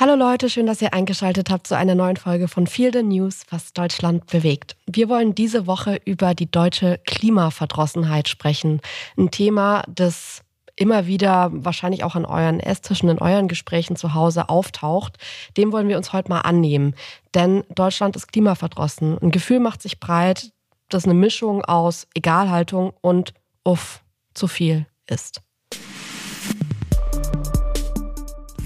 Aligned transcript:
Hallo 0.00 0.14
Leute, 0.14 0.48
schön, 0.48 0.64
dass 0.64 0.80
ihr 0.80 0.94
eingeschaltet 0.94 1.50
habt 1.50 1.66
zu 1.66 1.76
einer 1.76 1.94
neuen 1.94 2.16
Folge 2.16 2.48
von 2.48 2.66
Feel 2.66 2.90
the 2.90 3.02
News, 3.02 3.42
was 3.50 3.74
Deutschland 3.74 4.24
bewegt. 4.28 4.74
Wir 4.86 5.10
wollen 5.10 5.34
diese 5.34 5.66
Woche 5.66 6.00
über 6.06 6.34
die 6.34 6.50
deutsche 6.50 6.98
Klimaverdrossenheit 7.04 8.26
sprechen. 8.26 8.80
Ein 9.18 9.30
Thema, 9.30 9.84
das 9.86 10.40
immer 10.74 11.06
wieder 11.06 11.50
wahrscheinlich 11.52 12.02
auch 12.02 12.14
an 12.14 12.24
euren 12.24 12.60
Esstischen, 12.60 13.10
in 13.10 13.18
euren 13.18 13.46
Gesprächen 13.46 13.94
zu 13.94 14.14
Hause 14.14 14.48
auftaucht. 14.48 15.18
Dem 15.58 15.70
wollen 15.70 15.88
wir 15.88 15.98
uns 15.98 16.14
heute 16.14 16.30
mal 16.30 16.40
annehmen. 16.40 16.94
Denn 17.34 17.64
Deutschland 17.68 18.16
ist 18.16 18.32
klimaverdrossen. 18.32 19.18
Ein 19.18 19.30
Gefühl 19.30 19.60
macht 19.60 19.82
sich 19.82 20.00
breit, 20.00 20.50
das 20.88 21.04
eine 21.04 21.12
Mischung 21.12 21.62
aus 21.62 22.06
Egalhaltung 22.14 22.94
und 23.02 23.34
uff, 23.64 24.02
zu 24.32 24.48
viel 24.48 24.86
ist 25.06 25.42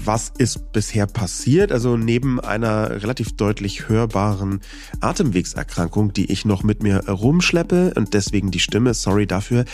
was 0.05 0.31
ist 0.37 0.71
bisher 0.71 1.07
passiert? 1.07 1.71
Also 1.71 1.97
neben 1.97 2.39
einer 2.39 3.01
relativ 3.01 3.35
deutlich 3.35 3.89
hörbaren 3.89 4.61
Atemwegserkrankung, 5.01 6.13
die 6.13 6.31
ich 6.31 6.45
noch 6.45 6.63
mit 6.63 6.83
mir 6.83 7.09
rumschleppe 7.09 7.93
und 7.95 8.13
deswegen 8.13 8.51
die 8.51 8.59
Stimme, 8.59 8.93
sorry 8.93 9.25
dafür, 9.25 9.65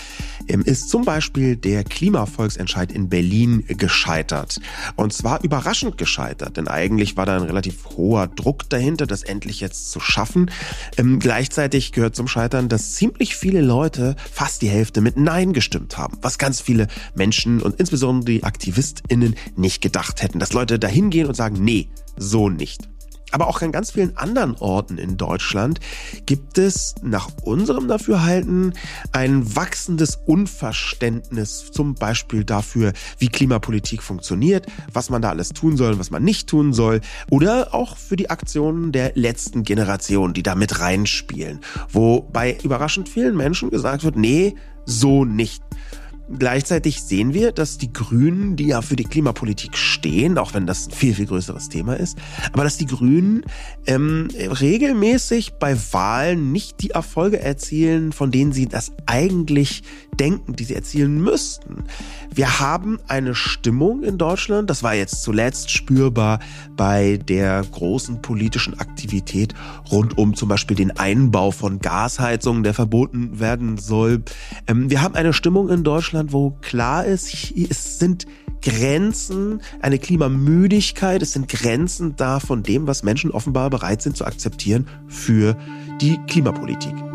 ähm, 0.47 0.61
ist 0.61 0.89
zum 0.89 1.03
Beispiel 1.03 1.55
der 1.55 1.83
Klimavolksentscheid 1.83 2.91
in 2.91 3.09
Berlin 3.09 3.65
gescheitert. 3.67 4.59
Und 4.95 5.13
zwar 5.13 5.43
überraschend 5.43 5.97
gescheitert, 5.97 6.57
denn 6.57 6.67
eigentlich 6.67 7.17
war 7.17 7.25
da 7.25 7.35
ein 7.35 7.43
relativ 7.43 7.85
hoher 7.97 8.27
Druck 8.27 8.69
dahinter, 8.69 9.07
das 9.07 9.23
endlich 9.23 9.59
jetzt 9.59 9.91
zu 9.91 9.99
schaffen. 9.99 10.51
Ähm, 10.97 11.19
gleichzeitig 11.19 11.91
gehört 11.91 12.15
zum 12.15 12.27
Scheitern, 12.27 12.69
dass 12.69 12.93
ziemlich 12.93 13.35
viele 13.35 13.61
Leute, 13.61 14.15
fast 14.31 14.61
die 14.61 14.69
Hälfte, 14.69 15.01
mit 15.01 15.17
Nein 15.17 15.53
gestimmt 15.53 15.97
haben, 15.97 16.17
was 16.21 16.37
ganz 16.37 16.61
viele 16.61 16.87
Menschen 17.15 17.61
und 17.61 17.79
insbesondere 17.79 18.31
die 18.31 18.43
AktivistInnen 18.43 19.35
nicht 19.55 19.81
gedacht 19.81 20.20
hätten, 20.21 20.39
dass 20.39 20.53
Leute 20.53 20.79
dahin 20.79 21.09
gehen 21.09 21.27
und 21.27 21.35
sagen, 21.35 21.63
nee, 21.63 21.89
so 22.17 22.49
nicht. 22.49 22.87
Aber 23.31 23.47
auch 23.47 23.61
an 23.61 23.71
ganz 23.71 23.91
vielen 23.91 24.17
anderen 24.17 24.55
Orten 24.57 24.97
in 24.97 25.17
Deutschland 25.17 25.79
gibt 26.25 26.57
es 26.57 26.95
nach 27.01 27.29
unserem 27.43 27.87
Dafürhalten 27.87 28.73
ein 29.13 29.55
wachsendes 29.55 30.19
Unverständnis 30.25 31.71
zum 31.71 31.95
Beispiel 31.95 32.43
dafür, 32.43 32.91
wie 33.17 33.29
Klimapolitik 33.29 34.03
funktioniert, 34.03 34.67
was 34.91 35.09
man 35.09 35.21
da 35.21 35.29
alles 35.29 35.49
tun 35.49 35.77
soll 35.77 35.93
und 35.93 35.99
was 35.99 36.11
man 36.11 36.23
nicht 36.23 36.49
tun 36.49 36.73
soll 36.73 36.99
oder 37.29 37.73
auch 37.73 37.95
für 37.95 38.17
die 38.17 38.29
Aktionen 38.29 38.91
der 38.91 39.13
letzten 39.15 39.63
Generation, 39.63 40.33
die 40.33 40.43
da 40.43 40.55
mit 40.55 40.79
reinspielen, 40.79 41.61
wo 41.89 42.21
bei 42.21 42.57
überraschend 42.63 43.07
vielen 43.07 43.37
Menschen 43.37 43.69
gesagt 43.69 44.03
wird, 44.03 44.17
nee, 44.17 44.55
so 44.85 45.23
nicht. 45.23 45.63
Gleichzeitig 46.37 47.01
sehen 47.01 47.33
wir, 47.33 47.51
dass 47.51 47.77
die 47.77 47.91
Grünen, 47.91 48.55
die 48.55 48.67
ja 48.67 48.81
für 48.81 48.95
die 48.95 49.03
Klimapolitik 49.03 49.75
stehen, 49.77 50.37
auch 50.37 50.53
wenn 50.53 50.65
das 50.65 50.87
ein 50.87 50.91
viel, 50.91 51.13
viel 51.13 51.25
größeres 51.25 51.69
Thema 51.69 51.95
ist, 51.95 52.17
aber 52.53 52.63
dass 52.63 52.77
die 52.77 52.85
Grünen 52.85 53.43
ähm, 53.85 54.27
regelmäßig 54.35 55.53
bei 55.59 55.75
Wahlen 55.91 56.51
nicht 56.51 56.81
die 56.81 56.91
Erfolge 56.91 57.39
erzielen, 57.39 58.11
von 58.11 58.31
denen 58.31 58.51
sie 58.51 58.67
das 58.67 58.91
eigentlich 59.05 59.83
denken, 60.19 60.55
die 60.55 60.63
sie 60.63 60.75
erzielen 60.75 61.21
müssten. 61.21 61.85
Wir 62.33 62.59
haben 62.59 62.99
eine 63.07 63.33
Stimmung 63.33 64.03
in 64.03 64.17
Deutschland, 64.17 64.69
das 64.69 64.83
war 64.83 64.93
jetzt 64.93 65.23
zuletzt 65.23 65.71
spürbar 65.71 66.39
bei 66.77 67.17
der 67.17 67.63
großen 67.71 68.21
politischen 68.21 68.79
Aktivität 68.79 69.53
rund 69.91 70.17
um 70.17 70.35
zum 70.35 70.47
Beispiel 70.47 70.77
den 70.77 70.91
Einbau 70.91 71.51
von 71.51 71.79
Gasheizungen, 71.79 72.63
der 72.63 72.73
verboten 72.73 73.39
werden 73.39 73.77
soll. 73.77 74.23
Ähm, 74.67 74.89
wir 74.89 75.01
haben 75.01 75.15
eine 75.15 75.33
Stimmung 75.33 75.69
in 75.69 75.83
Deutschland, 75.83 76.20
wo 76.29 76.51
klar 76.61 77.05
ist, 77.05 77.53
es 77.55 77.99
sind 77.99 78.25
Grenzen, 78.61 79.61
eine 79.81 79.97
Klimamüdigkeit, 79.97 81.21
es 81.21 81.33
sind 81.33 81.47
Grenzen 81.47 82.15
da 82.15 82.39
von 82.39 82.63
dem, 82.63 82.87
was 82.87 83.03
Menschen 83.03 83.31
offenbar 83.31 83.69
bereit 83.69 84.01
sind 84.01 84.15
zu 84.15 84.25
akzeptieren 84.25 84.87
für 85.07 85.57
die 85.99 86.19
Klimapolitik. 86.27 87.10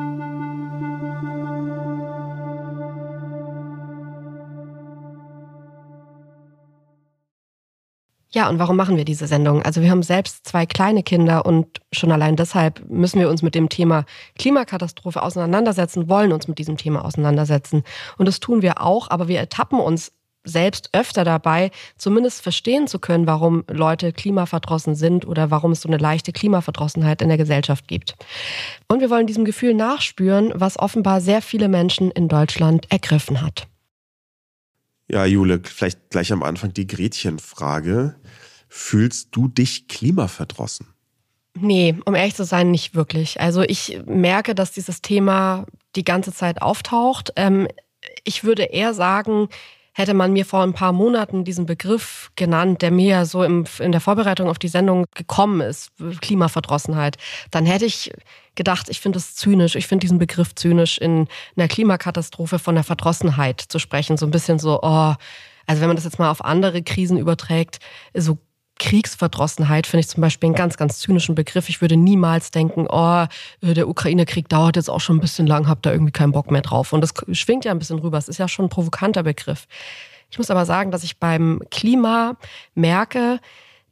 Ja, 8.31 8.49
und 8.49 8.59
warum 8.59 8.77
machen 8.77 8.97
wir 8.97 9.05
diese 9.05 9.27
Sendung? 9.27 9.63
Also 9.63 9.81
wir 9.81 9.91
haben 9.91 10.03
selbst 10.03 10.47
zwei 10.47 10.67
kleine 10.67 11.03
Kinder 11.03 11.47
und 11.47 11.81
schon 11.93 12.11
allein 12.11 12.37
deshalb 12.37 12.89
müssen 12.89 13.21
wir 13.21 13.31
uns 13.31 13.43
mit 13.43 13.55
dem 13.55 13.69
Thema 13.69 14.05
Klimakatastrophe 14.39 15.23
auseinandersetzen, 15.23 16.09
wollen 16.09 16.33
uns 16.33 16.49
mit 16.49 16.59
diesem 16.59 16.77
Thema 16.77 17.05
auseinandersetzen. 17.05 17.85
Und 18.19 18.27
das 18.27 18.41
tun 18.41 18.63
wir 18.63 18.83
auch, 18.83 19.11
aber 19.11 19.29
wir 19.29 19.39
ertappen 19.39 19.79
uns 19.79 20.13
selbst 20.47 20.91
öfter 20.93 21.25
dabei, 21.25 21.71
zumindest 21.99 22.43
verstehen 22.43 22.87
zu 22.87 22.99
können, 22.99 23.27
warum 23.27 23.65
Leute 23.69 24.13
klimaverdrossen 24.13 24.95
sind 24.95 25.27
oder 25.27 25.51
warum 25.51 25.73
es 25.73 25.83
so 25.83 25.89
eine 25.89 25.99
leichte 25.99 26.33
Klimaverdrossenheit 26.33 27.21
in 27.21 27.29
der 27.29 27.37
Gesellschaft 27.37 27.89
gibt. 27.89 28.17
Und 28.89 29.01
wir 29.01 29.11
wollen 29.11 29.27
diesem 29.27 29.45
Gefühl 29.45 29.75
nachspüren, 29.75 30.53
was 30.55 30.79
offenbar 30.79 31.21
sehr 31.21 31.43
viele 31.43 31.69
Menschen 31.69 32.11
in 32.11 32.29
Deutschland 32.29 32.91
ergriffen 32.91 33.43
hat. 33.43 33.67
Ja, 35.09 35.25
Jule, 35.25 35.61
vielleicht 35.63 36.11
gleich 36.11 36.33
am 36.33 36.43
Anfang 36.43 36.73
die 36.73 36.87
Gretchenfrage. 36.87 38.17
Fühlst 38.69 39.29
du 39.33 39.49
dich 39.49 39.89
klimaverdrossen? 39.89 40.89
Nee, 41.59 41.95
um 42.05 42.15
ehrlich 42.15 42.35
zu 42.35 42.45
sein, 42.45 42.71
nicht 42.71 42.95
wirklich. 42.95 43.41
Also 43.41 43.63
ich 43.63 44.01
merke, 44.05 44.55
dass 44.55 44.73
dieses 44.73 45.01
Thema 45.01 45.65
die 45.95 46.05
ganze 46.05 46.33
Zeit 46.33 46.61
auftaucht. 46.61 47.33
Ähm, 47.37 47.69
ich 48.25 48.45
würde 48.45 48.65
eher 48.65 48.93
sagen, 48.93 49.49
hätte 49.93 50.13
man 50.13 50.33
mir 50.33 50.45
vor 50.45 50.63
ein 50.63 50.75
paar 50.75 50.93
Monaten 50.93 51.45
diesen 51.45 51.65
Begriff 51.65 52.31
genannt, 52.37 52.83
der 52.83 52.91
mir 52.91 53.09
ja 53.09 53.25
so 53.25 53.43
in 53.43 53.65
der 53.81 54.01
Vorbereitung 54.01 54.49
auf 54.49 54.59
die 54.59 54.69
Sendung 54.69 55.07
gekommen 55.15 55.63
ist, 55.63 55.91
Klimaverdrossenheit, 56.21 57.17
dann 57.51 57.65
hätte 57.65 57.87
ich 57.87 58.11
gedacht, 58.57 58.89
ich 58.89 59.01
finde 59.01 59.19
es 59.19 59.35
zynisch, 59.35 59.77
ich 59.77 59.87
finde 59.87 60.03
diesen 60.03 60.19
Begriff 60.19 60.55
zynisch, 60.55 60.99
in 60.99 61.29
einer 61.57 61.69
Klimakatastrophe 61.69 62.59
von 62.59 62.75
der 62.75 62.85
Verdrossenheit 62.85 63.61
zu 63.61 63.79
sprechen. 63.79 64.17
So 64.17 64.27
ein 64.27 64.31
bisschen 64.31 64.59
so, 64.59 64.81
oh, 64.83 65.15
also 65.67 65.81
wenn 65.81 65.89
man 65.89 65.97
das 65.97 66.05
jetzt 66.05 66.19
mal 66.19 66.31
auf 66.31 66.45
andere 66.45 66.83
Krisen 66.83 67.19
überträgt, 67.19 67.79
so 68.15 68.39
Kriegsverdrossenheit 68.79 69.87
finde 69.87 70.01
ich 70.01 70.09
zum 70.09 70.21
Beispiel 70.21 70.49
einen 70.49 70.55
ganz, 70.55 70.77
ganz 70.77 70.99
zynischen 70.99 71.35
Begriff. 71.35 71.69
Ich 71.69 71.81
würde 71.81 71.97
niemals 71.97 72.51
denken, 72.51 72.87
oh, 72.89 73.25
der 73.63 73.89
Ukraine-Krieg 73.89 74.49
dauert 74.49 74.77
jetzt 74.77 74.91
auch 74.91 75.01
schon 75.01 75.17
ein 75.17 75.21
bisschen 75.21 75.47
lang, 75.47 75.67
hab 75.67 75.83
da 75.83 75.93
irgendwie 75.93 76.13
keinen 76.13 76.33
Bock 76.33 76.51
mehr 76.51 76.61
drauf. 76.61 76.93
Und 76.93 77.01
das 77.01 77.15
schwingt 77.33 77.65
ja 77.65 77.73
ein 77.73 77.79
bisschen 77.79 77.99
rüber. 77.99 78.19
Es 78.19 78.29
ist 78.29 78.39
ja 78.39 78.49
schon 78.49 78.67
ein 78.67 78.71
provokanter 78.71 79.23
Begriff. 79.23 79.67
Ich 80.31 80.39
muss 80.39 80.51
aber 80.51 80.67
sagen, 80.67 80.91
dass 80.91 81.05
ich 81.05 81.19
beim 81.19 81.63
Klima 81.71 82.37
merke, 82.75 83.41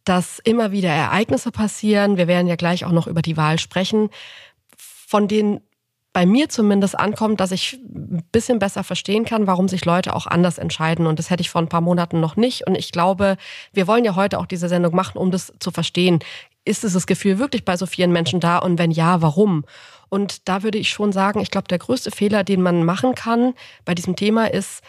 dass 0.04 0.38
immer 0.40 0.70
wieder 0.70 0.90
Ereignisse 0.90 1.50
passieren. 1.50 2.18
Wir 2.18 2.28
werden 2.28 2.46
ja 2.46 2.56
gleich 2.56 2.84
auch 2.84 2.92
noch 2.92 3.06
über 3.06 3.22
die 3.22 3.38
Wahl 3.38 3.58
sprechen, 3.58 4.10
von 5.06 5.28
denen 5.28 5.60
bei 6.14 6.26
mir 6.26 6.48
zumindest 6.48 6.96
ankommt, 6.96 7.40
dass 7.40 7.50
ich 7.50 7.74
ein 7.82 8.22
bisschen 8.30 8.60
besser 8.60 8.84
verstehen 8.84 9.24
kann, 9.24 9.48
warum 9.48 9.66
sich 9.68 9.84
Leute 9.84 10.14
auch 10.14 10.28
anders 10.28 10.58
entscheiden. 10.58 11.08
Und 11.08 11.18
das 11.18 11.28
hätte 11.28 11.40
ich 11.40 11.50
vor 11.50 11.60
ein 11.60 11.68
paar 11.68 11.80
Monaten 11.80 12.20
noch 12.20 12.36
nicht. 12.36 12.66
Und 12.68 12.76
ich 12.76 12.92
glaube, 12.92 13.36
wir 13.72 13.88
wollen 13.88 14.04
ja 14.04 14.14
heute 14.14 14.38
auch 14.38 14.46
diese 14.46 14.68
Sendung 14.68 14.94
machen, 14.94 15.18
um 15.18 15.32
das 15.32 15.52
zu 15.58 15.72
verstehen. 15.72 16.20
Ist 16.64 16.84
dieses 16.84 17.08
Gefühl 17.08 17.40
wirklich 17.40 17.64
bei 17.64 17.76
so 17.76 17.84
vielen 17.84 18.12
Menschen 18.12 18.38
da? 18.38 18.58
Und 18.58 18.78
wenn 18.78 18.92
ja, 18.92 19.22
warum? 19.22 19.64
Und 20.08 20.48
da 20.48 20.62
würde 20.62 20.78
ich 20.78 20.90
schon 20.90 21.10
sagen, 21.10 21.40
ich 21.40 21.50
glaube, 21.50 21.66
der 21.66 21.78
größte 21.78 22.12
Fehler, 22.12 22.44
den 22.44 22.62
man 22.62 22.84
machen 22.84 23.16
kann 23.16 23.52
bei 23.84 23.96
diesem 23.96 24.14
Thema 24.14 24.46
ist, 24.46 24.84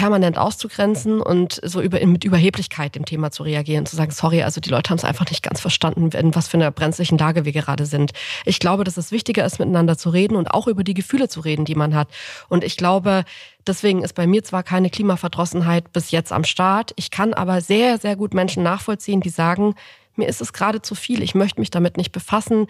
permanent 0.00 0.38
auszugrenzen 0.38 1.20
und 1.20 1.60
so 1.62 1.82
über, 1.82 2.04
mit 2.06 2.24
Überheblichkeit 2.24 2.94
dem 2.94 3.04
Thema 3.04 3.30
zu 3.30 3.42
reagieren, 3.42 3.84
zu 3.84 3.96
sagen, 3.96 4.12
sorry, 4.12 4.42
also 4.42 4.58
die 4.58 4.70
Leute 4.70 4.88
haben 4.88 4.96
es 4.96 5.04
einfach 5.04 5.28
nicht 5.28 5.42
ganz 5.42 5.60
verstanden, 5.60 6.08
in 6.16 6.34
was 6.34 6.48
für 6.48 6.56
einer 6.56 6.70
brenzlichen 6.70 7.18
Lage 7.18 7.44
wir 7.44 7.52
gerade 7.52 7.84
sind. 7.84 8.12
Ich 8.46 8.60
glaube, 8.60 8.84
dass 8.84 8.96
es 8.96 9.12
wichtiger 9.12 9.44
ist, 9.44 9.58
miteinander 9.58 9.98
zu 9.98 10.08
reden 10.08 10.36
und 10.36 10.52
auch 10.52 10.68
über 10.68 10.84
die 10.84 10.94
Gefühle 10.94 11.28
zu 11.28 11.40
reden, 11.40 11.66
die 11.66 11.74
man 11.74 11.94
hat. 11.94 12.08
Und 12.48 12.64
ich 12.64 12.78
glaube, 12.78 13.24
deswegen 13.66 14.02
ist 14.02 14.14
bei 14.14 14.26
mir 14.26 14.42
zwar 14.42 14.62
keine 14.62 14.88
Klimaverdrossenheit 14.88 15.92
bis 15.92 16.12
jetzt 16.12 16.32
am 16.32 16.44
Start, 16.44 16.94
ich 16.96 17.10
kann 17.10 17.34
aber 17.34 17.60
sehr, 17.60 17.98
sehr 17.98 18.16
gut 18.16 18.32
Menschen 18.32 18.62
nachvollziehen, 18.62 19.20
die 19.20 19.28
sagen, 19.28 19.74
mir 20.16 20.28
ist 20.28 20.40
es 20.40 20.54
gerade 20.54 20.80
zu 20.80 20.94
viel, 20.94 21.22
ich 21.22 21.34
möchte 21.34 21.60
mich 21.60 21.70
damit 21.70 21.98
nicht 21.98 22.12
befassen 22.12 22.68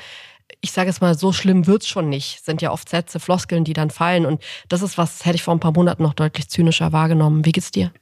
ich 0.60 0.72
sage 0.72 0.90
es 0.90 1.00
mal, 1.00 1.16
so 1.16 1.32
schlimm 1.32 1.66
wird's 1.66 1.88
schon 1.88 2.08
nicht. 2.08 2.44
Sind 2.44 2.62
ja 2.62 2.72
oft 2.72 2.88
Sätze, 2.88 3.20
Floskeln, 3.20 3.64
die 3.64 3.72
dann 3.72 3.90
fallen. 3.90 4.26
Und 4.26 4.42
das 4.68 4.82
ist 4.82 4.98
was, 4.98 5.24
hätte 5.24 5.36
ich 5.36 5.42
vor 5.42 5.54
ein 5.54 5.60
paar 5.60 5.72
Monaten 5.72 6.02
noch 6.02 6.14
deutlich 6.14 6.48
zynischer 6.48 6.92
wahrgenommen. 6.92 7.44
Wie 7.44 7.52
geht's 7.52 7.70
dir? 7.70 7.92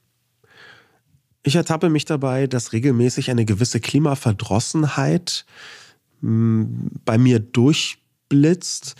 Ich 1.42 1.56
ertappe 1.56 1.88
mich 1.88 2.04
dabei, 2.04 2.46
dass 2.46 2.72
regelmäßig 2.72 3.30
eine 3.30 3.44
gewisse 3.44 3.80
Klimaverdrossenheit 3.80 5.46
hm, 6.20 6.90
bei 7.04 7.16
mir 7.16 7.38
durchblitzt, 7.38 8.96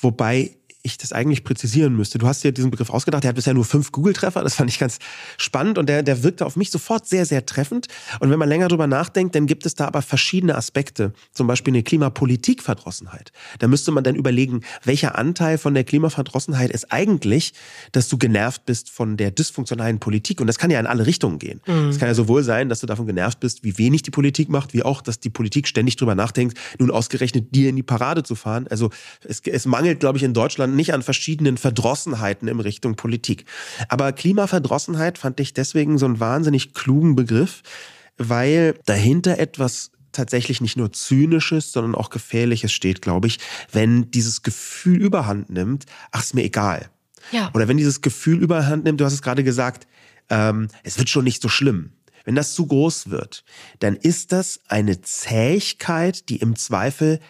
wobei 0.00 0.57
ich 0.82 0.96
das 0.96 1.12
eigentlich 1.12 1.42
präzisieren 1.44 1.96
müsste. 1.96 2.18
Du 2.18 2.26
hast 2.26 2.44
dir 2.44 2.52
diesen 2.52 2.70
Begriff 2.70 2.90
ausgedacht, 2.90 3.24
der 3.24 3.30
hat 3.30 3.36
bisher 3.36 3.54
nur 3.54 3.64
fünf 3.64 3.90
Google-Treffer, 3.90 4.42
das 4.42 4.54
fand 4.54 4.70
ich 4.70 4.78
ganz 4.78 4.98
spannend 5.36 5.76
und 5.76 5.88
der, 5.88 6.02
der 6.02 6.22
wirkte 6.22 6.46
auf 6.46 6.56
mich 6.56 6.70
sofort 6.70 7.06
sehr, 7.06 7.26
sehr 7.26 7.44
treffend. 7.46 7.88
Und 8.20 8.30
wenn 8.30 8.38
man 8.38 8.48
länger 8.48 8.68
drüber 8.68 8.86
nachdenkt, 8.86 9.34
dann 9.34 9.46
gibt 9.46 9.66
es 9.66 9.74
da 9.74 9.86
aber 9.86 10.02
verschiedene 10.02 10.54
Aspekte, 10.54 11.12
zum 11.32 11.46
Beispiel 11.46 11.72
eine 11.72 11.82
Klimapolitikverdrossenheit. 11.82 13.32
Da 13.58 13.66
müsste 13.66 13.90
man 13.90 14.04
dann 14.04 14.14
überlegen, 14.14 14.60
welcher 14.84 15.18
Anteil 15.18 15.58
von 15.58 15.74
der 15.74 15.84
Klimaverdrossenheit 15.84 16.70
ist 16.70 16.92
eigentlich, 16.92 17.54
dass 17.92 18.08
du 18.08 18.16
genervt 18.16 18.64
bist 18.64 18.88
von 18.90 19.16
der 19.16 19.32
dysfunktionalen 19.32 19.98
Politik. 19.98 20.40
Und 20.40 20.46
das 20.46 20.58
kann 20.58 20.70
ja 20.70 20.78
in 20.78 20.86
alle 20.86 21.06
Richtungen 21.06 21.38
gehen. 21.40 21.60
Mhm. 21.66 21.88
Es 21.88 21.96
mhm. 21.96 22.00
kann 22.00 22.08
ja 22.08 22.14
sowohl 22.14 22.44
sein, 22.44 22.68
dass 22.68 22.80
du 22.80 22.86
davon 22.86 23.06
genervt 23.06 23.40
bist, 23.40 23.64
wie 23.64 23.78
wenig 23.78 24.02
die 24.02 24.10
Politik 24.10 24.48
macht, 24.48 24.74
wie 24.74 24.84
auch, 24.84 25.02
dass 25.02 25.18
die 25.18 25.30
Politik 25.30 25.66
ständig 25.66 25.96
drüber 25.96 26.14
nachdenkt, 26.14 26.56
nun 26.78 26.90
ausgerechnet 26.90 27.54
dir 27.54 27.68
in 27.68 27.76
die 27.76 27.82
Parade 27.82 28.22
zu 28.22 28.36
fahren. 28.36 28.68
Also 28.68 28.90
es, 29.24 29.40
es 29.40 29.66
mangelt, 29.66 30.00
glaube 30.00 30.18
ich, 30.18 30.24
in 30.24 30.34
Deutschland 30.34 30.67
nicht 30.74 30.94
an 30.94 31.02
verschiedenen 31.02 31.56
Verdrossenheiten 31.56 32.48
in 32.48 32.60
Richtung 32.60 32.96
Politik. 32.96 33.44
Aber 33.88 34.12
Klimaverdrossenheit 34.12 35.18
fand 35.18 35.40
ich 35.40 35.54
deswegen 35.54 35.98
so 35.98 36.06
einen 36.06 36.20
wahnsinnig 36.20 36.74
klugen 36.74 37.16
Begriff, 37.16 37.62
weil 38.16 38.78
dahinter 38.86 39.38
etwas 39.38 39.92
tatsächlich 40.12 40.60
nicht 40.60 40.76
nur 40.76 40.92
zynisches, 40.92 41.72
sondern 41.72 41.94
auch 41.94 42.10
gefährliches 42.10 42.72
steht, 42.72 43.02
glaube 43.02 43.26
ich, 43.28 43.38
wenn 43.72 44.10
dieses 44.10 44.42
Gefühl 44.42 45.00
überhand 45.00 45.50
nimmt, 45.50 45.86
ach, 46.10 46.22
ist 46.22 46.34
mir 46.34 46.44
egal. 46.44 46.90
Ja. 47.30 47.50
Oder 47.54 47.68
wenn 47.68 47.76
dieses 47.76 48.00
Gefühl 48.00 48.42
überhand 48.42 48.84
nimmt, 48.84 49.00
du 49.00 49.04
hast 49.04 49.12
es 49.12 49.22
gerade 49.22 49.44
gesagt, 49.44 49.86
ähm, 50.30 50.68
es 50.82 50.98
wird 50.98 51.08
schon 51.08 51.24
nicht 51.24 51.42
so 51.42 51.48
schlimm. 51.48 51.92
Wenn 52.24 52.34
das 52.34 52.54
zu 52.54 52.66
groß 52.66 53.10
wird, 53.10 53.44
dann 53.78 53.96
ist 53.96 54.32
das 54.32 54.60
eine 54.68 55.00
Zähigkeit, 55.00 56.28
die 56.28 56.36
im 56.36 56.56
Zweifel 56.56 57.20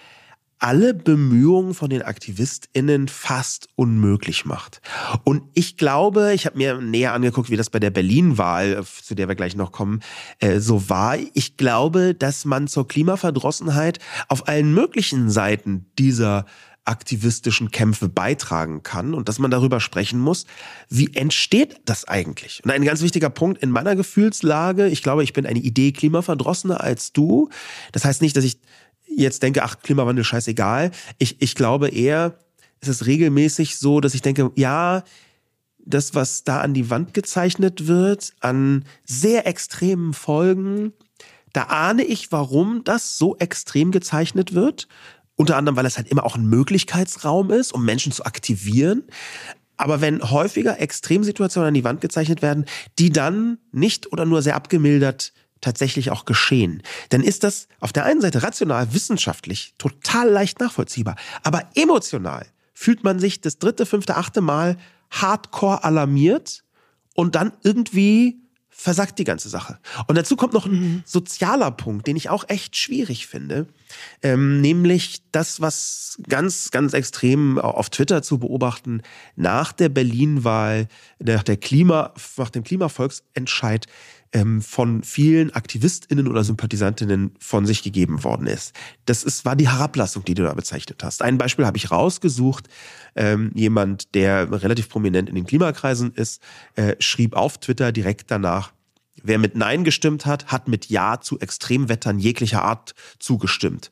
alle 0.58 0.94
Bemühungen 0.94 1.74
von 1.74 1.90
den 1.90 2.02
AktivistInnen 2.02 3.08
fast 3.08 3.68
unmöglich 3.76 4.44
macht. 4.44 4.80
Und 5.24 5.42
ich 5.54 5.76
glaube, 5.76 6.32
ich 6.34 6.46
habe 6.46 6.58
mir 6.58 6.80
näher 6.80 7.12
angeguckt, 7.12 7.50
wie 7.50 7.56
das 7.56 7.70
bei 7.70 7.78
der 7.78 7.90
Berlin-Wahl, 7.90 8.84
zu 9.02 9.14
der 9.14 9.28
wir 9.28 9.34
gleich 9.34 9.56
noch 9.56 9.72
kommen, 9.72 10.00
äh, 10.40 10.58
so 10.58 10.88
war. 10.88 11.16
Ich 11.34 11.56
glaube, 11.56 12.14
dass 12.14 12.44
man 12.44 12.68
zur 12.68 12.88
Klimaverdrossenheit 12.88 13.98
auf 14.28 14.48
allen 14.48 14.74
möglichen 14.74 15.30
Seiten 15.30 15.86
dieser 15.98 16.44
aktivistischen 16.88 17.70
Kämpfe 17.70 18.08
beitragen 18.08 18.82
kann 18.82 19.12
und 19.12 19.28
dass 19.28 19.38
man 19.38 19.50
darüber 19.50 19.78
sprechen 19.78 20.18
muss, 20.18 20.46
wie 20.88 21.14
entsteht 21.14 21.80
das 21.84 22.08
eigentlich? 22.08 22.62
Und 22.64 22.70
ein 22.70 22.84
ganz 22.84 23.02
wichtiger 23.02 23.28
Punkt 23.28 23.62
in 23.62 23.70
meiner 23.70 23.94
Gefühlslage, 23.94 24.88
ich 24.88 25.02
glaube, 25.02 25.22
ich 25.22 25.34
bin 25.34 25.44
eine 25.44 25.58
Idee 25.58 25.92
klimaverdrossener 25.92 26.80
als 26.80 27.12
du. 27.12 27.50
Das 27.92 28.06
heißt 28.06 28.22
nicht, 28.22 28.36
dass 28.36 28.44
ich 28.44 28.58
jetzt 29.22 29.42
denke, 29.42 29.62
ach, 29.62 29.80
Klimawandel 29.82 30.24
scheißegal. 30.24 30.90
Ich, 31.18 31.40
ich 31.40 31.54
glaube 31.54 31.88
eher, 31.88 32.38
es 32.80 32.88
ist 32.88 33.06
regelmäßig 33.06 33.76
so, 33.76 34.00
dass 34.00 34.14
ich 34.14 34.22
denke, 34.22 34.50
ja, 34.54 35.02
das, 35.78 36.14
was 36.14 36.44
da 36.44 36.60
an 36.60 36.74
die 36.74 36.90
Wand 36.90 37.14
gezeichnet 37.14 37.86
wird, 37.86 38.34
an 38.40 38.84
sehr 39.04 39.46
extremen 39.46 40.12
Folgen, 40.12 40.92
da 41.52 41.64
ahne 41.64 42.04
ich, 42.04 42.30
warum 42.30 42.84
das 42.84 43.16
so 43.16 43.36
extrem 43.36 43.90
gezeichnet 43.90 44.54
wird. 44.54 44.86
Unter 45.34 45.56
anderem, 45.56 45.76
weil 45.76 45.86
es 45.86 45.96
halt 45.96 46.08
immer 46.08 46.24
auch 46.24 46.36
ein 46.36 46.46
Möglichkeitsraum 46.46 47.50
ist, 47.50 47.72
um 47.72 47.84
Menschen 47.84 48.12
zu 48.12 48.24
aktivieren. 48.24 49.04
Aber 49.76 50.00
wenn 50.00 50.20
häufiger 50.20 50.80
Extremsituationen 50.80 51.68
an 51.68 51.74
die 51.74 51.84
Wand 51.84 52.00
gezeichnet 52.00 52.42
werden, 52.42 52.66
die 52.98 53.10
dann 53.10 53.58
nicht 53.72 54.12
oder 54.12 54.26
nur 54.26 54.42
sehr 54.42 54.56
abgemildert 54.56 55.32
tatsächlich 55.60 56.10
auch 56.10 56.24
geschehen, 56.24 56.82
dann 57.10 57.22
ist 57.22 57.44
das 57.44 57.68
auf 57.80 57.92
der 57.92 58.04
einen 58.04 58.20
Seite 58.20 58.42
rational, 58.42 58.92
wissenschaftlich 58.94 59.74
total 59.78 60.28
leicht 60.28 60.60
nachvollziehbar. 60.60 61.16
Aber 61.42 61.68
emotional 61.74 62.46
fühlt 62.74 63.04
man 63.04 63.18
sich 63.18 63.40
das 63.40 63.58
dritte, 63.58 63.86
fünfte, 63.86 64.16
achte 64.16 64.40
Mal 64.40 64.76
hardcore 65.10 65.84
alarmiert 65.84 66.64
und 67.14 67.34
dann 67.34 67.52
irgendwie 67.62 68.40
versagt 68.80 69.18
die 69.18 69.24
ganze 69.24 69.48
Sache. 69.48 69.80
Und 70.06 70.16
dazu 70.16 70.36
kommt 70.36 70.52
noch 70.52 70.64
ein 70.64 70.72
mhm. 70.72 71.02
sozialer 71.04 71.72
Punkt, 71.72 72.06
den 72.06 72.14
ich 72.14 72.30
auch 72.30 72.44
echt 72.46 72.76
schwierig 72.76 73.26
finde, 73.26 73.66
ähm, 74.22 74.60
nämlich 74.60 75.22
das, 75.32 75.60
was 75.60 76.16
ganz, 76.28 76.70
ganz 76.70 76.92
extrem 76.92 77.58
auf 77.58 77.90
Twitter 77.90 78.22
zu 78.22 78.38
beobachten, 78.38 79.02
nach 79.34 79.72
der 79.72 79.88
Berlin-Wahl, 79.88 80.86
nach, 81.18 81.42
der 81.42 81.56
Klima, 81.56 82.14
nach 82.36 82.50
dem 82.50 82.62
Klimavolksentscheid 82.62 83.86
ähm, 84.32 84.60
von 84.62 85.02
vielen 85.02 85.54
AktivistInnen 85.54 86.28
oder 86.28 86.44
Sympathisantinnen 86.44 87.34
von 87.38 87.66
sich 87.66 87.82
gegeben 87.82 88.24
worden 88.24 88.46
ist. 88.46 88.74
Das 89.06 89.24
ist, 89.24 89.44
war 89.44 89.56
die 89.56 89.68
Herablassung, 89.68 90.24
die 90.24 90.34
du 90.34 90.42
da 90.42 90.54
bezeichnet 90.54 91.02
hast. 91.02 91.22
Ein 91.22 91.38
Beispiel 91.38 91.66
habe 91.66 91.76
ich 91.76 91.90
rausgesucht. 91.90 92.68
Ähm, 93.16 93.50
jemand, 93.54 94.14
der 94.14 94.50
relativ 94.62 94.88
prominent 94.88 95.28
in 95.28 95.34
den 95.34 95.46
Klimakreisen 95.46 96.12
ist, 96.12 96.42
äh, 96.76 96.96
schrieb 96.98 97.34
auf 97.34 97.58
Twitter 97.58 97.92
direkt 97.92 98.30
danach, 98.30 98.72
Wer 99.22 99.38
mit 99.38 99.56
Nein 99.56 99.84
gestimmt 99.84 100.26
hat, 100.26 100.46
hat 100.46 100.68
mit 100.68 100.90
Ja 100.90 101.20
zu 101.20 101.40
Extremwettern 101.40 102.18
jeglicher 102.18 102.62
Art 102.62 102.94
zugestimmt. 103.18 103.90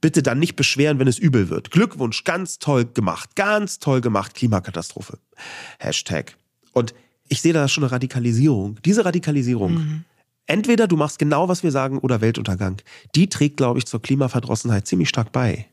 Bitte 0.00 0.22
dann 0.22 0.38
nicht 0.38 0.56
beschweren, 0.56 0.98
wenn 0.98 1.08
es 1.08 1.18
übel 1.18 1.48
wird. 1.48 1.70
Glückwunsch, 1.70 2.24
ganz 2.24 2.58
toll 2.58 2.84
gemacht, 2.84 3.36
ganz 3.36 3.78
toll 3.78 4.00
gemacht, 4.00 4.34
Klimakatastrophe. 4.34 5.18
Hashtag. 5.78 6.36
Und 6.72 6.94
ich 7.28 7.40
sehe 7.40 7.52
da 7.52 7.68
schon 7.68 7.84
eine 7.84 7.92
Radikalisierung. 7.92 8.78
Diese 8.84 9.04
Radikalisierung, 9.04 9.74
mhm. 9.74 10.04
entweder 10.46 10.86
du 10.86 10.96
machst 10.96 11.18
genau, 11.18 11.48
was 11.48 11.62
wir 11.62 11.70
sagen, 11.70 11.98
oder 11.98 12.20
Weltuntergang, 12.20 12.76
die 13.14 13.28
trägt, 13.28 13.56
glaube 13.56 13.78
ich, 13.78 13.86
zur 13.86 14.02
Klimaverdrossenheit 14.02 14.86
ziemlich 14.86 15.08
stark 15.08 15.32
bei. 15.32 15.66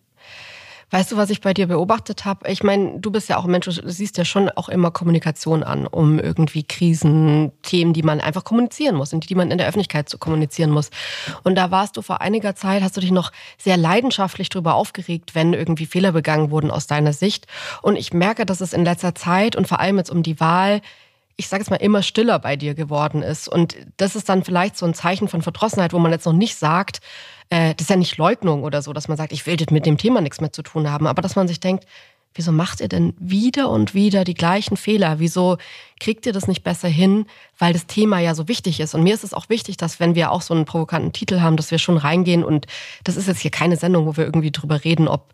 Weißt 0.94 1.10
du, 1.10 1.16
was 1.16 1.30
ich 1.30 1.40
bei 1.40 1.54
dir 1.54 1.68
beobachtet 1.68 2.26
habe? 2.26 2.52
Ich 2.52 2.64
meine, 2.64 3.00
du 3.00 3.12
bist 3.12 3.30
ja 3.30 3.38
auch 3.38 3.46
ein 3.46 3.52
Mensch, 3.52 3.66
du 3.66 3.90
siehst 3.90 4.18
ja 4.18 4.26
schon 4.26 4.50
auch 4.50 4.68
immer 4.68 4.92
Kommunikation 4.92 5.64
an, 5.64 5.88
um 5.88 6.20
irgendwie 6.20 6.64
Krisen, 6.64 7.54
Themen, 7.62 7.94
die 7.94 8.04
man 8.04 8.20
einfach 8.20 8.44
kommunizieren 8.44 8.98
muss 8.98 9.14
und 9.14 9.30
die 9.30 9.36
man 9.36 9.52
in 9.52 9.58
der 9.58 9.68
Öffentlichkeit 9.68 10.10
so 10.10 10.18
kommunizieren 10.18 10.70
muss. 10.70 10.90
Und 11.44 11.56
da 11.56 11.72
warst 11.72 11.96
du 11.96 12.02
vor 12.02 12.20
einiger 12.20 12.56
Zeit, 12.56 12.84
hast 12.84 12.98
du 12.98 13.02
dich 13.02 13.12
noch 13.12 13.32
sehr 13.58 13.78
leidenschaftlich 13.78 14.50
darüber 14.50 14.76
aufgeregt, 14.76 15.34
wenn 15.34 15.54
irgendwie 15.54 15.86
Fehler 15.86 16.12
begangen 16.12 16.52
wurden 16.52 16.70
aus 16.70 16.88
deiner 16.88 17.14
Sicht. 17.14 17.48
Und 17.82 17.96
ich 17.96 18.12
merke, 18.12 18.46
dass 18.46 18.60
es 18.60 18.74
in 18.74 18.84
letzter 18.84 19.16
Zeit 19.16 19.56
und 19.56 19.70
vor 19.70 19.80
allem 19.80 19.98
jetzt 19.98 20.12
um 20.12 20.24
die 20.24 20.42
Wahl 20.42 20.82
ich 21.42 21.50
sage 21.50 21.62
jetzt 21.62 21.72
mal, 21.72 21.78
immer 21.78 22.04
stiller 22.04 22.38
bei 22.38 22.56
dir 22.56 22.76
geworden 22.76 23.24
ist. 23.24 23.48
Und 23.48 23.76
das 23.98 24.16
ist 24.16 24.30
dann 24.30 24.44
vielleicht 24.44 24.78
so 24.78 24.86
ein 24.86 24.94
Zeichen 24.94 25.28
von 25.28 25.42
Verdrossenheit, 25.42 25.92
wo 25.92 25.98
man 25.98 26.12
jetzt 26.12 26.26
noch 26.26 26.34
nicht 26.34 26.56
sagt, 26.56 27.02
äh, 27.50 27.74
das 27.74 27.86
ist 27.86 27.90
ja 27.90 27.96
nicht 27.96 28.18
Leugnung 28.18 28.64
oder 28.64 28.84
so, 28.84 28.94
dass 28.94 29.08
man 29.08 29.18
sagt, 29.18 29.34
ich 29.34 29.48
will 29.48 29.58
mit 29.72 29.88
dem 29.88 29.98
Thema 29.98 30.22
nichts 30.22 30.40
mehr 30.40 30.54
zu 30.54 30.62
tun 30.62 30.90
haben, 30.90 31.08
aber 31.08 31.24
dass 31.24 31.36
man 31.36 31.48
sich 31.48 31.60
denkt, 31.60 31.86
wieso 32.36 32.52
macht 32.52 32.80
ihr 32.80 32.88
denn 32.88 33.16
wieder 33.18 33.70
und 33.70 33.96
wieder 33.96 34.24
die 34.24 34.36
gleichen 34.36 34.78
Fehler? 34.78 35.20
Wieso 35.20 35.58
kriegt 36.00 36.28
ihr 36.28 36.32
das 36.32 36.48
nicht 36.48 36.64
besser 36.64 36.88
hin, 36.88 37.26
weil 37.58 37.74
das 37.74 37.88
Thema 37.88 38.20
ja 38.20 38.36
so 38.36 38.48
wichtig 38.48 38.80
ist? 38.80 38.94
Und 38.94 39.02
mir 39.02 39.16
ist 39.16 39.24
es 39.24 39.34
auch 39.34 39.50
wichtig, 39.50 39.78
dass 39.78 40.00
wenn 40.00 40.14
wir 40.14 40.32
auch 40.32 40.44
so 40.44 40.54
einen 40.54 40.66
provokanten 40.66 41.12
Titel 41.12 41.42
haben, 41.42 41.58
dass 41.58 41.72
wir 41.72 41.80
schon 41.80 41.98
reingehen 41.98 42.44
und 42.44 42.68
das 43.04 43.18
ist 43.18 43.28
jetzt 43.28 43.40
hier 43.40 43.52
keine 43.52 43.78
Sendung, 43.78 44.06
wo 44.06 44.16
wir 44.16 44.26
irgendwie 44.26 44.52
drüber 44.52 44.84
reden, 44.84 45.08
ob 45.08 45.34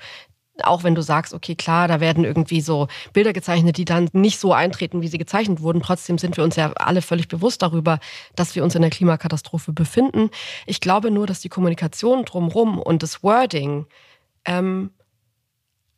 auch 0.63 0.83
wenn 0.83 0.95
du 0.95 1.01
sagst, 1.01 1.33
okay, 1.33 1.55
klar, 1.55 1.87
da 1.87 1.99
werden 1.99 2.23
irgendwie 2.23 2.61
so 2.61 2.87
Bilder 3.13 3.33
gezeichnet, 3.33 3.77
die 3.77 3.85
dann 3.85 4.09
nicht 4.13 4.39
so 4.39 4.53
eintreten, 4.53 5.01
wie 5.01 5.07
sie 5.07 5.17
gezeichnet 5.17 5.61
wurden. 5.61 5.81
Trotzdem 5.81 6.17
sind 6.17 6.37
wir 6.37 6.43
uns 6.43 6.55
ja 6.55 6.71
alle 6.73 7.01
völlig 7.01 7.27
bewusst 7.27 7.61
darüber, 7.61 7.99
dass 8.35 8.55
wir 8.55 8.63
uns 8.63 8.75
in 8.75 8.81
der 8.81 8.91
Klimakatastrophe 8.91 9.73
befinden. 9.73 10.29
Ich 10.65 10.81
glaube 10.81 11.11
nur, 11.11 11.27
dass 11.27 11.39
die 11.39 11.49
Kommunikation 11.49 12.25
drumherum 12.25 12.79
und 12.79 13.03
das 13.03 13.23
Wording 13.23 13.85
ähm, 14.45 14.91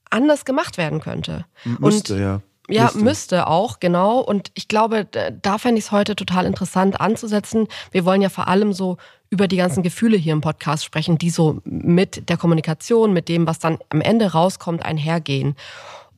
anders 0.09 0.45
gemacht 0.45 0.77
werden 0.77 0.99
könnte. 0.99 1.45
Müsste, 1.63 2.13
und, 2.13 2.19
ja. 2.19 2.41
Ja, 2.69 2.83
müsste. 2.83 2.99
müsste. 3.03 3.47
auch, 3.47 3.79
genau. 3.79 4.19
Und 4.19 4.51
ich 4.53 4.67
glaube, 4.67 5.05
da 5.05 5.57
fände 5.57 5.79
ich 5.79 5.85
es 5.85 5.91
heute 5.91 6.15
total 6.15 6.45
interessant 6.45 7.01
anzusetzen. 7.01 7.67
Wir 7.91 8.05
wollen 8.05 8.21
ja 8.21 8.29
vor 8.29 8.47
allem 8.47 8.73
so 8.73 8.97
über 9.29 9.47
die 9.47 9.57
ganzen 9.57 9.83
Gefühle 9.83 10.17
hier 10.17 10.33
im 10.33 10.41
Podcast 10.41 10.83
sprechen, 10.83 11.17
die 11.17 11.29
so 11.29 11.61
mit 11.63 12.29
der 12.29 12.37
Kommunikation, 12.37 13.13
mit 13.13 13.29
dem, 13.29 13.45
was 13.47 13.59
dann 13.59 13.77
am 13.89 14.01
Ende 14.01 14.31
rauskommt, 14.31 14.83
einhergehen. 14.83 15.55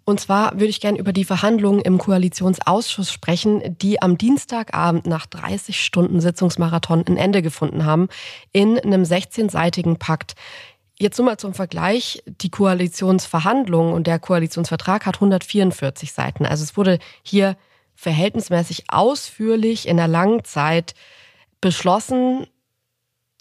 Und 0.03 0.19
zwar 0.19 0.53
würde 0.53 0.67
ich 0.67 0.81
gerne 0.81 0.97
über 0.97 1.13
die 1.13 1.25
Verhandlungen 1.25 1.81
im 1.81 1.97
Koalitionsausschuss 1.97 3.11
sprechen, 3.11 3.77
die 3.77 4.01
am 4.01 4.17
Dienstagabend 4.17 5.05
nach 5.05 5.25
30 5.25 5.79
Stunden 5.79 6.19
Sitzungsmarathon 6.21 7.05
ein 7.07 7.17
Ende 7.17 7.41
gefunden 7.41 7.85
haben 7.85 8.07
in 8.51 8.79
einem 8.79 9.03
16-seitigen 9.03 9.97
Pakt. 9.97 10.35
Jetzt 10.97 11.17
nur 11.17 11.25
mal 11.25 11.37
zum 11.37 11.53
Vergleich, 11.53 12.23
die 12.25 12.49
Koalitionsverhandlungen 12.49 13.93
und 13.93 14.07
der 14.07 14.19
Koalitionsvertrag 14.19 15.05
hat 15.05 15.15
144 15.15 16.11
Seiten. 16.13 16.45
Also 16.45 16.63
es 16.63 16.77
wurde 16.77 16.99
hier 17.23 17.55
verhältnismäßig 17.95 18.85
ausführlich 18.89 19.87
in 19.87 19.99
einer 19.99 20.07
langen 20.07 20.43
Zeit 20.43 20.95
beschlossen, 21.59 22.47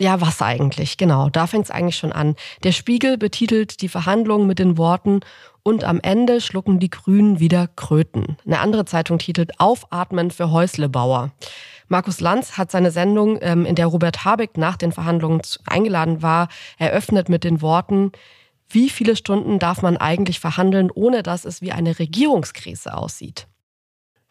ja, 0.01 0.21
was 0.21 0.41
eigentlich? 0.41 0.97
Genau, 0.97 1.29
da 1.29 1.47
fängt 1.47 1.67
es 1.67 1.71
eigentlich 1.71 1.97
schon 1.97 2.13
an. 2.13 2.35
Der 2.65 2.73
Spiegel 2.73 3.19
betitelt 3.19 3.83
die 3.83 3.89
Verhandlungen 3.89 4.47
mit 4.47 4.59
den 4.59 4.79
Worten 4.79 5.21
und 5.63 5.85
am 5.85 6.01
Ende 6.01 6.41
schlucken 6.41 6.81
die 6.81 6.89
Grünen 6.89 7.39
wieder 7.39 7.69
Kröten. 7.69 8.39
Eine 8.47 8.61
andere 8.61 8.87
Zeitung 8.87 9.19
titelt 9.19 9.61
Aufatmen 9.61 10.31
für 10.31 10.51
Häuslebauer. 10.51 11.33
Markus 11.89 12.21
Lanz 12.21 12.57
hat 12.57 12.71
seine 12.71 12.91
Sendung, 12.91 13.39
ähm, 13.43 13.67
in 13.67 13.75
der 13.75 13.87
Robert 13.87 14.25
Habeck 14.25 14.57
nach 14.57 14.77
den 14.77 14.93
Verhandlungen 14.93 15.43
eingeladen 15.67 16.23
war, 16.23 16.49
eröffnet 16.79 17.29
mit 17.29 17.45
den 17.45 17.61
Worten, 17.61 18.13
wie 18.71 18.89
viele 18.89 19.17
Stunden 19.17 19.59
darf 19.59 19.83
man 19.83 19.97
eigentlich 19.97 20.41
verhandeln, 20.41 20.91
ohne 20.91 21.23
dass 21.23 21.45
es 21.45 21.61
wie 21.61 21.73
eine 21.73 21.99
Regierungskrise 21.99 22.97
aussieht. 22.97 23.49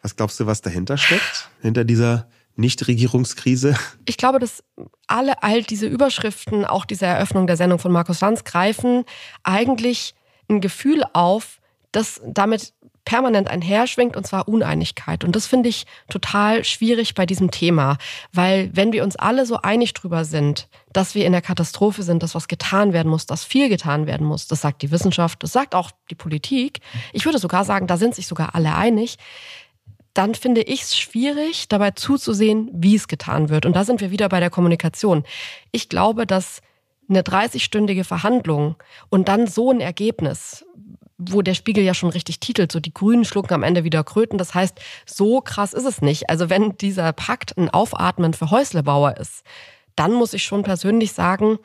Was 0.02 0.16
glaubst 0.16 0.40
du, 0.40 0.46
was 0.46 0.62
dahinter 0.62 0.96
steckt? 0.96 1.50
Hinter 1.60 1.84
dieser 1.84 2.26
Nichtregierungskrise? 2.60 3.76
Ich 4.06 4.16
glaube, 4.16 4.38
dass 4.38 4.62
alle 5.06 5.42
all 5.42 5.62
diese 5.62 5.86
Überschriften, 5.86 6.64
auch 6.64 6.84
diese 6.84 7.06
Eröffnung 7.06 7.46
der 7.46 7.56
Sendung 7.56 7.78
von 7.78 7.92
Markus 7.92 8.20
Lanz, 8.20 8.44
greifen 8.44 9.04
eigentlich 9.42 10.14
ein 10.48 10.60
Gefühl 10.60 11.04
auf, 11.12 11.60
das 11.92 12.20
damit 12.24 12.72
permanent 13.04 13.48
einherschwingt, 13.48 14.16
und 14.16 14.26
zwar 14.26 14.46
Uneinigkeit. 14.46 15.24
Und 15.24 15.34
das 15.34 15.46
finde 15.46 15.68
ich 15.68 15.84
total 16.08 16.64
schwierig 16.64 17.14
bei 17.14 17.26
diesem 17.26 17.50
Thema, 17.50 17.96
weil 18.32 18.70
wenn 18.72 18.92
wir 18.92 19.02
uns 19.02 19.16
alle 19.16 19.46
so 19.46 19.56
einig 19.56 19.94
drüber 19.94 20.24
sind, 20.24 20.68
dass 20.92 21.14
wir 21.14 21.24
in 21.26 21.32
der 21.32 21.42
Katastrophe 21.42 22.02
sind, 22.02 22.22
dass 22.22 22.34
was 22.34 22.46
getan 22.46 22.92
werden 22.92 23.08
muss, 23.08 23.26
dass 23.26 23.44
viel 23.44 23.68
getan 23.68 24.06
werden 24.06 24.26
muss, 24.26 24.46
das 24.46 24.60
sagt 24.60 24.82
die 24.82 24.90
Wissenschaft, 24.90 25.42
das 25.42 25.52
sagt 25.52 25.74
auch 25.74 25.90
die 26.10 26.14
Politik. 26.14 26.80
Ich 27.12 27.24
würde 27.24 27.38
sogar 27.38 27.64
sagen, 27.64 27.86
da 27.86 27.96
sind 27.96 28.14
sich 28.14 28.26
sogar 28.26 28.54
alle 28.54 28.74
einig 28.74 29.16
dann 30.14 30.34
finde 30.34 30.62
ich 30.62 30.82
es 30.82 30.96
schwierig, 30.96 31.68
dabei 31.68 31.92
zuzusehen, 31.92 32.70
wie 32.72 32.96
es 32.96 33.08
getan 33.08 33.48
wird. 33.48 33.66
Und 33.66 33.74
da 33.74 33.84
sind 33.84 34.00
wir 34.00 34.10
wieder 34.10 34.28
bei 34.28 34.40
der 34.40 34.50
Kommunikation. 34.50 35.24
Ich 35.72 35.88
glaube, 35.88 36.26
dass 36.26 36.62
eine 37.08 37.22
30-stündige 37.22 38.04
Verhandlung 38.04 38.76
und 39.08 39.28
dann 39.28 39.46
so 39.46 39.70
ein 39.70 39.80
Ergebnis, 39.80 40.64
wo 41.18 41.42
der 41.42 41.54
Spiegel 41.54 41.84
ja 41.84 41.92
schon 41.92 42.10
richtig 42.10 42.40
titelt, 42.40 42.72
so 42.72 42.80
die 42.80 42.94
Grünen 42.94 43.24
schlucken 43.24 43.52
am 43.52 43.62
Ende 43.62 43.84
wieder 43.84 44.02
Kröten. 44.04 44.38
Das 44.38 44.54
heißt, 44.54 44.80
so 45.06 45.40
krass 45.40 45.74
ist 45.74 45.84
es 45.84 46.00
nicht. 46.00 46.30
Also 46.30 46.48
wenn 46.48 46.76
dieser 46.78 47.12
Pakt 47.12 47.56
ein 47.58 47.68
Aufatmen 47.68 48.32
für 48.32 48.50
Häuslebauer 48.50 49.16
ist, 49.18 49.44
dann 49.96 50.12
muss 50.12 50.32
ich 50.32 50.44
schon 50.44 50.62
persönlich 50.62 51.12
sagen, 51.12 51.58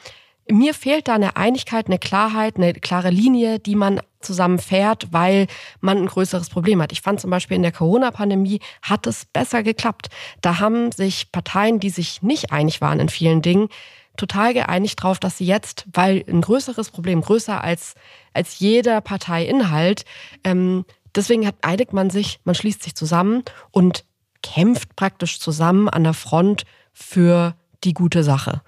mir 0.50 0.74
fehlt 0.74 1.08
da 1.08 1.16
eine 1.16 1.38
Einigkeit, 1.38 1.88
eine 1.88 2.00
Klarheit, 2.00 2.58
eine 2.58 2.74
klare 2.74 3.10
Linie, 3.10 3.60
die 3.60 3.76
man 3.76 4.02
zusammen 4.26 4.60
fährt, 4.60 5.08
weil 5.12 5.48
man 5.80 5.98
ein 5.98 6.08
größeres 6.08 6.50
Problem 6.50 6.82
hat. 6.82 6.92
Ich 6.92 7.02
fand 7.02 7.20
zum 7.20 7.30
Beispiel 7.30 7.56
in 7.56 7.64
der 7.64 7.72
Corona-Pandemie 7.72 8.60
hat 8.82 9.08
es 9.08 9.26
besser 9.26 9.64
geklappt. 9.64 10.10
Da 10.42 10.60
haben 10.60 10.92
sich 10.92 11.32
Parteien, 11.32 11.80
die 11.80 11.90
sich 11.90 12.22
nicht 12.22 12.52
einig 12.52 12.82
waren 12.82 13.00
in 13.00 13.10
vielen 13.10 13.42
Dingen, 13.42 13.70
total 14.18 14.54
geeinigt 14.54 15.02
drauf, 15.02 15.20
dass 15.20 15.38
sie 15.38 15.46
jetzt, 15.46 15.86
weil 15.94 16.24
ein 16.28 16.42
größeres 16.42 16.90
Problem, 16.90 17.22
größer 17.22 17.64
als, 17.64 17.96
als 18.34 18.60
jeder 18.60 19.02
Parteiinhalt, 19.02 20.06
ähm, 20.44 20.86
deswegen 21.14 21.46
hat, 21.46 21.56
einigt 21.62 21.94
man 21.94 22.10
sich, 22.10 22.40
man 22.44 22.56
schließt 22.56 22.84
sich 22.84 22.96
zusammen 22.96 23.44
und 23.72 24.06
kämpft 24.42 24.96
praktisch 24.96 25.40
zusammen 25.40 25.90
an 25.90 26.04
der 26.04 26.14
Front 26.14 26.64
für 26.94 27.56
die 27.86 27.94
gute 27.94 28.24
Sache. 28.24 28.62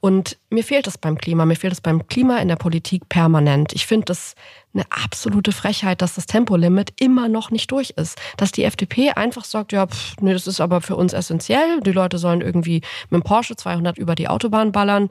Und 0.00 0.38
mir 0.50 0.64
fehlt 0.64 0.86
es 0.86 0.98
beim 0.98 1.16
Klima, 1.16 1.46
mir 1.46 1.56
fehlt 1.56 1.72
es 1.72 1.80
beim 1.80 2.06
Klima 2.06 2.38
in 2.38 2.48
der 2.48 2.56
Politik 2.56 3.08
permanent. 3.08 3.72
Ich 3.72 3.86
finde 3.86 4.06
das 4.06 4.34
eine 4.74 4.84
absolute 4.90 5.52
Frechheit, 5.52 6.02
dass 6.02 6.16
das 6.16 6.26
Tempolimit 6.26 6.92
immer 7.00 7.28
noch 7.28 7.50
nicht 7.50 7.70
durch 7.70 7.90
ist. 7.90 8.20
Dass 8.36 8.52
die 8.52 8.64
FDP 8.64 9.12
einfach 9.12 9.44
sagt, 9.44 9.72
ja, 9.72 9.86
pff, 9.86 10.16
nee, 10.20 10.32
das 10.32 10.46
ist 10.46 10.60
aber 10.60 10.80
für 10.80 10.96
uns 10.96 11.12
essentiell. 11.12 11.80
Die 11.80 11.92
Leute 11.92 12.18
sollen 12.18 12.40
irgendwie 12.40 12.82
mit 13.08 13.22
dem 13.22 13.24
Porsche 13.24 13.56
200 13.56 13.96
über 13.96 14.14
die 14.14 14.28
Autobahn 14.28 14.72
ballern. 14.72 15.08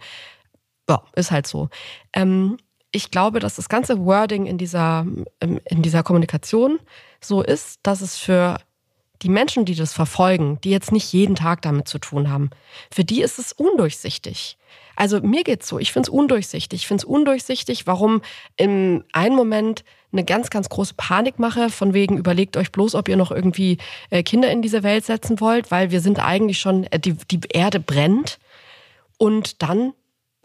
Ja, 0.89 1.03
ist 1.15 1.31
halt 1.31 1.47
so. 1.47 1.69
Ähm, 2.13 2.57
ich 2.91 3.09
glaube, 3.09 3.39
dass 3.39 3.55
das 3.55 3.69
ganze 3.69 4.05
Wording 4.05 4.45
in 4.45 4.57
dieser, 4.57 5.05
ähm, 5.41 5.59
in 5.65 5.81
dieser 5.81 6.03
Kommunikation 6.03 6.79
so 7.19 7.41
ist, 7.41 7.79
dass 7.83 8.01
es 8.01 8.17
für 8.17 8.59
die 9.23 9.29
Menschen, 9.29 9.65
die 9.65 9.75
das 9.75 9.93
verfolgen, 9.93 10.59
die 10.63 10.69
jetzt 10.69 10.91
nicht 10.91 11.11
jeden 11.13 11.35
Tag 11.35 11.61
damit 11.61 11.87
zu 11.87 11.97
tun 11.97 12.29
haben, 12.29 12.49
für 12.91 13.03
die 13.03 13.21
ist 13.21 13.39
es 13.39 13.53
undurchsichtig. 13.53 14.57
Also 14.95 15.21
mir 15.21 15.43
geht's 15.43 15.67
so, 15.67 15.79
ich 15.79 15.91
finde 15.91 16.07
es 16.07 16.13
undurchsichtig. 16.13 16.81
Ich 16.81 16.87
finde 16.87 17.01
es 17.01 17.05
undurchsichtig, 17.05 17.87
warum 17.87 18.21
im 18.57 19.03
einen 19.13 19.35
Moment 19.35 19.83
eine 20.11 20.23
ganz, 20.23 20.49
ganz 20.49 20.69
große 20.69 20.93
Panik 20.95 21.39
mache, 21.39 21.69
von 21.69 21.93
wegen 21.93 22.17
überlegt 22.17 22.57
euch 22.57 22.71
bloß, 22.71 22.93
ob 22.93 23.07
ihr 23.07 23.17
noch 23.17 23.31
irgendwie 23.31 23.77
äh, 24.11 24.21
Kinder 24.21 24.51
in 24.51 24.61
diese 24.61 24.83
Welt 24.83 25.05
setzen 25.05 25.39
wollt, 25.39 25.71
weil 25.71 25.89
wir 25.89 26.01
sind 26.01 26.19
eigentlich 26.19 26.59
schon, 26.59 26.83
äh, 26.91 26.99
die, 26.99 27.13
die 27.13 27.39
Erde 27.49 27.79
brennt. 27.79 28.37
Und 29.17 29.63
dann 29.63 29.93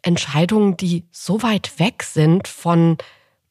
Entscheidungen, 0.02 0.76
die 0.76 1.04
so 1.10 1.42
weit 1.42 1.78
weg 1.78 2.02
sind 2.02 2.48
von 2.48 2.96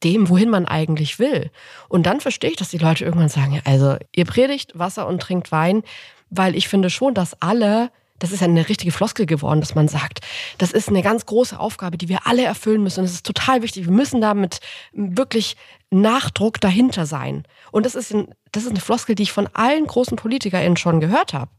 dem, 0.04 0.28
wohin 0.28 0.50
man 0.50 0.66
eigentlich 0.66 1.18
will. 1.18 1.50
Und 1.88 2.04
dann 2.06 2.20
verstehe 2.20 2.50
ich, 2.50 2.56
dass 2.56 2.70
die 2.70 2.78
Leute 2.78 3.04
irgendwann 3.04 3.28
sagen, 3.28 3.60
also 3.64 3.96
ihr 4.14 4.24
predigt 4.24 4.78
Wasser 4.78 5.06
und 5.06 5.20
trinkt 5.20 5.52
Wein, 5.52 5.82
weil 6.30 6.56
ich 6.56 6.68
finde 6.68 6.90
schon, 6.90 7.14
dass 7.14 7.40
alle, 7.40 7.90
das 8.18 8.32
ist 8.32 8.40
ja 8.40 8.46
eine 8.46 8.68
richtige 8.68 8.92
Floskel 8.92 9.26
geworden, 9.26 9.60
dass 9.60 9.74
man 9.74 9.88
sagt, 9.88 10.20
das 10.58 10.72
ist 10.72 10.88
eine 10.88 11.02
ganz 11.02 11.26
große 11.26 11.58
Aufgabe, 11.58 11.98
die 11.98 12.08
wir 12.08 12.26
alle 12.26 12.44
erfüllen 12.44 12.82
müssen. 12.82 13.00
Und 13.00 13.06
es 13.06 13.14
ist 13.14 13.26
total 13.26 13.62
wichtig. 13.62 13.86
Wir 13.86 13.92
müssen 13.92 14.20
da 14.20 14.34
mit 14.34 14.60
wirklich 14.92 15.56
Nachdruck 15.90 16.60
dahinter 16.60 17.06
sein. 17.06 17.44
Und 17.72 17.86
das 17.86 17.94
ist, 17.94 18.12
ein, 18.12 18.34
das 18.52 18.64
ist 18.64 18.70
eine 18.70 18.80
Floskel, 18.80 19.14
die 19.14 19.22
ich 19.24 19.32
von 19.32 19.48
allen 19.52 19.86
großen 19.86 20.16
PolitikerInnen 20.16 20.76
schon 20.76 21.00
gehört 21.00 21.32
habe. 21.32 21.50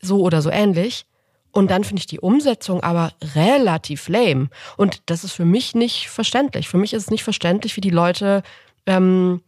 So 0.00 0.20
oder 0.20 0.42
so 0.42 0.50
ähnlich. 0.50 1.06
Und 1.52 1.70
dann 1.70 1.84
finde 1.84 2.00
ich 2.00 2.06
die 2.06 2.20
Umsetzung 2.20 2.82
aber 2.82 3.12
relativ 3.34 4.08
lame. 4.08 4.48
Und 4.76 5.02
das 5.06 5.22
ist 5.22 5.32
für 5.32 5.44
mich 5.44 5.74
nicht 5.74 6.08
verständlich. 6.08 6.68
Für 6.68 6.78
mich 6.78 6.94
ist 6.94 7.04
es 7.04 7.10
nicht 7.10 7.24
verständlich, 7.24 7.76
wie 7.76 7.82
die 7.82 7.90
Leute 7.90 8.42
ähm, 8.86 9.42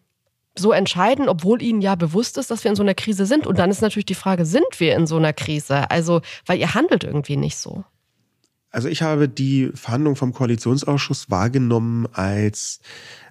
so 0.56 0.72
entscheiden, 0.72 1.28
obwohl 1.28 1.62
ihnen 1.62 1.80
ja 1.80 1.94
bewusst 1.94 2.38
ist, 2.38 2.50
dass 2.50 2.62
wir 2.62 2.70
in 2.70 2.76
so 2.76 2.82
einer 2.82 2.94
Krise 2.94 3.26
sind. 3.26 3.46
Und 3.46 3.58
dann 3.58 3.70
ist 3.70 3.80
natürlich 3.80 4.06
die 4.06 4.14
Frage, 4.14 4.44
sind 4.44 4.78
wir 4.78 4.94
in 4.94 5.06
so 5.06 5.16
einer 5.16 5.32
Krise? 5.32 5.90
Also, 5.90 6.20
weil 6.46 6.58
ihr 6.58 6.74
handelt 6.74 7.04
irgendwie 7.04 7.36
nicht 7.36 7.56
so. 7.56 7.84
Also 8.70 8.88
ich 8.88 9.02
habe 9.02 9.28
die 9.28 9.70
Verhandlung 9.74 10.16
vom 10.16 10.32
Koalitionsausschuss 10.32 11.30
wahrgenommen 11.30 12.06
als 12.12 12.80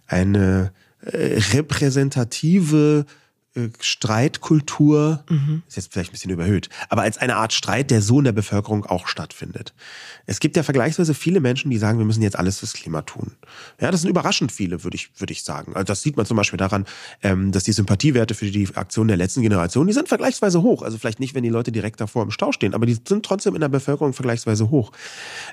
eine 0.08 0.72
äh, 1.02 1.40
repräsentative 1.54 3.06
Streitkultur, 3.80 5.24
mhm. 5.30 5.62
ist 5.68 5.76
jetzt 5.76 5.94
vielleicht 5.94 6.10
ein 6.10 6.14
bisschen 6.14 6.32
überhöht, 6.32 6.70
aber 6.90 7.04
als 7.04 7.20
eine 7.20 7.36
Art 7.36 7.54
Streit, 7.54 7.92
der 7.92 8.02
so 8.02 8.18
in 8.18 8.26
der 8.26 8.32
Bevölkerung 8.32 8.86
auch 8.86 9.08
stattfindet. 9.08 9.74
Es 10.26 10.40
gibt 10.40 10.56
ja 10.56 10.64
vergleichsweise 10.64 11.14
viele 11.14 11.40
Menschen, 11.40 11.70
die 11.70 11.78
sagen, 11.78 12.00
wir 12.00 12.06
müssen 12.06 12.24
jetzt 12.24 12.38
alles 12.38 12.60
fürs 12.60 12.74
Klima 12.74 13.04
tun. 13.04 13.34
Ja, 13.80 13.92
das 13.92 14.02
sind 14.02 14.10
überraschend 14.10 14.52
viele, 14.52 14.84
würde 14.84 14.96
ich, 14.96 15.12
würde 15.20 15.34
ich 15.34 15.44
sagen. 15.44 15.74
Also 15.76 15.86
das 15.86 16.02
sieht 16.02 16.18
man 16.18 16.26
zum 16.26 16.38
Beispiel 16.38 16.58
daran, 16.58 16.86
ähm, 17.22 17.52
dass 17.52 17.64
die 17.64 17.74
Sympathiewerte 17.74 18.34
für 18.34 18.50
die 18.50 18.68
Aktion 18.76 19.08
der 19.08 19.18
letzten 19.18 19.44
Generation, 19.44 19.86
die 19.86 19.94
sind 19.94 20.08
vergleichsweise 20.08 20.64
hoch. 20.64 20.82
Also 20.82 20.98
vielleicht 20.98 21.20
nicht, 21.20 21.36
wenn 21.36 21.44
die 21.44 21.50
Leute 21.50 21.72
direkt 21.72 22.02
davor 22.02 22.24
im 22.24 22.32
Stau 22.32 22.52
stehen, 22.54 22.74
aber 22.74 22.88
die 22.88 22.98
sind 23.08 23.24
trotzdem 23.24 23.54
in 23.54 23.62
der 23.62 23.70
Bevölkerung 23.70 24.14
vergleichsweise 24.14 24.72
hoch. 24.72 24.92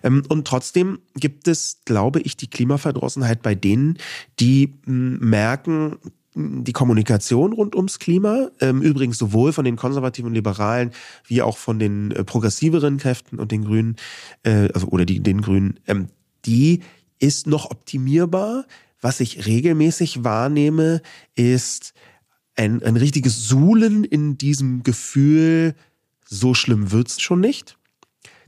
Ähm, 0.02 0.23
und 0.28 0.47
trotzdem 0.47 1.00
gibt 1.16 1.49
es, 1.49 1.80
glaube 1.85 2.21
ich, 2.21 2.38
die 2.38 2.49
Klimaverdrossenheit 2.49 3.42
bei 3.42 3.54
denen, 3.54 3.99
die 4.38 4.73
merken, 4.87 5.99
die 6.35 6.73
Kommunikation 6.73 7.53
rund 7.53 7.75
ums 7.75 7.99
Klima, 7.99 8.51
ähm, 8.61 8.83
übrigens 8.83 9.19
sowohl 9.19 9.53
von 9.53 9.65
den 9.65 9.77
konservativen 9.77 10.29
und 10.29 10.35
Liberalen 10.35 10.93
wie 11.27 11.43
auch 11.43 11.59
von 11.59 11.79
den 11.79 12.13
äh, 12.13 12.25
progressiveren 12.25 12.99
Kräften 12.99 13.39
und 13.39 13.51
den 13.51 13.65
Grünen, 13.65 13.97
äh, 14.45 14.69
also 14.73 14.89
oder 14.89 15.05
die, 15.05 15.21
den 15.21 15.43
Grünen, 15.43 15.81
ähm, 15.87 16.07
die 16.45 16.81
ist 17.19 17.47
noch 17.47 17.71
optimierbar. 17.71 18.67
Was 19.01 19.21
ich 19.21 19.47
regelmäßig 19.47 20.25
wahrnehme, 20.25 21.03
ist 21.35 21.95
ein, 22.57 22.83
ein 22.83 22.97
richtiges 22.97 23.49
Suhlen 23.49 24.05
in 24.05 24.37
diesem 24.39 24.83
Gefühl, 24.83 25.75
so 26.27 26.55
schlimm 26.55 26.93
wird's 26.93 27.21
schon 27.21 27.41
nicht. 27.41 27.77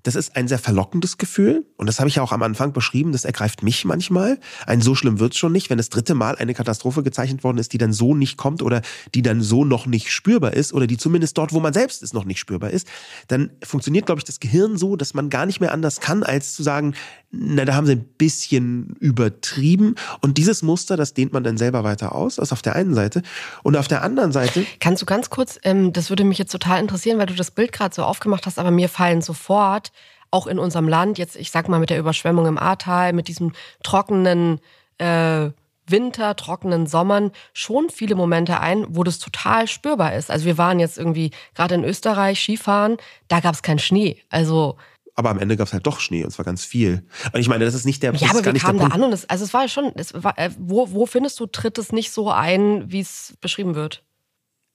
Das 0.03 0.15
ist 0.15 0.37
ein 0.37 0.49
sehr 0.49 0.59
verlockendes 0.59 1.19
Gefühl 1.19 1.65
und 1.77 1.87
das 1.87 2.01
habe 2.01 2.09
ich 2.09 2.17
ja 2.17 2.23
auch 2.23 2.33
am 2.33 2.43
Anfang 2.43 2.73
beschrieben, 2.73 3.13
das 3.13 3.25
ergreift 3.25 3.63
mich 3.63 3.85
manchmal. 3.85 4.39
Ein 4.67 4.81
so 4.81 4.95
schlimm 4.95 5.21
wird's 5.21 5.37
schon 5.37 5.53
nicht, 5.53 5.71
wenn 5.71 5.79
das 5.79 5.91
dritte 5.91 6.15
Mal 6.15 6.37
eine 6.37 6.55
Katastrophe 6.55 7.03
gezeichnet 7.03 7.45
worden 7.45 7.59
ist, 7.59 7.73
die 7.73 7.79
dann 7.79 7.93
so 7.93 8.15
nicht 8.15 8.37
kommt 8.37 8.63
oder 8.63 8.83
die 9.15 9.23
dann 9.23 9.43
so 9.43 9.65
noch 9.65 9.87
nicht 9.87 10.11
spürbar 10.11 10.55
ist 10.55 10.73
oder 10.73 10.87
die 10.87 10.97
zumindest 10.97 11.39
dort, 11.39 11.53
wo 11.53 11.61
man 11.61 11.73
selbst 11.73 12.03
ist, 12.03 12.15
noch 12.15 12.25
nicht 12.25 12.39
spürbar 12.39 12.71
ist, 12.71 12.89
dann 13.29 13.51
funktioniert, 13.63 14.07
glaube 14.07 14.19
ich, 14.19 14.25
das 14.25 14.41
Gehirn 14.41 14.77
so, 14.77 14.97
dass 14.97 15.15
man 15.15 15.31
gar 15.31 15.47
nicht 15.47 15.61
mehr 15.61 15.73
anders 15.73 16.01
kann, 16.01 16.23
als 16.23 16.55
zu 16.55 16.63
sagen, 16.63 16.95
na, 17.31 17.65
da 17.65 17.75
haben 17.75 17.87
sie 17.87 17.93
ein 17.93 18.05
bisschen 18.05 18.97
übertrieben 19.01 19.95
und 20.21 20.37
dieses 20.37 20.63
Muster, 20.63 20.97
das 20.97 21.15
dehnt 21.15 21.33
man 21.33 21.45
dann 21.45 21.57
selber 21.57 21.83
weiter 21.85 22.15
aus, 22.15 22.37
das 22.37 22.53
auf 22.53 22.61
der 22.61 22.77
einen 22.77 22.95
Seite 22.95 23.23
und 23.63 23.77
auf 23.77 23.89
der 23.89 24.03
anderen 24.03 24.33
Seite. 24.33 24.67
Kannst 24.81 25.01
du 25.01 25.07
ganz 25.07 25.31
kurz, 25.31 25.59
ähm, 25.63 25.93
das 25.93 26.11
würde 26.11 26.25
mich 26.25 26.39
jetzt 26.39 26.53
total 26.53 26.81
interessieren, 26.81 27.19
weil 27.19 27.27
du 27.27 27.35
das 27.35 27.51
Bild 27.51 27.73
gerade 27.73 27.95
so 27.95 28.03
aufgemacht 28.03 28.45
hast, 28.45 28.59
aber 28.59 28.71
mir 28.71 28.89
fallen 28.89 29.23
sofort 29.23 29.92
auch 30.33 30.49
in 30.49 30.59
unserem 30.59 30.89
Land, 30.89 31.19
jetzt 31.19 31.37
ich 31.37 31.53
sag 31.53 31.69
mal 31.69 31.79
mit 31.79 31.91
der 31.91 31.99
Überschwemmung 31.99 32.47
im 32.47 32.59
Ahrtal, 32.59 33.13
mit 33.13 33.29
diesem 33.29 33.53
trockenen 33.85 34.61
äh, 34.99 35.51
Winter, 35.87 36.37
trockenen 36.37 36.87
Sommern 36.87 37.33
schon 37.53 37.91
viele 37.91 38.15
Momente 38.15 38.61
ein, 38.61 38.87
wo 38.89 39.05
das 39.05 39.19
total 39.19 39.69
spürbar 39.69 40.15
ist. 40.15 40.31
Also 40.31 40.47
wir 40.47 40.59
waren 40.59 40.81
jetzt 40.81 40.99
irgendwie 40.99 41.33
gerade 41.55 41.75
in 41.75 41.85
Österreich 41.85 42.41
Skifahren, 42.41 42.97
da 43.29 43.41
gab 43.41 43.55
es 43.55 43.63
keinen 43.63 43.79
Schnee. 43.79 44.17
Also 44.31 44.77
aber 45.15 45.29
am 45.29 45.39
Ende 45.39 45.59
gab 45.59 45.67
es 45.67 45.75
halt 45.75 45.87
doch 45.87 46.01
Schnee 46.01 46.25
und 46.25 46.31
zwar 46.31 46.47
ganz 46.47 46.65
viel. 46.65 47.05
Und 47.35 47.41
ich 47.41 47.49
meine, 47.49 47.67
das 47.67 47.75
ist 47.75 47.85
nicht 47.85 48.03
der 48.03 48.15
Ja, 48.15 48.31
aber 48.31 48.45
wir 48.45 48.55
kamen 48.55 48.79
da 48.79 48.87
an 48.87 49.03
und 49.03 49.13
es, 49.13 49.29
also 49.29 49.45
es 49.45 49.53
war 49.53 49.69
schon, 49.69 49.93
es 49.95 50.15
war, 50.15 50.39
äh, 50.39 50.51
wo, 50.59 50.91
wo 50.93 51.05
findest 51.05 51.39
du, 51.39 51.47
tritt 51.47 51.77
es 51.77 51.93
nicht 51.93 52.11
so 52.13 52.31
ein, 52.31 52.91
wie 52.91 53.01
es 53.01 53.37
beschrieben 53.43 53.75
wird? 53.75 54.03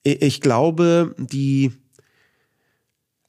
Ich 0.04 0.40
glaube, 0.40 1.16
die 1.18 1.74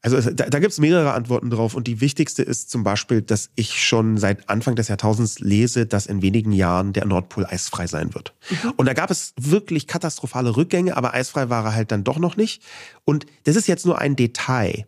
Also 0.01 0.31
da, 0.31 0.47
da 0.49 0.59
gibt 0.61 0.73
es 0.73 0.79
mehrere 0.79 1.13
Antworten 1.13 1.51
drauf 1.51 1.75
und 1.75 1.89
die 1.89 2.01
wichtigste 2.01 2.43
ist 2.43 2.71
zum 2.71 2.85
Beispiel, 2.85 3.21
dass 3.21 3.51
ich 3.57 3.85
schon 3.85 4.17
seit 4.17 4.49
Anfang 4.49 4.77
des 4.77 4.87
Jahrtausends 4.87 5.41
lese, 5.41 5.87
dass 5.87 6.07
in 6.07 6.23
wenigen 6.23 6.53
Jahren 6.53 6.93
der 6.93 7.05
Nordpol 7.05 7.45
eisfrei 7.47 7.89
sein 7.89 8.15
wird. 8.15 8.33
Mhm. 8.49 8.75
Und 8.77 8.87
da 8.87 8.93
gab 8.93 9.11
es 9.11 9.35
wirklich 9.41 9.89
katastrophale 9.89 10.57
Rückgänge, 10.57 10.97
aber 10.97 11.15
eisfrei 11.15 11.51
war 11.51 11.65
er 11.65 11.75
halt 11.75 11.91
dann 11.91 12.05
doch 12.05 12.19
noch 12.19 12.37
nicht. 12.37 12.63
Und 13.05 13.27
das 13.45 13.57
ist 13.57 13.67
jetzt 13.67 13.87
nur 13.87 13.99
ein 13.99 14.15
Detail. 14.15 14.87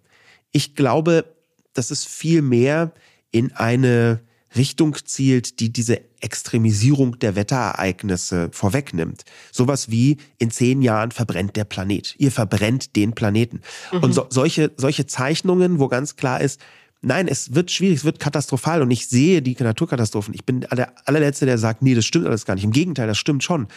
Ich 0.52 0.76
glaube, 0.76 1.25
dass 1.73 1.90
es 1.90 2.05
viel 2.05 2.43
mehr 2.43 2.93
in 3.33 3.52
eine 3.52 4.21
Richtung 4.57 4.97
zielt, 5.04 5.61
die 5.61 5.73
diese 5.73 6.00
Extremisierung 6.21 7.19
der 7.19 7.37
Wetterereignisse 7.37 8.50
vorwegnimmt. 8.52 9.23
Sowas 9.52 9.90
wie 9.90 10.16
in 10.38 10.50
zehn 10.50 10.83
Jahren 10.83 11.12
verbrennt 11.12 11.57
der 11.57 11.64
Planet. 11.64 12.14
Ihr 12.19 12.33
verbrennt 12.33 12.97
den 12.97 13.12
Planeten. 13.12 13.61
Mhm. 13.92 14.02
Und 14.02 14.12
so, 14.12 14.26
solche, 14.28 14.73
solche 14.76 15.07
Zeichnungen, 15.07 15.78
wo 15.78 15.88
ganz 15.88 16.16
klar 16.16 16.40
ist, 16.40 16.61
nein, 17.00 17.28
es 17.28 17.54
wird 17.54 17.71
schwierig, 17.71 17.99
es 17.99 18.04
wird 18.04 18.19
katastrophal 18.19 18.83
und 18.83 18.90
ich 18.90 19.09
sehe 19.09 19.42
die 19.42 19.57
Naturkatastrophen. 19.59 20.35
Ich 20.35 20.45
bin 20.45 20.61
der 20.61 20.92
allerletzte, 21.07 21.47
der 21.47 21.59
sagt, 21.59 21.83
nee, 21.83 21.95
das 21.95 22.04
stimmt 22.04 22.26
alles 22.26 22.45
gar 22.45 22.54
nicht. 22.54 22.64
Im 22.64 22.73
Gegenteil, 22.73 23.07
das 23.07 23.19
stimmt 23.19 23.45
schon. 23.45 23.69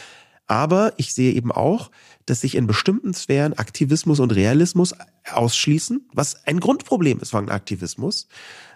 Aber 0.46 0.94
ich 0.98 1.14
sehe 1.14 1.34
eben 1.34 1.52
auch, 1.52 1.90
dass 2.26 2.42
sich 2.42 2.56
in 2.56 2.68
bestimmten 2.68 3.14
Sphären 3.14 3.54
Aktivismus 3.54 4.20
und 4.20 4.32
Realismus 4.36 4.94
ausschließen, 5.32 6.10
was 6.14 6.46
ein 6.46 6.60
Grundproblem 6.60 7.20
ist 7.20 7.30
von 7.30 7.50
Aktivismus, 7.50 8.28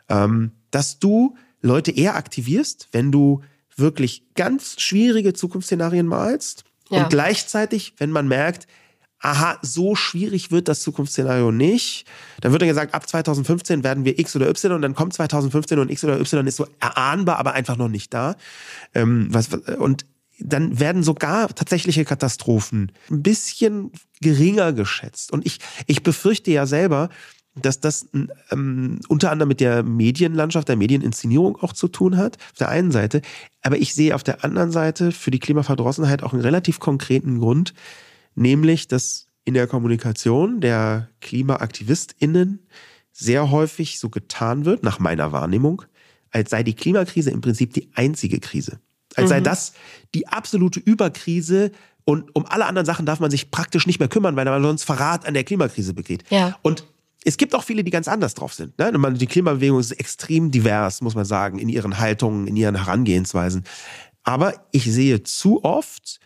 ähm, 0.10 0.52
dass 0.72 1.00
du 1.00 1.36
Leute 1.62 1.92
eher 1.92 2.16
aktivierst, 2.16 2.90
wenn 2.92 3.12
du 3.12 3.42
wirklich 3.76 4.24
ganz 4.36 4.80
schwierige 4.80 5.34
Zukunftsszenarien 5.34 6.08
malst 6.08 6.64
ja. 6.90 7.04
und 7.04 7.10
gleichzeitig, 7.10 7.94
wenn 7.98 8.12
man 8.12 8.28
merkt, 8.28 8.68
aha, 9.20 9.58
so 9.62 9.96
schwierig 9.96 10.52
wird 10.52 10.68
das 10.68 10.82
Zukunftsszenario 10.82 11.52
nicht. 11.52 12.06
Dann 12.42 12.52
wird 12.52 12.62
dann 12.62 12.70
gesagt, 12.70 12.94
ab 12.94 13.08
2015 13.08 13.84
werden 13.84 14.06
wir 14.06 14.20
X 14.20 14.36
oder 14.36 14.50
Y 14.50 14.74
und 14.74 14.82
dann 14.82 14.96
kommt 14.96 15.14
2015 15.14 15.80
und 15.80 15.92
X 15.92 16.04
oder 16.04 16.20
Y 16.20 16.48
ist 16.48 16.58
so 16.58 16.68
erahnbar, 16.80 17.38
aber 17.40 17.54
einfach 17.54 17.78
noch 17.78 17.90
nicht 17.90 18.14
da. 18.14 18.36
Ähm, 18.94 19.28
was, 19.32 19.50
und 19.80 20.06
dann 20.40 20.80
werden 20.80 21.02
sogar 21.02 21.48
tatsächliche 21.50 22.06
Katastrophen 22.06 22.92
ein 23.10 23.24
bisschen 23.24 23.92
geringer 24.22 24.72
geschätzt. 24.72 25.32
Und 25.32 25.46
ich, 25.46 25.60
ich 25.88 26.04
befürchte 26.04 26.52
ja 26.52 26.68
selber, 26.68 27.10
dass 27.62 27.80
das 27.80 28.08
ähm, 28.52 29.00
unter 29.08 29.32
anderem 29.32 29.50
mit 29.50 29.60
der 29.60 29.84
Medienlandschaft, 29.84 30.68
der 30.68 30.76
Medieninszenierung 30.76 31.58
auch 31.58 31.74
zu 31.74 31.88
tun 31.88 32.18
hat, 32.18 32.38
auf 32.38 32.58
der 32.60 32.70
einen 32.70 32.92
Seite. 32.92 33.22
Aber 33.62 33.78
ich 33.78 33.94
sehe 33.94 34.16
auf 34.16 34.24
der 34.24 34.44
anderen 34.44 34.72
Seite 34.72 35.12
für 35.12 35.32
die 35.32 35.40
Klimaverdrossenheit 35.40 36.24
auch 36.24 36.34
einen 36.34 36.42
relativ 36.42 36.80
konkreten 36.80 37.40
Grund, 37.40 37.74
nämlich, 38.36 38.88
dass 38.88 39.28
in 39.46 39.54
der 39.54 39.68
Kommunikation 39.68 40.60
der 40.60 41.10
KlimaaktivistInnen 41.22 42.60
sehr 43.12 43.50
häufig 43.50 44.00
so 44.00 44.10
getan 44.10 44.66
wird, 44.66 44.84
nach 44.84 45.00
meiner 45.00 45.32
Wahrnehmung, 45.32 45.84
als 46.32 46.52
sei 46.52 46.64
die 46.64 46.76
Klimakrise 46.76 47.32
im 47.32 47.42
Prinzip 47.42 47.74
die 47.74 47.90
einzige 47.96 48.40
Krise. 48.40 48.80
Als 49.16 49.26
mhm. 49.26 49.30
sei 49.30 49.42
das 49.42 49.74
die 50.14 50.28
absolute 50.28 50.80
Überkrise 50.80 51.72
und 52.06 52.34
um 52.36 52.46
alle 52.46 52.66
anderen 52.66 52.86
Sachen 52.86 53.06
darf 53.06 53.20
man 53.20 53.32
sich 53.32 53.52
praktisch 53.52 53.88
nicht 53.88 54.00
mehr 54.00 54.08
kümmern, 54.08 54.36
weil 54.36 54.46
man 54.46 54.62
sonst 54.62 54.84
Verrat 54.84 55.26
an 55.26 55.34
der 55.34 55.44
Klimakrise 55.44 55.94
begeht. 55.94 56.24
Ja. 56.30 56.58
Und 56.62 56.86
es 57.28 57.36
gibt 57.36 57.54
auch 57.56 57.64
viele, 57.64 57.84
die 57.84 57.92
ganz 57.92 58.08
anders 58.08 58.36
drauf 58.36 58.54
sind. 58.54 58.80
Ne? 58.80 58.94
Die 59.16 59.28
Klimabewegung 59.28 59.82
ist 59.82 59.92
extrem 59.92 60.50
divers, 60.50 61.02
muss 61.02 61.14
man 61.14 61.26
sagen, 61.26 61.60
in 61.60 61.68
ihren 61.68 62.00
Haltungen, 62.00 62.48
in 62.48 62.56
ihren 62.56 62.76
Herangehensweisen. 62.76 63.66
Aber 64.24 64.54
ich 64.72 64.86
sehe 64.86 65.24
zu 65.24 65.62
oft 65.66 66.22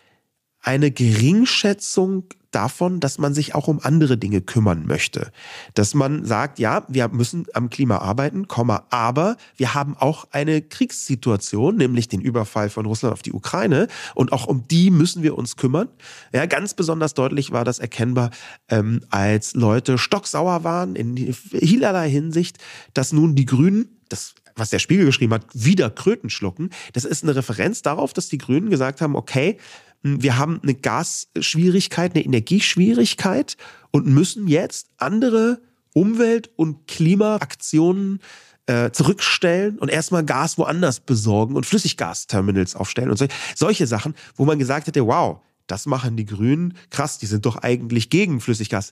eine 0.62 0.92
Geringschätzung 0.92 2.26
davon, 2.52 3.00
dass 3.00 3.18
man 3.18 3.34
sich 3.34 3.56
auch 3.56 3.68
um 3.68 3.80
andere 3.82 4.18
Dinge 4.18 4.42
kümmern 4.42 4.86
möchte. 4.86 5.32
Dass 5.74 5.94
man 5.94 6.26
sagt, 6.26 6.60
ja, 6.60 6.86
wir 6.88 7.08
müssen 7.08 7.46
am 7.54 7.70
Klima 7.70 7.98
arbeiten, 7.98 8.46
aber 8.90 9.38
wir 9.56 9.74
haben 9.74 9.96
auch 9.98 10.28
eine 10.32 10.62
Kriegssituation, 10.62 11.78
nämlich 11.78 12.08
den 12.08 12.22
Überfall 12.22 12.70
von 12.70 12.86
Russland 12.86 13.14
auf 13.14 13.22
die 13.22 13.34
Ukraine 13.34 13.88
und 14.16 14.34
auch 14.34 14.48
um 14.48 14.68
die 14.68 14.92
müssen 14.92 15.24
wir 15.24 15.38
uns 15.38 15.56
kümmern. 15.56 15.88
Ja, 16.34 16.46
ganz 16.46 16.74
besonders 16.74 17.14
deutlich 17.14 17.52
war 17.52 17.64
das 17.64 17.80
erkennbar, 17.80 18.32
ähm, 18.70 19.02
als 19.10 19.54
Leute 19.54 19.98
stocksauer 19.98 20.64
waren 20.64 20.96
in 20.96 21.34
vielerlei 21.34 22.10
Hinsicht, 22.10 22.58
dass 22.94 23.14
nun 23.14 23.36
die 23.36 23.46
Grünen, 23.46 23.98
das 24.10 24.36
was 24.54 24.70
der 24.70 24.80
Spiegel 24.80 25.06
geschrieben 25.06 25.34
hat, 25.34 25.46
wieder 25.54 25.90
Kröten 25.90 26.30
schlucken. 26.30 26.72
Das 26.92 27.06
ist 27.06 27.24
eine 27.24 27.36
Referenz 27.36 27.84
darauf, 27.84 28.12
dass 28.12 28.28
die 28.28 28.38
Grünen 28.38 28.70
gesagt 28.70 29.00
haben, 29.00 29.16
okay, 29.16 29.58
wir 30.04 30.38
haben 30.38 30.60
eine 30.64 30.74
Gasschwierigkeit, 30.74 32.16
eine 32.16 32.26
Energieschwierigkeit 32.26 33.58
und 33.92 34.08
müssen 34.08 34.48
jetzt 34.48 34.88
andere 34.98 35.62
Umwelt- 35.94 36.50
und 36.56 36.88
Klimaaktionen 36.88 38.20
äh, 38.66 38.92
zurückstellen 38.92 39.78
und 39.80 39.90
erstmal 39.90 40.24
Gas 40.24 40.58
woanders 40.58 41.00
besorgen 41.00 41.56
und 41.56 41.66
Flüssiggasterminals 41.66 42.76
aufstellen 42.76 43.10
und 43.10 43.18
so, 43.18 43.28
solche 43.56 43.88
Sachen, 43.88 44.16
wo 44.36 44.46
man 44.46 44.60
gesagt 44.60 44.88
hätte, 44.88 45.06
wow, 45.06 45.42
das 45.68 45.86
machen 45.86 46.18
die 46.18 46.26
Grünen. 46.26 46.76
Krass, 46.90 47.18
die 47.18 47.26
sind 47.28 47.46
doch 47.46 47.58
eigentlich 47.58 48.10
gegen 48.10 48.42
Flüssiggas. 48.42 48.92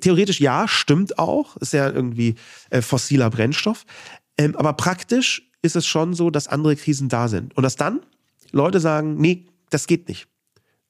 Theoretisch 0.00 0.40
ja, 0.40 0.66
stimmt 0.66 1.18
auch. 1.18 1.56
Ist 1.58 1.72
ja 1.72 1.88
irgendwie 1.88 2.34
äh, 2.70 2.82
fossiler 2.82 3.30
Brennstoff. 3.30 3.84
Ähm, 4.36 4.56
aber 4.56 4.72
praktisch 4.72 5.48
ist 5.62 5.76
es 5.76 5.86
schon 5.86 6.14
so, 6.14 6.30
dass 6.30 6.48
andere 6.48 6.74
Krisen 6.74 7.08
da 7.08 7.28
sind. 7.28 7.56
Und 7.56 7.62
dass 7.62 7.76
dann 7.76 8.00
Leute 8.50 8.80
sagen, 8.80 9.16
nee, 9.16 9.46
das 9.70 9.86
geht 9.86 10.08
nicht 10.08 10.26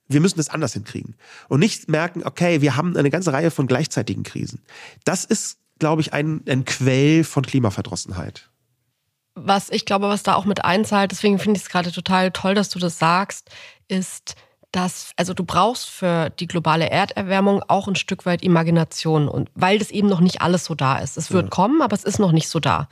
wir 0.09 0.21
müssen 0.21 0.39
das 0.39 0.49
anders 0.49 0.73
hinkriegen. 0.73 1.15
Und 1.49 1.61
nicht 1.61 1.89
merken, 1.89 2.25
okay, 2.25 2.61
wir 2.61 2.77
haben 2.77 2.97
eine 2.97 3.11
ganze 3.11 3.33
Reihe 3.33 3.51
von 3.51 3.67
gleichzeitigen 3.67 4.23
Krisen. 4.23 4.63
Das 5.05 5.25
ist, 5.25 5.59
glaube 5.79 6.01
ich, 6.01 6.13
ein, 6.13 6.43
ein 6.49 6.65
Quell 6.65 7.25
von 7.25 7.45
Klimaverdrossenheit. 7.45 8.49
Was 9.35 9.71
ich 9.71 9.85
glaube, 9.85 10.09
was 10.09 10.25
da 10.25 10.35
auch 10.35 10.47
mit 10.47 10.65
einzahlt, 10.65 11.13
deswegen 11.13 11.39
finde 11.39 11.59
ich 11.59 11.65
es 11.65 11.71
gerade 11.71 11.93
total 11.93 12.33
toll, 12.33 12.55
dass 12.55 12.71
du 12.71 12.79
das 12.79 12.99
sagst, 12.99 13.51
ist, 13.87 14.35
dass, 14.73 15.13
also 15.17 15.33
du 15.33 15.45
brauchst 15.45 15.89
für 15.89 16.31
die 16.31 16.47
globale 16.47 16.91
Erderwärmung 16.91 17.63
auch 17.69 17.89
ein 17.89 17.97
Stück 17.97 18.27
weit 18.27 18.43
Imagination 18.43 19.27
und 19.27 19.51
weil 19.55 19.79
das 19.79 19.91
eben 19.91 20.09
noch 20.09 20.21
nicht 20.21 20.43
alles 20.43 20.67
so 20.67 20.75
da 20.75 20.99
ist. 20.99 21.17
Es 21.17 21.31
wird 21.33 21.45
ja. 21.45 21.51
kommen, 21.51 21.81
aber 21.81 21.95
es 21.95 22.05
ist 22.05 22.19
noch 22.19 22.33
nicht 22.33 22.49
so 22.49 22.61
da. 22.61 22.89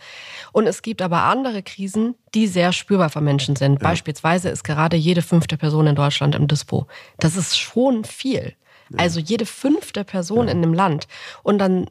Und 0.53 0.67
es 0.67 0.81
gibt 0.81 1.03
aber 1.03 1.25
andere 1.25 1.63
Krisen, 1.63 2.15
die 2.35 2.47
sehr 2.47 2.73
spürbar 2.73 3.11
für 3.11 3.21
Menschen 3.21 3.57
sind. 3.57 3.83
Ja. 3.83 3.89
Beispielsweise 3.89 4.49
ist 4.49 4.65
gerade 4.65 4.97
jede 4.97 5.21
fünfte 5.21 5.59
Person 5.59 5.87
in 5.87 5.97
Deutschland 5.97 6.35
im 6.35 6.49
Dispo. 6.49 6.87
Das 7.19 7.37
ist 7.37 7.59
schon 7.59 8.05
viel. 8.05 8.55
Ja. 8.91 8.99
Also 8.99 9.21
jede 9.21 9.45
fünfte 9.45 10.05
Person 10.05 10.49
in 10.49 10.59
einem 10.59 10.73
Land. 10.73 11.09
Und 11.43 11.59
dann 11.59 11.91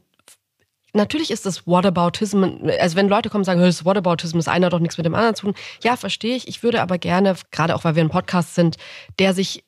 natürlich 0.93 1.30
ist 1.30 1.45
das 1.45 1.67
Whataboutism, 1.67 2.43
also 2.80 2.95
wenn 2.95 3.08
Leute 3.08 3.30
kommen 3.30 3.41
und 3.41 3.45
sagen, 3.45 3.62
das 3.62 3.86
Whataboutism 3.86 4.39
ist 4.39 4.48
einer 4.48 4.69
doch 4.69 4.80
nichts 4.80 4.98
mit 4.98 5.06
dem 5.06 5.13
anderen 5.13 5.36
zu 5.36 5.48
tun. 5.48 5.56
Ja, 5.84 5.95
verstehe 5.95 6.36
ich. 6.36 6.48
Ich 6.48 6.63
würde 6.63 6.82
aber 6.82 6.98
gerne, 6.98 7.36
gerade 7.52 7.76
auch 7.76 7.84
weil 7.84 7.95
wir 7.95 8.04
ein 8.04 8.10
Podcast 8.10 8.56
sind, 8.56 8.78
der 9.19 9.34
sich 9.34 9.64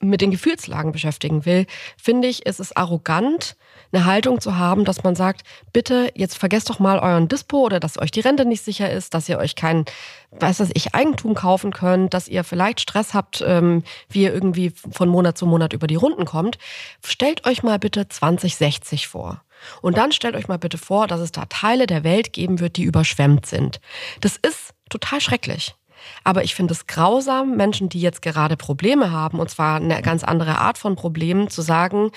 mit 0.00 0.20
den 0.20 0.30
Gefühlslagen 0.30 0.92
beschäftigen 0.92 1.44
will, 1.44 1.66
finde 1.96 2.28
ich, 2.28 2.46
ist 2.46 2.60
es 2.60 2.76
arrogant, 2.76 3.56
eine 3.92 4.04
Haltung 4.04 4.40
zu 4.40 4.56
haben, 4.56 4.84
dass 4.84 5.02
man 5.02 5.14
sagt, 5.14 5.42
bitte, 5.72 6.10
jetzt 6.14 6.36
vergesst 6.36 6.68
doch 6.68 6.78
mal 6.78 6.98
euren 6.98 7.28
Dispo 7.28 7.58
oder 7.58 7.80
dass 7.80 7.98
euch 7.98 8.10
die 8.10 8.20
Rente 8.20 8.44
nicht 8.44 8.64
sicher 8.64 8.90
ist, 8.90 9.14
dass 9.14 9.28
ihr 9.28 9.38
euch 9.38 9.54
kein, 9.54 9.84
weiß 10.32 10.58
das 10.58 10.70
ich, 10.74 10.94
Eigentum 10.94 11.34
kaufen 11.34 11.72
könnt, 11.72 12.12
dass 12.12 12.28
ihr 12.28 12.44
vielleicht 12.44 12.80
Stress 12.80 13.14
habt, 13.14 13.42
ähm, 13.46 13.82
wie 14.08 14.22
ihr 14.22 14.34
irgendwie 14.34 14.70
von 14.70 15.08
Monat 15.08 15.38
zu 15.38 15.46
Monat 15.46 15.72
über 15.72 15.86
die 15.86 15.94
Runden 15.94 16.24
kommt. 16.24 16.58
Stellt 17.04 17.46
euch 17.46 17.62
mal 17.62 17.78
bitte 17.78 18.08
2060 18.08 19.08
vor. 19.08 19.42
Und 19.80 19.96
dann 19.96 20.12
stellt 20.12 20.36
euch 20.36 20.48
mal 20.48 20.58
bitte 20.58 20.78
vor, 20.78 21.06
dass 21.06 21.20
es 21.20 21.32
da 21.32 21.46
Teile 21.46 21.86
der 21.86 22.04
Welt 22.04 22.32
geben 22.32 22.60
wird, 22.60 22.76
die 22.76 22.82
überschwemmt 22.82 23.46
sind. 23.46 23.80
Das 24.20 24.36
ist 24.36 24.74
total 24.90 25.20
schrecklich. 25.20 25.74
Aber 26.24 26.44
ich 26.44 26.54
finde 26.54 26.72
es 26.72 26.86
grausam, 26.86 27.56
Menschen, 27.56 27.88
die 27.88 28.00
jetzt 28.00 28.22
gerade 28.22 28.56
Probleme 28.56 29.10
haben, 29.10 29.38
und 29.38 29.50
zwar 29.50 29.76
eine 29.76 30.02
ganz 30.02 30.24
andere 30.24 30.58
Art 30.58 30.78
von 30.78 30.96
Problemen, 30.96 31.48
zu 31.48 31.62
sagen, 31.62 32.10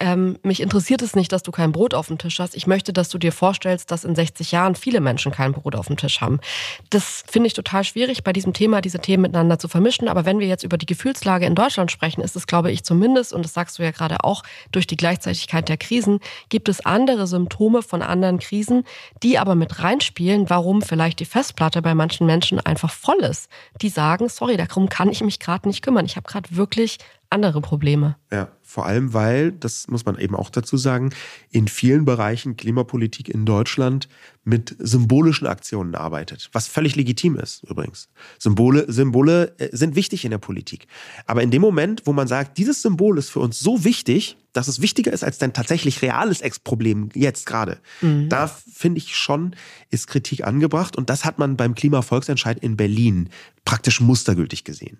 ähm, 0.00 0.38
mich 0.42 0.60
interessiert 0.60 1.02
es 1.02 1.14
nicht, 1.14 1.30
dass 1.32 1.42
du 1.42 1.52
kein 1.52 1.70
Brot 1.70 1.92
auf 1.92 2.08
dem 2.08 2.16
Tisch 2.16 2.38
hast. 2.38 2.56
Ich 2.56 2.66
möchte, 2.66 2.94
dass 2.94 3.10
du 3.10 3.18
dir 3.18 3.30
vorstellst, 3.30 3.90
dass 3.90 4.04
in 4.04 4.14
60 4.14 4.50
Jahren 4.50 4.74
viele 4.74 5.00
Menschen 5.00 5.32
kein 5.32 5.52
Brot 5.52 5.76
auf 5.76 5.86
dem 5.86 5.98
Tisch 5.98 6.22
haben. 6.22 6.40
Das 6.88 7.24
finde 7.30 7.48
ich 7.48 7.52
total 7.52 7.84
schwierig, 7.84 8.24
bei 8.24 8.32
diesem 8.32 8.54
Thema 8.54 8.80
diese 8.80 9.00
Themen 9.00 9.22
miteinander 9.22 9.58
zu 9.58 9.68
vermischen. 9.68 10.08
Aber 10.08 10.24
wenn 10.24 10.38
wir 10.38 10.46
jetzt 10.46 10.64
über 10.64 10.78
die 10.78 10.86
Gefühlslage 10.86 11.44
in 11.44 11.54
Deutschland 11.54 11.92
sprechen, 11.92 12.22
ist 12.22 12.36
es, 12.36 12.46
glaube 12.46 12.72
ich, 12.72 12.84
zumindest, 12.84 13.34
und 13.34 13.44
das 13.44 13.52
sagst 13.52 13.78
du 13.78 13.82
ja 13.82 13.90
gerade 13.90 14.24
auch, 14.24 14.42
durch 14.72 14.86
die 14.86 14.96
Gleichzeitigkeit 14.96 15.68
der 15.68 15.76
Krisen, 15.76 16.20
gibt 16.48 16.70
es 16.70 16.84
andere 16.86 17.26
Symptome 17.26 17.82
von 17.82 18.00
anderen 18.00 18.38
Krisen, 18.38 18.84
die 19.22 19.38
aber 19.38 19.54
mit 19.54 19.82
reinspielen, 19.82 20.48
warum 20.48 20.80
vielleicht 20.80 21.20
die 21.20 21.26
Festplatte 21.26 21.82
bei 21.82 21.94
manchen 21.94 22.26
Menschen 22.26 22.58
einfach 22.60 22.90
voll 22.90 23.20
ist. 23.20 23.50
Die 23.82 23.90
sagen, 23.90 24.30
sorry, 24.30 24.56
darum 24.56 24.88
kann 24.88 25.10
ich 25.10 25.22
mich 25.22 25.38
gerade 25.38 25.68
nicht 25.68 25.82
kümmern. 25.82 26.06
Ich 26.06 26.16
habe 26.16 26.26
gerade 26.26 26.56
wirklich 26.56 26.98
andere 27.32 27.60
Probleme. 27.60 28.16
Ja, 28.30 28.52
vor 28.62 28.86
allem, 28.86 29.12
weil, 29.12 29.52
das 29.52 29.88
muss 29.88 30.04
man 30.04 30.18
eben 30.18 30.36
auch 30.36 30.50
dazu 30.50 30.76
sagen, 30.76 31.10
in 31.50 31.66
vielen 31.66 32.04
Bereichen 32.04 32.56
Klimapolitik 32.56 33.28
in 33.28 33.44
Deutschland 33.44 34.08
mit 34.44 34.76
symbolischen 34.78 35.46
Aktionen 35.46 35.94
arbeitet, 35.94 36.48
was 36.52 36.68
völlig 36.68 36.94
legitim 36.96 37.36
ist 37.36 37.64
übrigens. 37.64 38.08
Symbole, 38.38 38.90
Symbole 38.90 39.54
äh, 39.58 39.68
sind 39.72 39.96
wichtig 39.96 40.24
in 40.24 40.30
der 40.30 40.38
Politik. 40.38 40.86
Aber 41.26 41.42
in 41.42 41.50
dem 41.50 41.62
Moment, 41.62 42.02
wo 42.04 42.12
man 42.12 42.28
sagt, 42.28 42.58
dieses 42.58 42.82
Symbol 42.82 43.18
ist 43.18 43.30
für 43.30 43.40
uns 43.40 43.58
so 43.58 43.84
wichtig, 43.84 44.36
dass 44.52 44.68
es 44.68 44.82
wichtiger 44.82 45.12
ist 45.12 45.24
als 45.24 45.38
dein 45.38 45.52
tatsächlich 45.52 46.02
reales 46.02 46.40
Ex-Problem 46.40 47.08
jetzt 47.14 47.46
gerade, 47.46 47.78
mhm. 48.00 48.28
da 48.28 48.46
finde 48.46 48.98
ich 48.98 49.16
schon, 49.16 49.56
ist 49.90 50.06
Kritik 50.06 50.44
angebracht. 50.44 50.96
Und 50.96 51.08
das 51.08 51.24
hat 51.24 51.38
man 51.38 51.56
beim 51.56 51.74
Klimavolksentscheid 51.74 52.58
in 52.58 52.76
Berlin 52.76 53.30
praktisch 53.64 54.00
mustergültig 54.00 54.64
gesehen. 54.64 54.98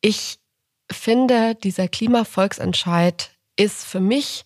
Ich 0.00 0.38
finde, 0.90 1.54
dieser 1.54 1.88
Klimavolksentscheid 1.88 3.30
ist 3.56 3.84
für 3.84 4.00
mich 4.00 4.44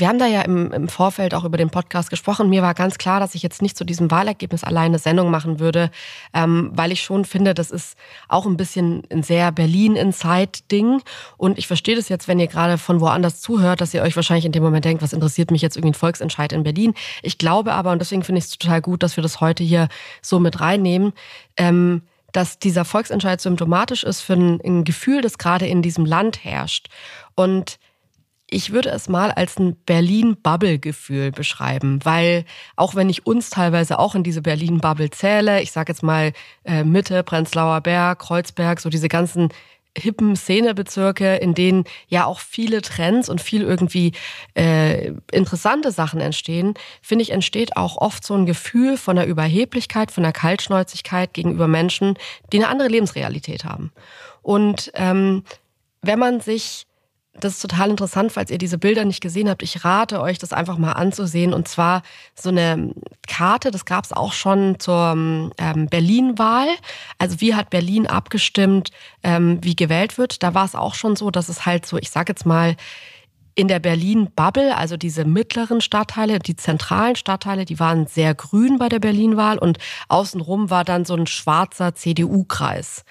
wir 0.00 0.08
haben 0.08 0.18
da 0.18 0.26
ja 0.26 0.42
im, 0.42 0.72
im, 0.72 0.88
Vorfeld 0.88 1.34
auch 1.34 1.44
über 1.44 1.56
den 1.56 1.70
Podcast 1.70 2.10
gesprochen. 2.10 2.48
Mir 2.48 2.62
war 2.62 2.74
ganz 2.74 2.98
klar, 2.98 3.20
dass 3.20 3.34
ich 3.34 3.42
jetzt 3.42 3.62
nicht 3.62 3.76
zu 3.76 3.84
diesem 3.84 4.10
Wahlergebnis 4.10 4.64
alleine 4.64 4.98
Sendung 4.98 5.30
machen 5.30 5.58
würde, 5.60 5.90
ähm, 6.34 6.70
weil 6.74 6.92
ich 6.92 7.02
schon 7.02 7.24
finde, 7.24 7.54
das 7.54 7.70
ist 7.70 7.96
auch 8.28 8.46
ein 8.46 8.56
bisschen 8.56 9.02
ein 9.10 9.22
sehr 9.22 9.52
Berlin-Inside-Ding. 9.52 11.02
Und 11.36 11.58
ich 11.58 11.66
verstehe 11.66 11.96
das 11.96 12.08
jetzt, 12.08 12.28
wenn 12.28 12.38
ihr 12.38 12.46
gerade 12.46 12.78
von 12.78 13.00
woanders 13.00 13.40
zuhört, 13.40 13.80
dass 13.80 13.94
ihr 13.94 14.02
euch 14.02 14.16
wahrscheinlich 14.16 14.46
in 14.46 14.52
dem 14.52 14.62
Moment 14.62 14.84
denkt, 14.84 15.02
was 15.02 15.12
interessiert 15.12 15.50
mich 15.50 15.62
jetzt 15.62 15.76
irgendwie 15.76 15.92
ein 15.92 15.98
Volksentscheid 15.98 16.52
in 16.52 16.62
Berlin. 16.62 16.94
Ich 17.22 17.38
glaube 17.38 17.72
aber, 17.72 17.92
und 17.92 18.00
deswegen 18.00 18.22
finde 18.22 18.40
ich 18.40 18.46
es 18.46 18.58
total 18.58 18.80
gut, 18.80 19.02
dass 19.02 19.16
wir 19.16 19.22
das 19.22 19.40
heute 19.40 19.64
hier 19.64 19.88
so 20.22 20.38
mit 20.40 20.60
reinnehmen, 20.60 21.12
ähm, 21.56 22.02
dass 22.36 22.58
dieser 22.58 22.84
Volksentscheid 22.84 23.40
symptomatisch 23.40 24.04
ist 24.04 24.20
für 24.20 24.34
ein, 24.34 24.84
Gefühl, 24.84 25.22
das 25.22 25.38
gerade 25.38 25.66
in 25.66 25.80
diesem 25.80 26.04
Land 26.04 26.44
herrscht. 26.44 26.88
Und 27.34 27.78
ich 28.48 28.72
würde 28.72 28.90
es 28.90 29.08
mal 29.08 29.32
als 29.32 29.58
ein 29.58 29.74
Berlin-Bubble-Gefühl 29.86 31.32
beschreiben, 31.32 31.98
weil 32.04 32.44
auch 32.76 32.94
wenn 32.94 33.08
ich 33.08 33.26
uns 33.26 33.48
teilweise 33.48 33.98
auch 33.98 34.14
in 34.14 34.22
diese 34.22 34.42
Berlin-Bubble 34.42 35.10
zähle, 35.10 35.62
ich 35.62 35.72
sage 35.72 35.92
jetzt 35.92 36.02
mal 36.02 36.32
äh, 36.64 36.84
Mitte, 36.84 37.22
Prenzlauer 37.22 37.80
Berg, 37.80 38.18
Kreuzberg, 38.18 38.80
so 38.80 38.90
diese 38.90 39.08
ganzen 39.08 39.48
hippen 39.96 40.36
Szenebezirke, 40.36 41.36
in 41.36 41.54
denen 41.54 41.84
ja 42.08 42.26
auch 42.26 42.40
viele 42.40 42.82
Trends 42.82 43.28
und 43.28 43.40
viel 43.40 43.62
irgendwie 43.62 44.12
äh, 44.54 45.12
interessante 45.32 45.90
Sachen 45.90 46.20
entstehen, 46.20 46.74
finde 47.02 47.22
ich, 47.22 47.30
entsteht 47.30 47.76
auch 47.76 47.96
oft 47.96 48.24
so 48.24 48.34
ein 48.34 48.46
Gefühl 48.46 48.96
von 48.96 49.16
der 49.16 49.26
Überheblichkeit, 49.26 50.10
von 50.10 50.22
der 50.22 50.32
Kaltschnäuzigkeit 50.32 51.32
gegenüber 51.34 51.68
Menschen, 51.68 52.18
die 52.52 52.58
eine 52.58 52.68
andere 52.68 52.88
Lebensrealität 52.88 53.64
haben. 53.64 53.92
Und 54.42 54.92
ähm, 54.94 55.44
wenn 56.02 56.18
man 56.18 56.40
sich 56.40 56.86
das 57.40 57.54
ist 57.54 57.60
total 57.60 57.90
interessant, 57.90 58.32
falls 58.32 58.50
ihr 58.50 58.58
diese 58.58 58.78
Bilder 58.78 59.04
nicht 59.04 59.20
gesehen 59.20 59.48
habt. 59.48 59.62
Ich 59.62 59.84
rate 59.84 60.20
euch, 60.20 60.38
das 60.38 60.52
einfach 60.52 60.78
mal 60.78 60.92
anzusehen. 60.92 61.52
Und 61.52 61.68
zwar 61.68 62.02
so 62.34 62.48
eine 62.48 62.92
Karte, 63.26 63.70
das 63.70 63.84
gab 63.84 64.04
es 64.04 64.12
auch 64.12 64.32
schon 64.32 64.78
zur 64.78 65.14
ähm, 65.58 65.86
Berlin-Wahl. 65.88 66.68
Also 67.18 67.40
wie 67.40 67.54
hat 67.54 67.70
Berlin 67.70 68.06
abgestimmt, 68.06 68.90
ähm, 69.22 69.58
wie 69.62 69.76
gewählt 69.76 70.18
wird. 70.18 70.42
Da 70.42 70.54
war 70.54 70.64
es 70.64 70.74
auch 70.74 70.94
schon 70.94 71.16
so, 71.16 71.30
dass 71.30 71.48
es 71.48 71.66
halt 71.66 71.86
so, 71.86 71.98
ich 71.98 72.10
sage 72.10 72.32
jetzt 72.32 72.46
mal, 72.46 72.76
in 73.56 73.68
der 73.68 73.78
Berlin-Bubble, 73.78 74.76
also 74.76 74.98
diese 74.98 75.24
mittleren 75.24 75.80
Stadtteile, 75.80 76.38
die 76.38 76.56
zentralen 76.56 77.16
Stadtteile, 77.16 77.64
die 77.64 77.80
waren 77.80 78.06
sehr 78.06 78.34
grün 78.34 78.78
bei 78.78 78.90
der 78.90 78.98
Berlin-Wahl 78.98 79.58
und 79.58 79.78
außenrum 80.08 80.68
war 80.68 80.84
dann 80.84 81.06
so 81.06 81.14
ein 81.14 81.26
schwarzer 81.26 81.94
CDU-Kreis. 81.94 83.04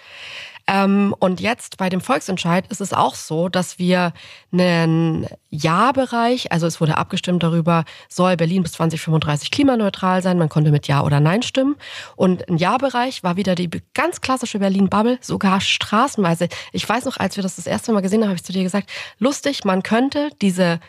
Ähm, 0.67 1.13
und 1.19 1.41
jetzt 1.41 1.78
bei 1.78 1.89
dem 1.89 2.01
Volksentscheid 2.01 2.65
ist 2.67 2.82
es 2.82 2.91
auch 2.91 3.13
so, 3.15 3.49
dass 3.49 3.78
wir 3.78 4.13
einen 4.51 5.28
Ja-Bereich, 5.49 6.51
also 6.51 6.65
es 6.65 6.82
wurde 6.82 6.97
abgestimmt 6.97 7.43
darüber, 7.43 7.86
soll 8.10 8.36
Berlin 8.36 8.63
bis 8.63 8.71
2035 8.73 9.51
klimaneutral 9.51 10.23
sein. 10.23 10.39
Man 10.39 10.49
konnte 10.49 10.71
mit 10.71 10.88
Ja 10.88 11.04
oder 11.04 11.19
Nein 11.19 11.43
stimmen. 11.43 11.75
Und 12.15 12.49
ein 12.49 12.58
Ja-Bereich 12.58 13.23
war 13.23 13.38
wieder 13.38 13.54
die 13.54 13.69
ganz 13.93 14.21
klassische 14.21 14.58
Berlin-Bubble, 14.58 15.19
sogar 15.21 15.62
straßenweise. 15.62 16.47
Ich 16.71 16.88
weiß 16.88 17.06
noch, 17.06 17.17
als 17.17 17.36
wir 17.36 17.43
das 17.43 17.58
das 17.58 17.67
erste 17.67 17.93
Mal 17.93 18.01
gesehen 18.01 18.21
haben, 18.21 18.30
habe 18.30 18.38
ich 18.38 18.43
zu 18.43 18.54
dir 18.54 18.63
gesagt, 18.63 18.89
lustig, 19.19 19.65
man 19.65 19.84
könnte 19.84 20.30
diese 20.41 20.80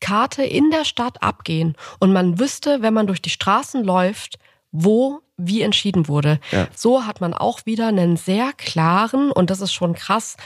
Karte 0.00 0.42
in 0.42 0.70
der 0.70 0.86
Stadt 0.86 1.22
abgehen 1.22 1.76
und 1.98 2.12
man 2.12 2.38
wüsste, 2.38 2.80
wenn 2.80 2.94
man 2.94 3.06
durch 3.06 3.20
die 3.20 3.28
Straßen 3.28 3.84
läuft, 3.84 4.38
wo 4.72 5.20
wie 5.36 5.62
entschieden 5.62 6.06
wurde. 6.06 6.38
Ja. 6.50 6.68
So 6.76 7.06
hat 7.06 7.20
man 7.20 7.34
auch 7.34 7.64
wieder 7.64 7.88
einen 7.88 8.16
sehr 8.16 8.52
klaren, 8.56 9.32
und 9.32 9.50
das 9.50 9.60
ist 9.60 9.72
schon 9.72 9.94
krass, 9.94 10.36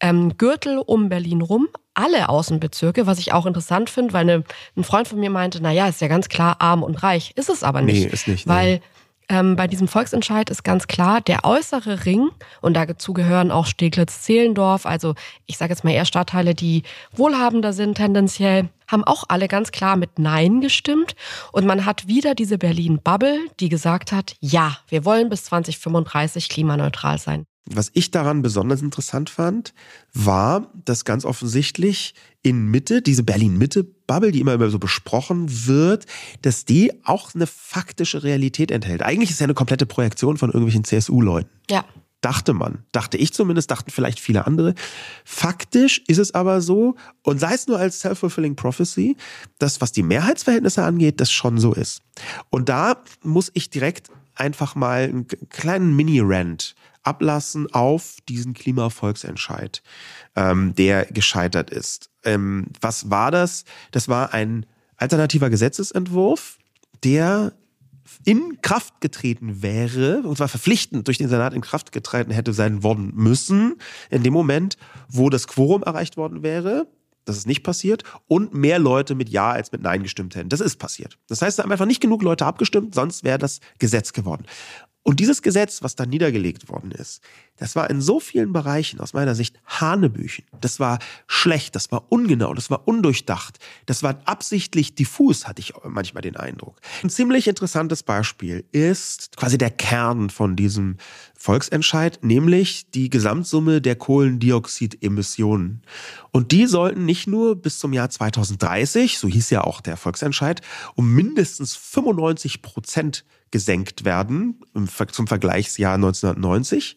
ähm, 0.00 0.36
Gürtel 0.38 0.78
um 0.78 1.08
Berlin 1.08 1.40
rum, 1.40 1.68
alle 1.94 2.28
Außenbezirke, 2.28 3.06
was 3.06 3.18
ich 3.18 3.32
auch 3.32 3.46
interessant 3.46 3.88
finde, 3.90 4.12
weil 4.12 4.28
eine, 4.28 4.44
ein 4.76 4.84
Freund 4.84 5.08
von 5.08 5.18
mir 5.18 5.30
meinte, 5.30 5.60
na 5.62 5.72
ja, 5.72 5.88
ist 5.88 6.00
ja 6.00 6.08
ganz 6.08 6.28
klar 6.28 6.56
arm 6.60 6.82
und 6.82 7.02
reich. 7.02 7.32
Ist 7.36 7.48
es 7.48 7.62
aber 7.62 7.80
nicht. 7.80 8.04
Nee, 8.04 8.12
ist 8.12 8.28
nicht. 8.28 8.46
Weil 8.46 8.74
nee. 8.74 8.82
Ähm, 9.28 9.56
bei 9.56 9.66
diesem 9.66 9.88
Volksentscheid 9.88 10.50
ist 10.50 10.62
ganz 10.62 10.86
klar, 10.86 11.20
der 11.20 11.44
äußere 11.44 12.04
Ring, 12.04 12.30
und 12.60 12.74
dazu 12.74 13.12
gehören 13.12 13.50
auch 13.50 13.66
Steglitz-Zehlendorf, 13.66 14.86
also 14.86 15.14
ich 15.46 15.56
sage 15.56 15.72
jetzt 15.72 15.84
mal 15.84 15.92
eher 15.92 16.04
Stadtteile, 16.04 16.54
die 16.54 16.82
wohlhabender 17.12 17.72
sind 17.72 17.96
tendenziell, 17.96 18.68
haben 18.88 19.04
auch 19.04 19.24
alle 19.28 19.48
ganz 19.48 19.72
klar 19.72 19.96
mit 19.96 20.18
Nein 20.18 20.60
gestimmt. 20.60 21.16
Und 21.52 21.66
man 21.66 21.84
hat 21.86 22.06
wieder 22.06 22.34
diese 22.34 22.58
Berlin-Bubble, 22.58 23.38
die 23.58 23.68
gesagt 23.68 24.12
hat, 24.12 24.36
ja, 24.40 24.78
wir 24.88 25.04
wollen 25.04 25.28
bis 25.28 25.44
2035 25.44 26.48
klimaneutral 26.48 27.18
sein. 27.18 27.44
Was 27.68 27.90
ich 27.94 28.12
daran 28.12 28.42
besonders 28.42 28.80
interessant 28.80 29.28
fand, 29.28 29.74
war, 30.14 30.70
dass 30.84 31.04
ganz 31.04 31.24
offensichtlich 31.24 32.14
in 32.42 32.70
Mitte, 32.70 33.02
diese 33.02 33.24
Berlin-Mitte-Bubble, 34.06 34.32
die 34.32 34.40
immer, 34.40 34.70
so 34.70 34.78
besprochen 34.78 35.66
wird, 35.66 36.06
dass 36.42 36.64
die 36.64 36.92
auch 37.04 37.34
eine 37.34 37.46
faktische 37.46 38.22
Realität 38.22 38.70
enthält. 38.70 39.02
Eigentlich 39.02 39.30
ist 39.30 39.40
ja 39.40 39.44
eine 39.44 39.54
komplette 39.54 39.86
Projektion 39.86 40.36
von 40.36 40.50
irgendwelchen 40.50 40.84
CSU-Leuten. 40.84 41.50
Ja 41.70 41.84
dachte 42.22 42.54
man, 42.54 42.78
dachte 42.90 43.18
ich 43.18 43.32
zumindest, 43.32 43.70
dachten 43.70 43.92
vielleicht 43.92 44.18
viele 44.18 44.48
andere. 44.48 44.74
Faktisch 45.24 46.02
ist 46.08 46.18
es 46.18 46.34
aber 46.34 46.60
so, 46.60 46.96
und 47.22 47.38
sei 47.38 47.54
es 47.54 47.68
nur 47.68 47.78
als 47.78 48.00
self-fulfilling 48.00 48.56
prophecy, 48.56 49.16
dass 49.60 49.80
was 49.80 49.92
die 49.92 50.02
Mehrheitsverhältnisse 50.02 50.82
angeht, 50.82 51.20
das 51.20 51.30
schon 51.30 51.58
so 51.58 51.72
ist. 51.72 52.00
Und 52.50 52.68
da 52.68 52.96
muss 53.22 53.52
ich 53.54 53.70
direkt 53.70 54.08
einfach 54.34 54.74
mal 54.74 55.04
einen 55.04 55.28
kleinen 55.50 55.94
Mini-Rant 55.94 56.74
ablassen 57.06 57.72
auf 57.72 58.16
diesen 58.28 58.54
Klimavolksentscheid, 58.54 59.82
ähm, 60.34 60.74
der 60.74 61.06
gescheitert 61.06 61.70
ist. 61.70 62.10
Ähm, 62.24 62.66
was 62.80 63.10
war 63.10 63.30
das? 63.30 63.64
Das 63.92 64.08
war 64.08 64.34
ein 64.34 64.66
alternativer 64.96 65.50
Gesetzesentwurf, 65.50 66.58
der 67.04 67.52
in 68.24 68.60
Kraft 68.62 69.00
getreten 69.00 69.62
wäre, 69.62 70.22
und 70.22 70.36
zwar 70.36 70.48
verpflichtend 70.48 71.06
durch 71.06 71.18
den 71.18 71.28
Senat 71.28 71.54
in 71.54 71.60
Kraft 71.60 71.92
getreten 71.92 72.30
hätte 72.30 72.52
sein 72.52 72.82
worden 72.82 73.12
müssen, 73.14 73.76
in 74.10 74.22
dem 74.22 74.32
Moment, 74.32 74.76
wo 75.08 75.28
das 75.30 75.46
Quorum 75.46 75.82
erreicht 75.82 76.16
worden 76.16 76.42
wäre, 76.42 76.86
das 77.26 77.36
ist 77.36 77.46
nicht 77.46 77.64
passiert, 77.64 78.04
und 78.28 78.54
mehr 78.54 78.78
Leute 78.78 79.14
mit 79.14 79.28
Ja 79.28 79.50
als 79.50 79.72
mit 79.72 79.82
Nein 79.82 80.04
gestimmt 80.04 80.36
hätten. 80.36 80.48
Das 80.48 80.60
ist 80.60 80.76
passiert. 80.76 81.18
Das 81.26 81.42
heißt, 81.42 81.58
da 81.58 81.64
haben 81.64 81.72
einfach 81.72 81.86
nicht 81.86 82.00
genug 82.00 82.22
Leute 82.22 82.46
abgestimmt, 82.46 82.94
sonst 82.94 83.24
wäre 83.24 83.38
das 83.38 83.60
Gesetz 83.78 84.12
geworden. 84.12 84.46
Und 85.06 85.20
dieses 85.20 85.40
Gesetz, 85.40 85.84
was 85.84 85.94
da 85.94 86.04
niedergelegt 86.04 86.68
worden 86.68 86.90
ist, 86.90 87.22
das 87.58 87.76
war 87.76 87.88
in 87.90 88.00
so 88.00 88.18
vielen 88.18 88.52
Bereichen 88.52 88.98
aus 88.98 89.12
meiner 89.12 89.36
Sicht 89.36 89.56
Hanebüchen. 89.64 90.44
Das 90.60 90.80
war 90.80 90.98
schlecht, 91.28 91.76
das 91.76 91.92
war 91.92 92.06
ungenau, 92.08 92.52
das 92.54 92.70
war 92.70 92.88
undurchdacht, 92.88 93.60
das 93.86 94.02
war 94.02 94.18
absichtlich 94.24 94.96
diffus, 94.96 95.46
hatte 95.46 95.60
ich 95.60 95.74
manchmal 95.84 96.22
den 96.22 96.36
Eindruck. 96.36 96.80
Ein 97.04 97.10
ziemlich 97.10 97.46
interessantes 97.46 98.02
Beispiel 98.02 98.64
ist 98.72 99.36
quasi 99.36 99.58
der 99.58 99.70
Kern 99.70 100.28
von 100.28 100.56
diesem 100.56 100.96
Volksentscheid, 101.38 102.18
nämlich 102.22 102.90
die 102.90 103.08
Gesamtsumme 103.08 103.80
der 103.80 103.94
Kohlendioxidemissionen. 103.94 105.82
Und 106.32 106.50
die 106.50 106.66
sollten 106.66 107.04
nicht 107.04 107.28
nur 107.28 107.54
bis 107.54 107.78
zum 107.78 107.92
Jahr 107.92 108.10
2030, 108.10 109.18
so 109.18 109.28
hieß 109.28 109.50
ja 109.50 109.62
auch 109.62 109.80
der 109.80 109.96
Volksentscheid, 109.96 110.62
um 110.96 111.14
mindestens 111.14 111.76
95 111.76 112.60
Prozent 112.60 113.24
gesenkt 113.50 114.04
werden 114.04 114.60
zum 115.12 115.26
Vergleichsjahr 115.26 115.94
1990, 115.94 116.96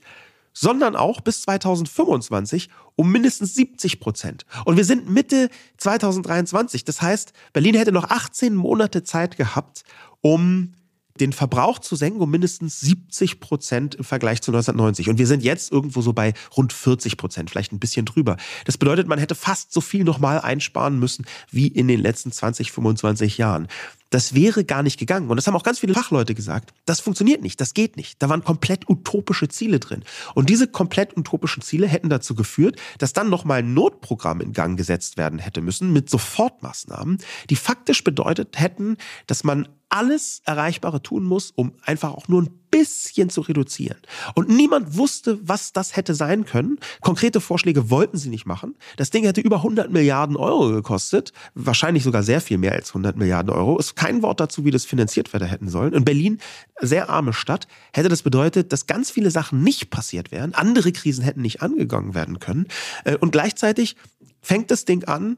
sondern 0.54 0.96
auch 0.96 1.22
bis 1.22 1.44
2025 1.44 2.70
um 2.96 3.12
mindestens 3.12 3.56
70 3.56 4.00
Prozent. 4.00 4.46
Und 4.66 4.78
wir 4.78 4.84
sind 4.84 5.10
Mitte 5.10 5.50
2023. 5.78 6.84
Das 6.84 7.02
heißt, 7.02 7.34
Berlin 7.54 7.76
hätte 7.76 7.92
noch 7.92 8.10
18 8.10 8.56
Monate 8.56 9.04
Zeit 9.04 9.38
gehabt, 9.38 9.84
um 10.22 10.74
den 11.20 11.34
Verbrauch 11.34 11.80
zu 11.80 11.96
senken 11.96 12.22
um 12.22 12.30
mindestens 12.32 12.80
70 12.82 13.40
Prozent 13.40 13.96
im 13.96 14.04
Vergleich 14.04 14.42
zu 14.42 14.52
1990. 14.52 15.10
Und 15.10 15.18
wir 15.18 15.28
sind 15.28 15.44
jetzt 15.44 15.72
irgendwo 15.72 16.02
so 16.02 16.14
bei 16.14 16.34
rund 16.56 16.74
40 16.74 17.18
Prozent, 17.18 17.50
vielleicht 17.50 17.72
ein 17.72 17.80
bisschen 17.80 18.06
drüber. 18.06 18.38
Das 18.66 18.78
bedeutet, 18.78 19.08
man 19.08 19.20
hätte 19.20 19.36
fast 19.36 19.74
so 19.74 19.82
viel 19.82 20.04
nochmal 20.04 20.40
einsparen 20.42 21.00
müssen 21.00 21.26
wie 21.52 21.68
in 21.68 21.88
den 21.88 22.00
letzten 22.00 22.32
20, 22.32 22.72
25 22.72 23.38
Jahren. 23.38 23.68
Das 24.10 24.34
wäre 24.34 24.64
gar 24.64 24.82
nicht 24.82 24.98
gegangen. 24.98 25.30
Und 25.30 25.38
das 25.38 25.46
haben 25.46 25.56
auch 25.56 25.64
ganz 25.64 25.80
viele 25.80 25.94
Fachleute 25.94 26.34
gesagt. 26.34 26.74
Das 26.86 27.00
funktioniert 27.00 27.42
nicht, 27.42 27.62
das 27.62 27.74
geht 27.74 27.96
nicht. 27.96 28.22
Da 28.22 28.30
waren 28.30 28.44
komplett 28.44 28.90
utopische 28.90 29.48
Ziele 29.50 29.80
drin. 29.80 30.04
Und 30.34 30.50
diese 30.50 30.68
komplett 30.68 31.16
utopischen 31.16 31.62
Ziele 31.62 31.88
hätten 31.88 32.10
dazu 32.10 32.34
geführt, 32.34 32.80
dass 32.98 33.14
dann 33.14 33.30
nochmal 33.30 33.60
ein 33.60 33.74
Notprogramm 33.74 34.42
in 34.42 34.54
Gang 34.54 34.78
gesetzt 34.78 35.18
werden 35.18 35.40
hätte 35.40 35.62
müssen 35.62 35.94
mit 35.94 36.10
Sofortmaßnahmen, 36.10 37.20
die 37.50 37.56
faktisch 37.56 38.04
bedeutet 38.04 38.60
hätten, 38.60 38.98
dass 39.28 39.44
man 39.44 39.68
alles 39.90 40.42
Erreichbare 40.46 41.02
tun 41.02 41.24
muss, 41.24 41.52
um 41.56 41.74
einfach 41.84 42.14
auch 42.14 42.28
nur 42.28 42.44
ein 42.44 42.50
bisschen 42.72 43.30
zu 43.30 43.42
reduzieren. 43.42 43.98
Und 44.36 44.48
niemand 44.48 44.96
wusste, 44.96 45.40
was 45.42 45.74
das 45.74 45.96
hätte 45.96 46.14
sein 46.14 46.46
können. 46.46 46.80
Konkrete 47.02 47.42
Vorschläge 47.42 47.90
wollten 47.90 48.18
sie 48.18 48.30
nicht 48.30 48.46
machen. 48.46 48.76
Das 48.98 49.10
Ding 49.10 49.24
hätte 49.24 49.42
über 49.42 49.58
100 49.58 49.92
Milliarden 49.92 50.36
Euro 50.36 50.70
gekostet. 50.70 51.34
Wahrscheinlich 51.56 52.04
sogar 52.04 52.22
sehr 52.22 52.42
viel 52.42 52.60
mehr 52.60 52.74
als 52.74 52.90
100 52.90 53.18
Milliarden 53.18 53.52
Euro. 53.52 53.78
Ist 53.80 53.96
kein 53.96 54.22
Wort 54.22 54.40
dazu, 54.40 54.66
wie 54.66 54.72
das 54.72 54.86
finanziert 54.86 55.34
werden 55.34 55.48
hätten 55.48 55.70
sollen. 55.70 55.94
In 55.94 56.06
Berlin, 56.06 56.40
sehr 56.80 57.10
arme 57.10 57.34
Stadt, 57.34 57.68
hätte 57.92 58.10
das 58.10 58.22
bedeutet, 58.22 58.72
dass 58.72 58.86
ganz 58.86 59.10
viele 59.10 59.32
Sachen 59.32 59.64
nicht 59.64 59.90
passiert 59.90 60.32
wären. 60.32 60.54
Andere 60.54 60.92
Krisen 60.92 61.24
hätten 61.24 61.42
nicht 61.42 61.62
angegangen 61.62 62.14
werden 62.14 62.40
können. 62.40 62.68
Äh, 63.04 63.18
und 63.18 63.32
gleichzeitig 63.32 63.96
fängt 64.42 64.72
das 64.72 64.86
Ding 64.86 65.04
an, 65.06 65.38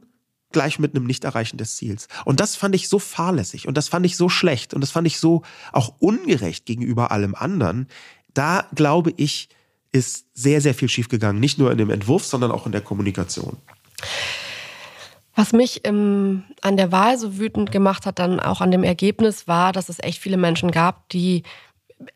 gleich 0.53 0.79
mit 0.79 0.95
einem 0.95 1.05
Nicht-Erreichen 1.05 1.57
des 1.57 1.75
Ziels. 1.75 2.07
Und 2.25 2.39
das 2.39 2.55
fand 2.55 2.75
ich 2.75 2.89
so 2.89 2.99
fahrlässig 2.99 3.67
und 3.67 3.75
das 3.77 3.87
fand 3.87 4.05
ich 4.05 4.17
so 4.17 4.29
schlecht 4.29 4.73
und 4.73 4.81
das 4.81 4.91
fand 4.91 5.07
ich 5.07 5.19
so 5.19 5.43
auch 5.71 5.95
ungerecht 5.99 6.65
gegenüber 6.65 7.11
allem 7.11 7.35
anderen. 7.35 7.87
Da 8.33 8.67
glaube 8.73 9.13
ich, 9.17 9.49
ist 9.91 10.25
sehr, 10.33 10.61
sehr 10.61 10.73
viel 10.73 10.89
schiefgegangen. 10.89 11.39
Nicht 11.39 11.57
nur 11.57 11.71
in 11.71 11.77
dem 11.77 11.89
Entwurf, 11.89 12.25
sondern 12.25 12.51
auch 12.51 12.65
in 12.65 12.71
der 12.71 12.81
Kommunikation. 12.81 13.57
Was 15.35 15.53
mich 15.53 15.85
im, 15.85 16.43
an 16.61 16.77
der 16.77 16.91
Wahl 16.91 17.17
so 17.17 17.37
wütend 17.37 17.71
gemacht 17.71 18.05
hat, 18.05 18.19
dann 18.19 18.39
auch 18.39 18.61
an 18.61 18.71
dem 18.71 18.83
Ergebnis, 18.83 19.47
war, 19.47 19.71
dass 19.71 19.89
es 19.89 19.99
echt 19.99 20.19
viele 20.19 20.37
Menschen 20.37 20.71
gab, 20.71 21.07
die 21.09 21.43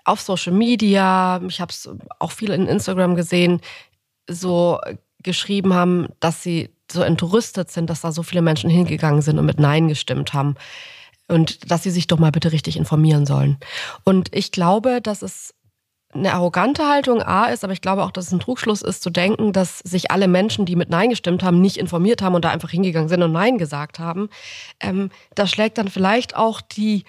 auf 0.04 0.22
Social 0.22 0.54
Media, 0.54 1.42
ich 1.48 1.62
habe 1.62 1.72
es 1.72 1.90
auch 2.20 2.32
viel 2.32 2.52
in 2.52 2.68
Instagram 2.68 3.16
gesehen, 3.16 3.62
so 4.28 4.80
geschrieben 5.22 5.74
haben, 5.74 6.08
dass 6.20 6.44
sie 6.44 6.70
so 6.92 7.02
entrüstet 7.02 7.72
sind, 7.72 7.90
dass 7.90 8.02
da 8.02 8.12
so 8.12 8.24
viele 8.24 8.42
Menschen 8.42 8.70
hingegangen 8.70 9.22
sind 9.22 9.40
und 9.40 9.46
mit 9.46 9.60
Nein 9.60 9.88
gestimmt 9.88 10.34
haben. 10.34 10.56
Und 11.28 11.72
dass 11.72 11.82
sie 11.84 11.90
sich 11.90 12.06
doch 12.06 12.20
mal 12.20 12.32
bitte 12.32 12.52
richtig 12.52 12.78
informieren 12.78 13.26
sollen. 13.26 13.58
Und 14.04 14.30
ich 14.36 14.52
glaube, 14.52 15.02
dass 15.02 15.24
es 15.24 15.56
eine 16.16 16.34
arrogante 16.34 16.88
Haltung 16.88 17.22
A 17.22 17.46
ist, 17.46 17.64
aber 17.64 17.74
ich 17.74 17.82
glaube 17.82 18.04
auch, 18.04 18.12
dass 18.12 18.28
es 18.28 18.32
ein 18.32 18.40
Trugschluss 18.40 18.82
ist, 18.82 19.04
zu 19.04 19.10
denken, 19.10 19.52
dass 19.54 19.80
sich 19.80 20.12
alle 20.12 20.28
Menschen, 20.28 20.66
die 20.66 20.76
mit 20.76 20.90
Nein 20.90 21.10
gestimmt 21.10 21.44
haben, 21.44 21.62
nicht 21.62 21.78
informiert 21.78 22.22
haben 22.22 22.36
und 22.36 22.46
da 22.46 22.50
einfach 22.50 22.70
hingegangen 22.70 23.10
sind 23.10 23.22
und 23.22 23.32
Nein 23.32 23.58
gesagt 23.58 24.00
haben. 24.00 24.30
Ähm, 24.80 25.10
da 25.36 25.46
schlägt 25.46 25.78
dann 25.78 25.90
vielleicht 25.90 26.36
auch 26.36 26.62
die, 26.62 27.04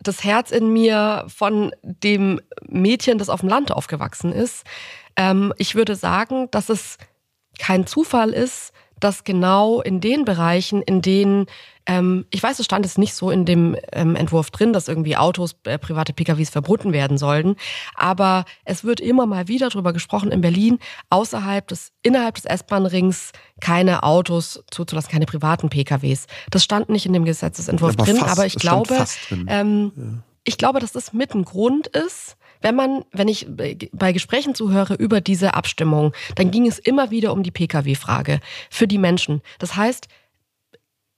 das 0.00 0.24
Herz 0.24 0.50
in 0.50 0.72
mir 0.72 1.24
von 1.28 1.72
dem 1.82 2.40
Mädchen, 2.66 3.18
das 3.18 3.28
auf 3.28 3.40
dem 3.40 3.48
Land 3.48 3.70
aufgewachsen 3.70 4.32
ist. 4.32 4.64
Ähm, 5.16 5.52
ich 5.58 5.74
würde 5.74 5.94
sagen, 5.94 6.48
dass 6.50 6.68
es 6.68 6.96
kein 7.58 7.86
Zufall 7.86 8.30
ist, 8.30 8.72
dass 9.00 9.24
genau 9.24 9.80
in 9.80 10.00
den 10.00 10.24
Bereichen, 10.24 10.82
in 10.82 11.02
denen, 11.02 11.46
ähm, 11.86 12.26
ich 12.30 12.42
weiß, 12.42 12.58
es 12.58 12.64
stand 12.64 12.84
es 12.84 12.98
nicht 12.98 13.14
so 13.14 13.30
in 13.30 13.44
dem 13.44 13.76
ähm, 13.92 14.16
Entwurf 14.16 14.50
drin, 14.50 14.72
dass 14.72 14.88
irgendwie 14.88 15.16
Autos, 15.16 15.56
äh, 15.64 15.78
private 15.78 16.12
PKWs 16.12 16.50
verboten 16.50 16.92
werden 16.92 17.18
sollten, 17.18 17.56
aber 17.94 18.44
es 18.64 18.84
wird 18.84 19.00
immer 19.00 19.26
mal 19.26 19.48
wieder 19.48 19.68
darüber 19.68 19.92
gesprochen 19.92 20.30
in 20.30 20.40
Berlin, 20.40 20.78
außerhalb 21.10 21.66
des, 21.68 21.92
innerhalb 22.02 22.36
des 22.36 22.44
S-Bahn-Rings 22.44 23.32
keine 23.60 24.02
Autos 24.02 24.62
zuzulassen, 24.70 25.10
keine 25.10 25.26
privaten 25.26 25.68
PKWs. 25.68 26.26
Das 26.50 26.64
stand 26.64 26.88
nicht 26.88 27.06
in 27.06 27.12
dem 27.12 27.24
Gesetzesentwurf 27.24 27.94
aber 27.94 28.04
drin, 28.04 28.16
fast, 28.16 28.32
aber 28.32 28.46
ich 28.46 28.56
glaube, 28.56 29.04
ähm, 29.46 29.92
ja. 29.96 30.02
ich 30.44 30.58
glaube, 30.58 30.80
dass 30.80 30.92
das 30.92 31.12
mit 31.12 31.34
ein 31.34 31.44
Grund 31.44 31.88
ist, 31.88 32.36
wenn 32.60 32.74
man, 32.74 33.04
wenn 33.12 33.28
ich 33.28 33.46
bei 33.92 34.12
Gesprächen 34.12 34.54
zuhöre 34.54 34.94
über 34.94 35.20
diese 35.20 35.54
Abstimmung, 35.54 36.12
dann 36.34 36.50
ging 36.50 36.66
es 36.66 36.78
immer 36.78 37.10
wieder 37.10 37.32
um 37.32 37.42
die 37.42 37.50
Pkw-Frage 37.50 38.40
für 38.70 38.88
die 38.88 38.98
Menschen. 38.98 39.42
Das 39.58 39.76
heißt, 39.76 40.08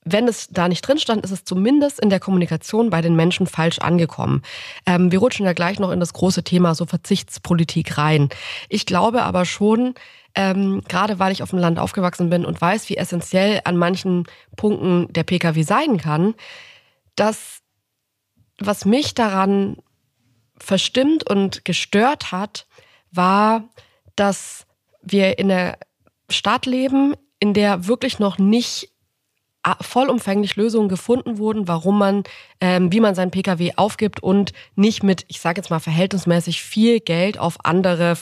wenn 0.03 0.27
es 0.27 0.47
da 0.47 0.67
nicht 0.67 0.81
drin 0.81 0.97
stand, 0.97 1.23
ist 1.23 1.31
es 1.31 1.43
zumindest 1.43 1.99
in 1.99 2.09
der 2.09 2.19
Kommunikation 2.19 2.89
bei 2.89 3.01
den 3.01 3.15
Menschen 3.15 3.45
falsch 3.45 3.79
angekommen. 3.79 4.41
Ähm, 4.85 5.11
wir 5.11 5.19
rutschen 5.19 5.45
ja 5.45 5.53
gleich 5.53 5.79
noch 5.79 5.91
in 5.91 5.99
das 5.99 6.13
große 6.13 6.43
Thema 6.43 6.73
so 6.73 6.85
Verzichtspolitik 6.85 7.97
rein. 7.97 8.29
Ich 8.67 8.87
glaube 8.87 9.21
aber 9.23 9.45
schon, 9.45 9.93
ähm, 10.33 10.81
gerade 10.87 11.19
weil 11.19 11.31
ich 11.31 11.43
auf 11.43 11.51
dem 11.51 11.59
Land 11.59 11.77
aufgewachsen 11.77 12.29
bin 12.29 12.45
und 12.45 12.59
weiß, 12.59 12.89
wie 12.89 12.97
essentiell 12.97 13.61
an 13.63 13.77
manchen 13.77 14.25
Punkten 14.55 15.11
der 15.13 15.23
Pkw 15.23 15.61
sein 15.61 15.97
kann, 15.97 16.33
dass 17.15 17.59
was 18.57 18.85
mich 18.85 19.13
daran 19.13 19.77
verstimmt 20.61 21.29
und 21.29 21.65
gestört 21.65 22.31
hat, 22.31 22.67
war, 23.11 23.69
dass 24.15 24.65
wir 25.01 25.39
in 25.39 25.51
einer 25.51 25.77
Stadt 26.29 26.65
leben, 26.65 27.15
in 27.39 27.53
der 27.53 27.87
wirklich 27.87 28.19
noch 28.19 28.37
nicht 28.37 28.91
vollumfänglich 29.81 30.55
Lösungen 30.55 30.89
gefunden 30.89 31.37
wurden, 31.37 31.67
warum 31.67 31.99
man, 31.99 32.23
ähm, 32.59 32.91
wie 32.91 32.99
man 32.99 33.13
seinen 33.13 33.31
Pkw 33.31 33.73
aufgibt 33.75 34.23
und 34.23 34.53
nicht 34.75 35.03
mit, 35.03 35.25
ich 35.27 35.39
sage 35.39 35.61
jetzt 35.61 35.69
mal 35.69 35.79
verhältnismäßig 35.79 36.63
viel 36.63 36.99
Geld 36.99 37.37
auf 37.37 37.63
andere 37.63 38.15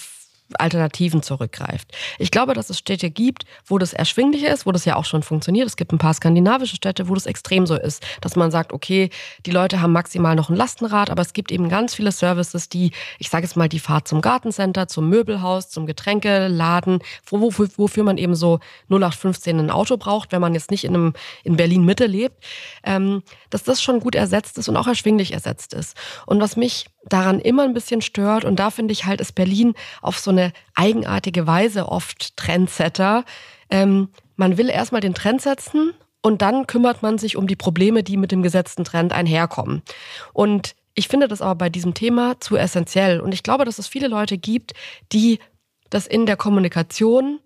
Alternativen 0.57 1.21
zurückgreift. 1.21 1.91
Ich 2.17 2.31
glaube, 2.31 2.53
dass 2.53 2.69
es 2.69 2.77
Städte 2.77 3.09
gibt, 3.09 3.45
wo 3.65 3.77
das 3.77 3.93
erschwinglicher 3.93 4.51
ist, 4.51 4.65
wo 4.65 4.71
das 4.71 4.85
ja 4.85 4.95
auch 4.95 5.05
schon 5.05 5.23
funktioniert. 5.23 5.67
Es 5.67 5.75
gibt 5.75 5.91
ein 5.93 5.97
paar 5.97 6.13
skandinavische 6.13 6.75
Städte, 6.75 7.07
wo 7.07 7.13
das 7.13 7.25
extrem 7.25 7.67
so 7.67 7.75
ist, 7.75 8.05
dass 8.21 8.35
man 8.35 8.51
sagt, 8.51 8.73
okay, 8.73 9.09
die 9.45 9.51
Leute 9.51 9.81
haben 9.81 9.91
maximal 9.91 10.35
noch 10.35 10.49
ein 10.49 10.55
Lastenrad, 10.55 11.09
aber 11.09 11.21
es 11.21 11.33
gibt 11.33 11.51
eben 11.51 11.69
ganz 11.69 11.93
viele 11.93 12.11
Services, 12.11 12.69
die, 12.69 12.91
ich 13.19 13.29
sage 13.29 13.45
jetzt 13.45 13.55
mal, 13.55 13.69
die 13.69 13.79
Fahrt 13.79 14.07
zum 14.07 14.21
Gartencenter, 14.21 14.87
zum 14.87 15.09
Möbelhaus, 15.09 15.69
zum 15.69 15.85
Getränkeladen, 15.85 16.99
wofür, 17.27 17.69
wofür 17.77 18.03
man 18.03 18.17
eben 18.17 18.35
so 18.35 18.59
0815 18.89 19.59
ein 19.59 19.71
Auto 19.71 19.97
braucht, 19.97 20.31
wenn 20.31 20.41
man 20.41 20.53
jetzt 20.53 20.71
nicht 20.71 20.83
in, 20.83 20.95
einem, 20.95 21.13
in 21.43 21.57
Berlin 21.57 21.85
Mitte 21.85 22.05
lebt, 22.05 22.43
ähm, 22.83 23.23
dass 23.49 23.63
das 23.63 23.81
schon 23.81 23.99
gut 23.99 24.15
ersetzt 24.15 24.57
ist 24.57 24.69
und 24.69 24.77
auch 24.77 24.87
erschwinglich 24.87 25.33
ersetzt 25.33 25.73
ist. 25.73 25.95
Und 26.25 26.41
was 26.41 26.55
mich 26.55 26.85
daran 27.05 27.39
immer 27.39 27.63
ein 27.63 27.73
bisschen 27.73 28.01
stört. 28.01 28.45
Und 28.45 28.57
da 28.57 28.69
finde 28.69 28.91
ich 28.91 29.05
halt, 29.05 29.21
ist 29.21 29.35
Berlin 29.35 29.73
auf 30.01 30.19
so 30.19 30.31
eine 30.31 30.38
eigenartige 30.75 31.47
Weise 31.47 31.89
oft 31.89 32.35
Trendsetter. 32.37 33.25
Ähm, 33.69 34.09
man 34.35 34.57
will 34.57 34.69
erstmal 34.69 35.01
den 35.01 35.13
Trend 35.13 35.41
setzen 35.41 35.93
und 36.21 36.41
dann 36.41 36.67
kümmert 36.67 37.01
man 37.01 37.17
sich 37.17 37.37
um 37.37 37.47
die 37.47 37.55
Probleme, 37.55 38.03
die 38.03 38.17
mit 38.17 38.31
dem 38.31 38.41
gesetzten 38.41 38.83
Trend 38.83 39.13
einherkommen. 39.13 39.81
Und 40.33 40.75
ich 40.95 41.07
finde 41.07 41.27
das 41.27 41.41
aber 41.41 41.55
bei 41.55 41.69
diesem 41.69 41.93
Thema 41.93 42.39
zu 42.39 42.57
essentiell. 42.57 43.21
Und 43.21 43.33
ich 43.33 43.43
glaube, 43.43 43.65
dass 43.65 43.79
es 43.79 43.87
viele 43.87 44.07
Leute 44.07 44.37
gibt, 44.37 44.73
die 45.11 45.39
das 45.89 46.07
in 46.07 46.25
der 46.25 46.35
Kommunikation 46.35 47.39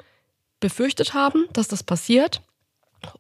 befürchtet 0.60 1.14
haben, 1.14 1.46
dass 1.54 1.68
das 1.68 1.84
passiert 1.84 2.42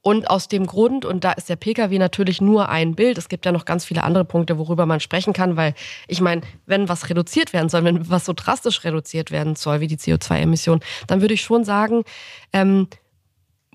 und 0.02 0.30
aus 0.30 0.48
dem 0.48 0.65
Grund, 0.65 1.06
und 1.06 1.24
da 1.24 1.32
ist 1.34 1.50
der 1.50 1.56
Pkw 1.56 1.98
natürlich 1.98 2.41
nur 2.41 2.69
ein 2.69 2.96
Bild, 2.96 3.17
es 3.17 3.30
gibt 3.30 3.46
ja 3.46 3.52
noch 3.52 3.65
ganz 3.65 3.86
viele 3.86 4.04
andere 4.04 4.26
Punkte, 4.26 4.58
worüber 4.58 4.86
man 4.86 5.00
sprechen 5.00 5.34
kann, 5.34 5.56
weil 5.56 5.74
ich 6.08 6.22
meine, 6.22 6.41
wenn 6.65 6.89
was 6.89 7.10
reduziert 7.10 7.54
werden 7.54 7.69
soll, 7.69 7.84
wenn 7.84 8.10
was 8.10 8.26
so 8.26 8.34
drastisch 8.34 8.84
reduziert 8.84 9.32
werden 9.32 9.56
soll 9.56 9.80
wie 9.80 9.88
die 9.88 9.98
CO2-Emissionen, 9.98 10.82
dann 11.08 11.22
würde 11.22 11.34
ich 11.34 11.41
schon 11.41 11.63
sagen, 11.63 12.04
ähm, 12.52 12.88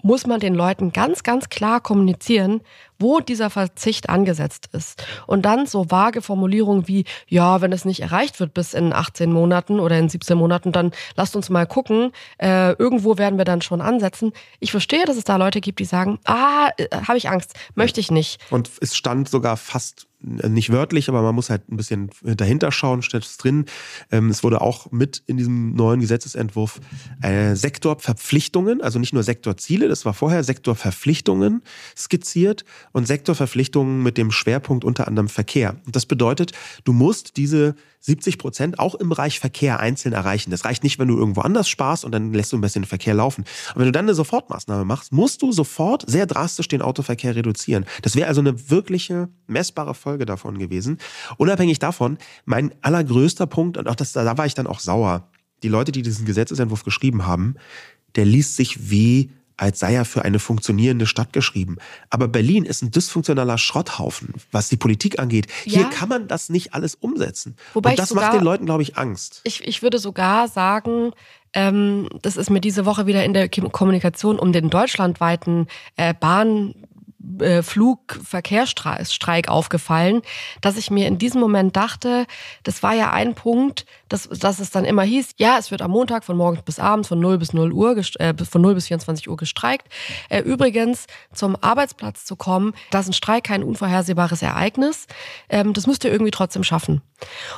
muss 0.03 0.27
man 0.27 0.41
den 0.41 0.55
Leuten 0.55 0.93
ganz, 0.93 1.23
ganz 1.23 1.49
klar 1.49 1.81
kommunizieren, 1.81 2.61
wo 2.99 3.21
dieser 3.21 3.51
Verzicht 3.51 4.09
angesetzt 4.09 4.71
ist. 4.73 5.05
Und 5.27 5.43
dann 5.43 5.67
so 5.67 5.91
vage 5.91 6.23
Formulierungen 6.23 6.89
wie, 6.89 7.05
ja, 7.29 7.61
wenn 7.61 7.73
es 7.73 7.85
nicht 7.85 8.01
erreicht 8.01 8.41
wird 8.41 8.55
bis 8.55 8.75
in 8.75 8.93
18 8.93 9.33
Monaten 9.33 9.79
oder 9.79 9.99
in 9.99 10.09
17 10.09 10.37
Monaten, 10.37 10.73
dann 10.73 10.91
lasst 11.17 11.37
uns 11.37 11.49
mal 11.49 11.67
gucken. 11.67 12.13
Äh, 12.39 12.73
irgendwo 12.73 13.19
werden 13.19 13.39
wir 13.39 13.45
dann 13.45 13.63
schon 13.63 13.81
ansetzen. 13.81 14.33
Ich 14.59 14.73
verstehe, 14.73 15.05
dass 15.05 15.17
es 15.17 15.25
da 15.25 15.37
Leute 15.37 15.61
gibt, 15.61 15.79
die 15.79 15.85
sagen, 15.85 16.19
ah, 16.25 16.71
äh, 16.77 16.89
habe 17.07 17.19
ich 17.19 17.29
Angst, 17.29 17.55
möchte 17.75 18.01
ich 18.01 18.11
nicht. 18.11 18.41
Und 18.51 18.71
es 18.81 18.97
stand 18.97 19.29
sogar 19.29 19.57
fast 19.57 20.08
nicht 20.21 20.71
wörtlich, 20.71 21.09
aber 21.09 21.23
man 21.23 21.35
muss 21.35 21.49
halt 21.49 21.69
ein 21.71 21.77
bisschen 21.77 22.11
dahinter 22.23 22.73
schauen, 22.73 23.03
steht 23.03 23.23
es 23.23 23.37
drin. 23.37 23.67
Ähm, 24.11 24.31
es 24.31 24.43
wurde 24.43 24.61
auch 24.61 24.91
mit 24.91 25.23
in 25.27 25.37
diesem 25.37 25.75
neuen 25.75 26.01
Gesetzesentwurf 26.01 26.81
äh, 27.23 27.55
Sektorverpflichtungen, 27.55 28.83
also 28.83 28.99
nicht 28.99 29.13
nur 29.13 29.23
Sektorziele, 29.23 29.89
das 29.89 30.05
war 30.05 30.15
vorher 30.15 30.43
Sektorverpflichtungen 30.43 31.63
skizziert 31.97 32.65
und 32.93 33.07
Sektorverpflichtungen 33.07 34.03
mit 34.03 34.19
dem 34.19 34.31
Schwerpunkt 34.33 34.85
unter 34.85 35.07
anderem 35.07 35.29
Verkehr. 35.29 35.77
Und 35.87 35.95
das 35.95 36.07
bedeutet, 36.07 36.53
du 36.85 36.93
musst 36.93 37.37
diese 37.37 37.77
70 38.01 38.39
Prozent 38.39 38.79
auch 38.79 38.95
im 38.95 39.09
Bereich 39.09 39.41
Verkehr 39.41 39.81
einzeln 39.81 40.13
erreichen. 40.13 40.51
Das 40.51 40.65
reicht 40.65 40.85
nicht, 40.85 40.99
wenn 40.99 41.09
du 41.09 41.17
irgendwo 41.17 41.41
anders 41.41 41.69
sparst 41.69 42.05
und 42.05 42.13
dann 42.13 42.33
lässt 42.33 42.53
du 42.53 42.57
ein 42.57 42.61
bisschen 42.61 42.83
den 42.83 42.89
Verkehr 42.89 43.15
laufen. 43.15 43.45
Aber 43.71 43.81
wenn 43.81 43.87
du 43.87 43.93
dann 43.93 44.07
eine 44.07 44.15
Sofortmaßnahme 44.15 44.85
machst, 44.85 45.13
musst 45.13 45.43
du 45.43 45.53
sofort 45.53 46.05
sehr 46.09 46.27
drastisch 46.27 46.69
den 46.69 46.81
Autoverkehr 46.81 47.35
reduzieren. 47.35 47.87
Das 48.03 48.15
wäre 48.15 48.29
also 48.29 48.41
eine 48.41 48.71
wirkliche 48.71 49.29
messbare 49.47 49.95
Folge 49.95 50.08
davon 50.17 50.59
gewesen. 50.59 50.99
Unabhängig 51.37 51.79
davon, 51.79 52.19
mein 52.45 52.73
allergrößter 52.81 53.47
Punkt, 53.47 53.77
und 53.77 53.89
auch 53.89 53.95
das, 53.95 54.13
da 54.13 54.39
war 54.39 54.47
ich 54.47 54.55
dann 54.55 54.67
auch 54.67 54.81
sauer, 54.81 55.29
die 55.63 55.69
Leute, 55.69 55.93
die 55.93 56.03
diesen 56.03 56.25
Gesetzesentwurf 56.25 56.85
geschrieben 56.85 57.27
haben, 57.27 57.57
der 58.17 58.25
liest 58.25 58.57
sich 58.57 58.91
wie 58.91 59.31
als 59.59 59.81
sei 59.81 59.95
er 59.95 60.05
für 60.05 60.25
eine 60.25 60.39
funktionierende 60.39 61.07
Stadt 61.07 61.33
geschrieben. 61.33 61.79
Aber 62.11 62.29
Berlin 62.29 62.65
ist 62.65 62.81
ein 62.83 62.93
dysfunktionaler 62.93 63.59
Schrotthaufen, 63.59 64.35
was 64.53 64.69
die 64.69 64.77
Politik 64.77 65.19
angeht. 65.19 65.49
Ja. 65.65 65.81
Hier 65.81 65.91
kann 65.91 66.09
man 66.09 66.29
das 66.29 66.49
nicht 66.49 66.75
alles 66.75 66.95
umsetzen. 66.95 67.57
Wobei 67.75 67.91
Und 67.91 67.99
das 67.99 68.11
sogar, 68.11 68.25
macht 68.25 68.35
den 68.35 68.45
Leuten, 68.45 68.67
glaube 68.67 68.83
ich, 68.83 68.97
Angst. 68.97 69.41
Ich, 69.43 69.67
ich 69.67 69.83
würde 69.83 69.99
sogar 69.99 70.47
sagen, 70.47 71.11
ähm, 71.55 72.09
das 72.23 72.37
ist 72.37 72.51
mir 72.51 72.61
diese 72.61 72.87
Woche 72.87 73.07
wieder 73.07 73.25
in 73.25 73.35
der 73.35 73.49
Kommunikation 73.49 74.39
um 74.39 74.53
den 74.53 74.71
deutschlandweiten 74.71 75.67
äh, 75.97 76.15
Bahn 76.15 76.75
äh, 77.41 77.63
Flugverkehrsstreik 77.63 79.49
aufgefallen, 79.49 80.23
dass 80.61 80.77
ich 80.77 80.91
mir 80.91 81.07
in 81.07 81.19
diesem 81.19 81.41
Moment 81.41 81.77
dachte, 81.77 82.27
das 82.63 82.83
war 82.83 82.95
ja 82.95 83.13
ein 83.13 83.35
Punkt, 83.35 83.87
dass, 84.09 84.29
dass 84.29 84.61
es 84.61 84.71
dann 84.71 84.85
immer 84.85 85.03
hieß, 85.03 85.31
ja, 85.37 85.59
es 85.59 85.71
wird 85.71 85.83
am 85.83 85.91
Montag 85.91 86.25
von 86.25 86.37
morgens 86.37 86.63
bis 86.63 86.79
abends 86.79 87.09
von 87.09 87.21
0 87.21 87.39
bis 87.39 87.53
0 87.53 87.73
Uhr, 87.73 87.97
äh, 87.97 88.35
von 88.45 88.63
0 88.63 88.75
bis 88.75 88.89
24 88.89 89.29
Uhr 89.29 89.37
gestreikt. 89.37 89.89
Äh, 90.29 90.41
übrigens, 90.41 91.07
zum 91.33 91.57
Arbeitsplatz 91.61 92.25
zu 92.25 92.37
kommen, 92.37 92.75
da 92.91 93.01
ist 93.01 93.09
ein 93.09 93.13
Streik 93.13 93.45
kein 93.45 93.63
unvorhersehbares 93.63 94.43
Ereignis. 94.43 95.07
Ähm, 95.49 95.73
das 95.73 95.87
müsst 95.87 96.05
ihr 96.05 96.13
irgendwie 96.13 96.31
trotzdem 96.31 96.65
schaffen. 96.65 97.03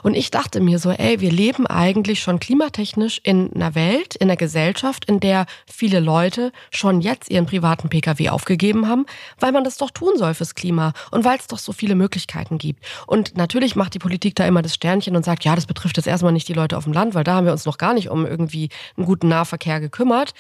Und 0.03 0.15
ich 0.15 0.31
dachte 0.31 0.61
mir 0.61 0.79
so, 0.79 0.91
ey, 0.91 1.21
wir 1.21 1.31
leben 1.31 1.67
eigentlich 1.67 2.21
schon 2.21 2.41
klimatechnisch 2.41 3.21
in 3.23 3.53
einer 3.55 3.75
Welt, 3.75 4.17
in 4.17 4.29
einer 4.29 4.37
Gesellschaft, 4.37 5.05
in 5.05 5.21
der 5.21 5.47
viele 5.67 6.01
Leute 6.01 6.53
schon 6.71 7.01
jetzt 7.01 7.31
ihren 7.31 7.47
privaten 7.47 7.89
Pkw 7.89 8.31
aufgegeben 8.31 8.89
haben, 8.89 9.07
weil 9.39 9.53
man 9.53 9.65
das 9.65 9.77
doch 9.77 9.91
tun 9.91 10.17
soll 10.17 10.35
fürs 10.35 10.55
Klima 10.55 10.93
und 11.11 11.25
weil 11.25 11.39
es 11.39 11.47
doch 11.47 11.59
so 11.59 11.73
viele 11.73 11.95
Möglichkeiten 11.95 12.59
gibt. 12.59 12.85
Und 13.07 13.37
natürlich 13.37 13.77
macht 13.77 13.95
die 13.95 13.99
Politik 13.99 14.35
da 14.35 14.47
immer 14.47 14.63
das 14.63 14.75
Sternchen 14.75 15.17
und 15.17 15.25
sagt, 15.25 15.45
ja, 15.45 15.55
das 15.55 15.67
betrifft 15.67 15.97
jetzt 15.97 16.07
erstmal 16.07 16.33
nicht 16.33 16.49
die 16.49 16.55
Leute 16.55 16.77
auf 16.77 16.85
dem 16.85 16.93
Land, 16.93 17.15
weil 17.15 17.25
da 17.25 17.35
haben 17.35 17.47
wir 17.47 17.53
uns 17.53 17.67
noch 17.67 17.79
gar 17.79 17.95
nicht 17.95 18.09
um 18.09 18.27
irgendwie 18.27 18.71
einen 18.97 19.07
guten 19.07 19.29
Nahverkehr 19.29 19.81
gekümmert, 19.81 20.33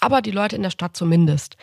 aber 0.00 0.22
die 0.22 0.30
Leute 0.30 0.56
in 0.56 0.62
der 0.62 0.70
Stadt 0.70 0.96
zumindest. 0.96 1.56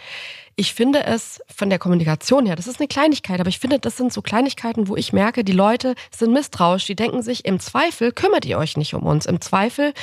Ich 0.58 0.74
finde 0.74 1.04
es 1.04 1.42
von 1.54 1.70
der 1.70 1.80
Kommunikation 1.80 2.46
her, 2.46 2.56
das 2.56 2.68
ist 2.68 2.80
eine 2.80 2.88
Kleinigkeit, 2.88 3.42
aber 3.42 3.50
ich 3.50 3.60
finde, 3.60 3.78
das 3.78 3.98
sind 3.98 4.14
so 4.14 4.22
Kleinigkeiten, 4.22 4.88
wo 4.88 4.96
ich 4.96 5.12
merke, 5.12 5.44
die 5.44 5.52
Leute 5.52 5.96
sind 6.16 6.32
misstrauisch. 6.32 6.86
Die 6.86 6.96
denken 6.96 7.22
sich, 7.22 7.44
im 7.44 7.60
Zweifel 7.60 8.14
kümmert 8.14 8.46
ihr 8.46 8.58
euch 8.58 8.78
nicht 8.78 8.94
um 8.94 9.04
uns. 9.04 9.26
Im 9.26 9.42
Zweifel 9.42 9.94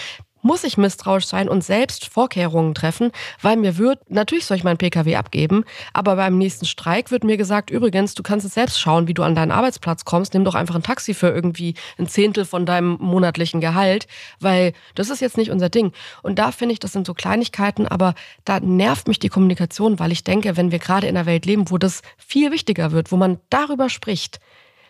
muss 0.42 0.64
ich 0.64 0.76
misstrauisch 0.76 1.26
sein 1.26 1.48
und 1.48 1.64
selbst 1.64 2.08
Vorkehrungen 2.08 2.74
treffen, 2.74 3.12
weil 3.40 3.56
mir 3.56 3.78
wird, 3.78 4.10
natürlich 4.10 4.44
soll 4.44 4.56
ich 4.56 4.64
meinen 4.64 4.78
Pkw 4.78 5.16
abgeben, 5.16 5.64
aber 5.92 6.16
beim 6.16 6.36
nächsten 6.36 6.66
Streik 6.66 7.10
wird 7.10 7.24
mir 7.24 7.36
gesagt, 7.36 7.70
übrigens, 7.70 8.14
du 8.14 8.22
kannst 8.22 8.44
es 8.44 8.54
selbst 8.54 8.80
schauen, 8.80 9.08
wie 9.08 9.14
du 9.14 9.22
an 9.22 9.34
deinen 9.34 9.52
Arbeitsplatz 9.52 10.04
kommst, 10.04 10.34
nimm 10.34 10.44
doch 10.44 10.54
einfach 10.54 10.74
ein 10.74 10.82
Taxi 10.82 11.14
für 11.14 11.28
irgendwie 11.28 11.74
ein 11.98 12.08
Zehntel 12.08 12.44
von 12.44 12.66
deinem 12.66 12.98
monatlichen 13.00 13.60
Gehalt, 13.60 14.06
weil 14.40 14.72
das 14.94 15.10
ist 15.10 15.20
jetzt 15.20 15.36
nicht 15.36 15.50
unser 15.50 15.68
Ding. 15.68 15.92
Und 16.22 16.38
da 16.38 16.52
finde 16.52 16.72
ich, 16.72 16.80
das 16.80 16.92
sind 16.92 17.06
so 17.06 17.14
Kleinigkeiten, 17.14 17.86
aber 17.86 18.14
da 18.44 18.60
nervt 18.60 19.08
mich 19.08 19.18
die 19.18 19.28
Kommunikation, 19.28 19.98
weil 19.98 20.12
ich 20.12 20.24
denke, 20.24 20.56
wenn 20.56 20.72
wir 20.72 20.78
gerade 20.78 21.06
in 21.06 21.16
einer 21.16 21.26
Welt 21.26 21.46
leben, 21.46 21.70
wo 21.70 21.78
das 21.78 22.02
viel 22.18 22.50
wichtiger 22.50 22.92
wird, 22.92 23.12
wo 23.12 23.16
man 23.16 23.38
darüber 23.50 23.88
spricht, 23.88 24.40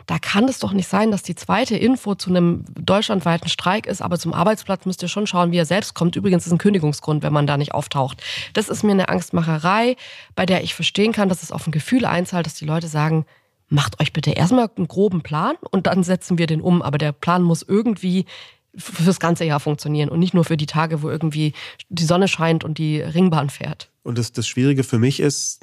da 0.06 0.18
kann 0.18 0.44
es 0.44 0.58
doch 0.58 0.72
nicht 0.72 0.88
sein, 0.88 1.10
dass 1.10 1.22
die 1.22 1.34
zweite 1.34 1.76
Info 1.76 2.14
zu 2.14 2.30
einem 2.30 2.64
deutschlandweiten 2.74 3.48
Streik 3.48 3.86
ist, 3.86 4.02
aber 4.02 4.18
zum 4.18 4.34
Arbeitsplatz 4.34 4.86
müsst 4.86 5.02
ihr 5.02 5.08
schon 5.08 5.26
schauen, 5.26 5.52
wie 5.52 5.58
er 5.58 5.66
selbst 5.66 5.94
kommt. 5.94 6.16
Übrigens 6.16 6.46
ist 6.46 6.52
ein 6.52 6.58
Kündigungsgrund, 6.58 7.22
wenn 7.22 7.32
man 7.32 7.46
da 7.46 7.56
nicht 7.56 7.74
auftaucht. 7.74 8.22
Das 8.52 8.68
ist 8.68 8.82
mir 8.82 8.92
eine 8.92 9.08
Angstmacherei, 9.08 9.96
bei 10.34 10.46
der 10.46 10.64
ich 10.64 10.74
verstehen 10.74 11.12
kann, 11.12 11.28
dass 11.28 11.42
es 11.42 11.52
auf 11.52 11.66
ein 11.66 11.72
Gefühl 11.72 12.04
einzahlt, 12.04 12.46
dass 12.46 12.54
die 12.54 12.66
Leute 12.66 12.88
sagen, 12.88 13.24
macht 13.68 14.00
euch 14.00 14.12
bitte 14.12 14.32
erstmal 14.32 14.70
einen 14.76 14.88
groben 14.88 15.22
Plan 15.22 15.56
und 15.70 15.86
dann 15.86 16.02
setzen 16.02 16.38
wir 16.38 16.46
den 16.46 16.60
um. 16.60 16.82
Aber 16.82 16.98
der 16.98 17.12
Plan 17.12 17.42
muss 17.42 17.62
irgendwie 17.62 18.26
fürs 18.76 19.20
ganze 19.20 19.44
Jahr 19.44 19.60
funktionieren 19.60 20.08
und 20.08 20.18
nicht 20.18 20.34
nur 20.34 20.44
für 20.44 20.56
die 20.56 20.66
Tage, 20.66 21.02
wo 21.02 21.10
irgendwie 21.10 21.52
die 21.88 22.04
Sonne 22.04 22.28
scheint 22.28 22.64
und 22.64 22.78
die 22.78 23.00
Ringbahn 23.00 23.50
fährt. 23.50 23.90
Und 24.02 24.18
das, 24.18 24.32
das 24.32 24.48
Schwierige 24.48 24.82
für 24.82 24.98
mich 24.98 25.20
ist, 25.20 25.60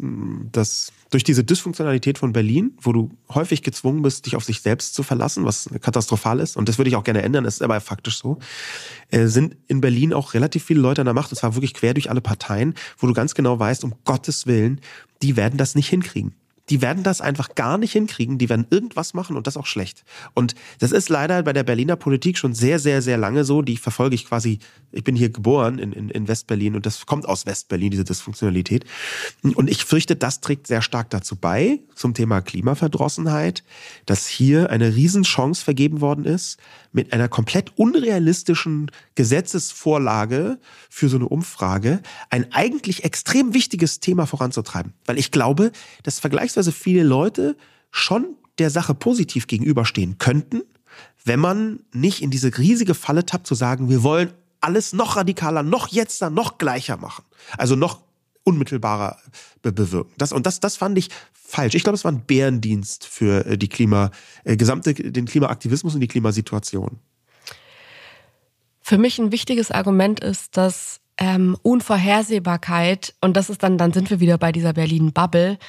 dass 0.51 0.93
durch 1.09 1.23
diese 1.23 1.43
Dysfunktionalität 1.43 2.17
von 2.17 2.31
Berlin, 2.31 2.77
wo 2.79 2.93
du 2.93 3.11
häufig 3.33 3.63
gezwungen 3.63 4.01
bist, 4.01 4.25
dich 4.25 4.35
auf 4.35 4.45
sich 4.45 4.61
selbst 4.61 4.93
zu 4.93 5.03
verlassen, 5.03 5.43
was 5.43 5.69
katastrophal 5.81 6.39
ist, 6.39 6.55
und 6.55 6.69
das 6.69 6.77
würde 6.77 6.89
ich 6.89 6.95
auch 6.95 7.03
gerne 7.03 7.21
ändern, 7.21 7.45
ist 7.45 7.61
aber 7.61 7.81
faktisch 7.81 8.17
so, 8.17 8.39
äh, 9.09 9.25
sind 9.25 9.57
in 9.67 9.81
Berlin 9.81 10.13
auch 10.13 10.33
relativ 10.33 10.63
viele 10.63 10.79
Leute 10.79 11.01
an 11.01 11.05
der 11.05 11.13
Macht, 11.13 11.31
und 11.31 11.37
zwar 11.37 11.55
wirklich 11.55 11.73
quer 11.73 11.93
durch 11.93 12.09
alle 12.09 12.21
Parteien, 12.21 12.75
wo 12.97 13.07
du 13.07 13.13
ganz 13.13 13.33
genau 13.33 13.59
weißt, 13.59 13.83
um 13.83 13.95
Gottes 14.05 14.45
Willen, 14.47 14.79
die 15.21 15.35
werden 15.35 15.57
das 15.57 15.75
nicht 15.75 15.89
hinkriegen 15.89 16.35
die 16.69 16.81
werden 16.81 17.03
das 17.03 17.21
einfach 17.21 17.55
gar 17.55 17.77
nicht 17.77 17.93
hinkriegen. 17.93 18.37
Die 18.37 18.49
werden 18.49 18.67
irgendwas 18.69 19.13
machen 19.13 19.35
und 19.35 19.47
das 19.47 19.57
auch 19.57 19.65
schlecht. 19.65 20.03
Und 20.33 20.55
das 20.79 20.91
ist 20.91 21.09
leider 21.09 21.43
bei 21.43 21.53
der 21.53 21.63
Berliner 21.63 21.95
Politik 21.95 22.37
schon 22.37 22.53
sehr, 22.53 22.79
sehr, 22.79 23.01
sehr 23.01 23.17
lange 23.17 23.43
so. 23.43 23.61
Die 23.61 23.77
verfolge 23.77 24.15
ich 24.15 24.25
quasi, 24.25 24.59
ich 24.91 25.03
bin 25.03 25.15
hier 25.15 25.29
geboren 25.29 25.79
in, 25.79 25.91
in, 25.91 26.09
in 26.09 26.27
Westberlin 26.27 26.75
und 26.75 26.85
das 26.85 27.05
kommt 27.05 27.27
aus 27.27 27.45
Westberlin, 27.45 27.91
diese 27.91 28.03
Dysfunktionalität. 28.03 28.85
Und 29.41 29.69
ich 29.69 29.83
fürchte, 29.83 30.15
das 30.15 30.41
trägt 30.41 30.67
sehr 30.67 30.81
stark 30.81 31.09
dazu 31.09 31.35
bei, 31.35 31.79
zum 31.95 32.13
Thema 32.13 32.41
Klimaverdrossenheit, 32.41 33.63
dass 34.05 34.27
hier 34.27 34.69
eine 34.69 34.95
Riesenchance 34.95 35.63
vergeben 35.63 36.01
worden 36.01 36.25
ist, 36.25 36.57
mit 36.91 37.13
einer 37.13 37.27
komplett 37.27 37.77
unrealistischen 37.77 38.91
Gesetzesvorlage 39.15 40.59
für 40.89 41.09
so 41.09 41.17
eine 41.17 41.27
Umfrage 41.27 42.01
ein 42.29 42.51
eigentlich 42.51 43.03
extrem 43.03 43.53
wichtiges 43.53 43.99
Thema 43.99 44.25
voranzutreiben. 44.25 44.93
Weil 45.05 45.19
ich 45.19 45.31
glaube, 45.31 45.71
dass 46.03 46.19
vergleichsweise 46.19 46.71
viele 46.71 47.03
Leute 47.03 47.55
schon 47.91 48.35
der 48.57 48.69
Sache 48.69 48.93
positiv 48.93 49.47
gegenüberstehen 49.47 50.17
könnten, 50.17 50.61
wenn 51.23 51.39
man 51.39 51.79
nicht 51.93 52.21
in 52.21 52.31
diese 52.31 52.57
riesige 52.57 52.93
Falle 52.93 53.25
tappt, 53.25 53.47
zu 53.47 53.55
sagen, 53.55 53.89
wir 53.89 54.03
wollen 54.03 54.33
alles 54.61 54.93
noch 54.93 55.15
radikaler, 55.15 55.63
noch 55.63 55.87
jetzt, 55.89 56.21
noch 56.21 56.57
gleicher 56.57 56.97
machen. 56.97 57.23
Also 57.57 57.75
noch 57.75 58.01
unmittelbarer 58.43 59.17
be 59.61 59.71
bewirken. 59.71 60.13
Das, 60.17 60.31
und 60.31 60.45
das, 60.45 60.59
das 60.59 60.77
fand 60.77 60.97
ich 60.97 61.09
falsch. 61.33 61.75
Ich 61.75 61.83
glaube, 61.83 61.95
es 61.95 62.03
war 62.03 62.11
ein 62.11 62.21
Bärendienst 62.25 63.05
für 63.05 63.45
äh, 63.45 63.57
die 63.57 63.67
Klima, 63.67 64.11
äh, 64.43 64.57
gesamte, 64.57 64.93
den 64.93 65.25
Klimaaktivismus 65.25 65.95
und 65.95 66.01
die 66.01 66.07
Klimasituation. 66.07 66.99
Für 68.81 68.97
mich 68.97 69.19
ein 69.19 69.31
wichtiges 69.31 69.71
Argument 69.71 70.19
ist, 70.19 70.57
dass 70.57 71.01
ähm, 71.17 71.57
Unvorhersehbarkeit, 71.61 73.13
und 73.21 73.35
das 73.35 73.49
ist 73.49 73.61
dann, 73.61 73.77
dann 73.77 73.93
sind 73.93 74.09
wir 74.09 74.19
wieder 74.19 74.37
bei 74.37 74.51
dieser 74.51 74.73
Berlin-Bubble, 74.73 75.59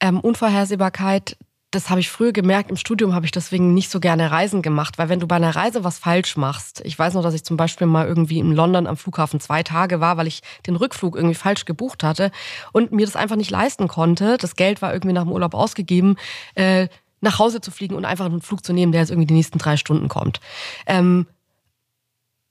ähm, 0.00 0.20
Unvorhersehbarkeit 0.20 1.36
das 1.74 1.90
habe 1.90 2.00
ich 2.00 2.10
früher 2.10 2.32
gemerkt, 2.32 2.70
im 2.70 2.76
Studium 2.76 3.14
habe 3.14 3.26
ich 3.26 3.32
deswegen 3.32 3.74
nicht 3.74 3.90
so 3.90 3.98
gerne 3.98 4.30
Reisen 4.30 4.62
gemacht, 4.62 4.98
weil 4.98 5.08
wenn 5.08 5.20
du 5.20 5.26
bei 5.26 5.36
einer 5.36 5.56
Reise 5.56 5.82
was 5.82 5.98
falsch 5.98 6.36
machst, 6.36 6.80
ich 6.84 6.98
weiß 6.98 7.14
noch, 7.14 7.22
dass 7.22 7.34
ich 7.34 7.44
zum 7.44 7.56
Beispiel 7.56 7.86
mal 7.86 8.06
irgendwie 8.06 8.38
in 8.38 8.52
London 8.52 8.86
am 8.86 8.96
Flughafen 8.96 9.40
zwei 9.40 9.62
Tage 9.62 10.00
war, 10.00 10.16
weil 10.16 10.26
ich 10.26 10.42
den 10.66 10.76
Rückflug 10.76 11.16
irgendwie 11.16 11.34
falsch 11.34 11.64
gebucht 11.64 12.04
hatte 12.04 12.30
und 12.72 12.92
mir 12.92 13.06
das 13.06 13.16
einfach 13.16 13.36
nicht 13.36 13.50
leisten 13.50 13.88
konnte. 13.88 14.38
Das 14.38 14.56
Geld 14.56 14.82
war 14.82 14.92
irgendwie 14.92 15.14
nach 15.14 15.24
dem 15.24 15.32
Urlaub 15.32 15.54
ausgegeben, 15.54 16.16
äh, 16.54 16.88
nach 17.20 17.38
Hause 17.38 17.60
zu 17.60 17.70
fliegen 17.70 17.96
und 17.96 18.04
einfach 18.04 18.26
einen 18.26 18.42
Flug 18.42 18.64
zu 18.64 18.72
nehmen, 18.72 18.92
der 18.92 19.00
jetzt 19.00 19.10
irgendwie 19.10 19.26
die 19.26 19.34
nächsten 19.34 19.58
drei 19.58 19.76
Stunden 19.76 20.08
kommt. 20.08 20.40
Ähm, 20.86 21.26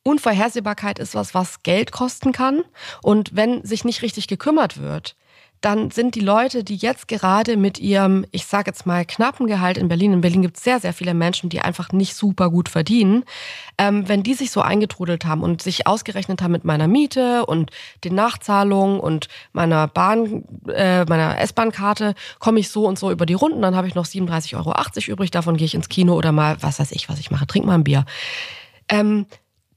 Unvorhersehbarkeit 0.03 0.99
ist 0.99 1.15
was, 1.15 1.33
was 1.33 1.63
Geld 1.63 1.93
kosten 1.93 2.33
kann. 2.33 2.63
Und 3.01 3.35
wenn 3.35 3.63
sich 3.63 3.85
nicht 3.85 4.01
richtig 4.01 4.27
gekümmert 4.27 4.81
wird, 4.81 5.15
dann 5.63 5.91
sind 5.91 6.15
die 6.15 6.19
Leute, 6.19 6.65
die 6.65 6.75
jetzt 6.75 7.07
gerade 7.07 7.55
mit 7.55 7.79
ihrem, 7.79 8.25
ich 8.31 8.45
sage 8.45 8.69
jetzt 8.69 8.85
mal, 8.85 9.05
knappen 9.05 9.47
Gehalt 9.47 9.77
in 9.77 9.87
Berlin, 9.87 10.11
in 10.11 10.19
Berlin 10.19 10.41
gibt 10.41 10.57
es 10.57 10.63
sehr, 10.63 10.81
sehr 10.81 10.91
viele 10.91 11.13
Menschen, 11.13 11.49
die 11.49 11.61
einfach 11.61 11.93
nicht 11.93 12.15
super 12.15 12.49
gut 12.49 12.67
verdienen, 12.67 13.23
ähm, 13.77 14.09
wenn 14.09 14.23
die 14.23 14.33
sich 14.33 14.51
so 14.51 14.61
eingetrudelt 14.61 15.23
haben 15.23 15.41
und 15.41 15.61
sich 15.61 15.87
ausgerechnet 15.87 16.41
haben 16.41 16.51
mit 16.51 16.65
meiner 16.65 16.89
Miete 16.89 17.45
und 17.45 17.71
den 18.03 18.13
Nachzahlungen 18.13 18.99
und 18.99 19.29
meiner 19.53 19.87
Bahn, 19.87 20.43
äh, 20.67 21.05
meiner 21.05 21.39
S-Bahn-Karte, 21.39 22.13
komme 22.39 22.59
ich 22.59 22.69
so 22.69 22.85
und 22.85 22.99
so 22.99 23.09
über 23.09 23.25
die 23.25 23.33
Runden, 23.33 23.61
dann 23.61 23.75
habe 23.75 23.87
ich 23.87 23.95
noch 23.95 24.05
37,80 24.05 24.57
Euro 24.57 24.73
übrig, 25.13 25.31
davon 25.31 25.55
gehe 25.55 25.65
ich 25.65 25.75
ins 25.75 25.87
Kino 25.87 26.15
oder 26.15 26.33
mal, 26.33 26.57
was 26.59 26.79
weiß 26.79 26.91
ich, 26.91 27.07
was 27.07 27.19
ich 27.19 27.31
mache, 27.31 27.47
trink 27.47 27.65
mal 27.65 27.75
ein 27.75 27.85
Bier. 27.85 28.03
Ähm, 28.89 29.27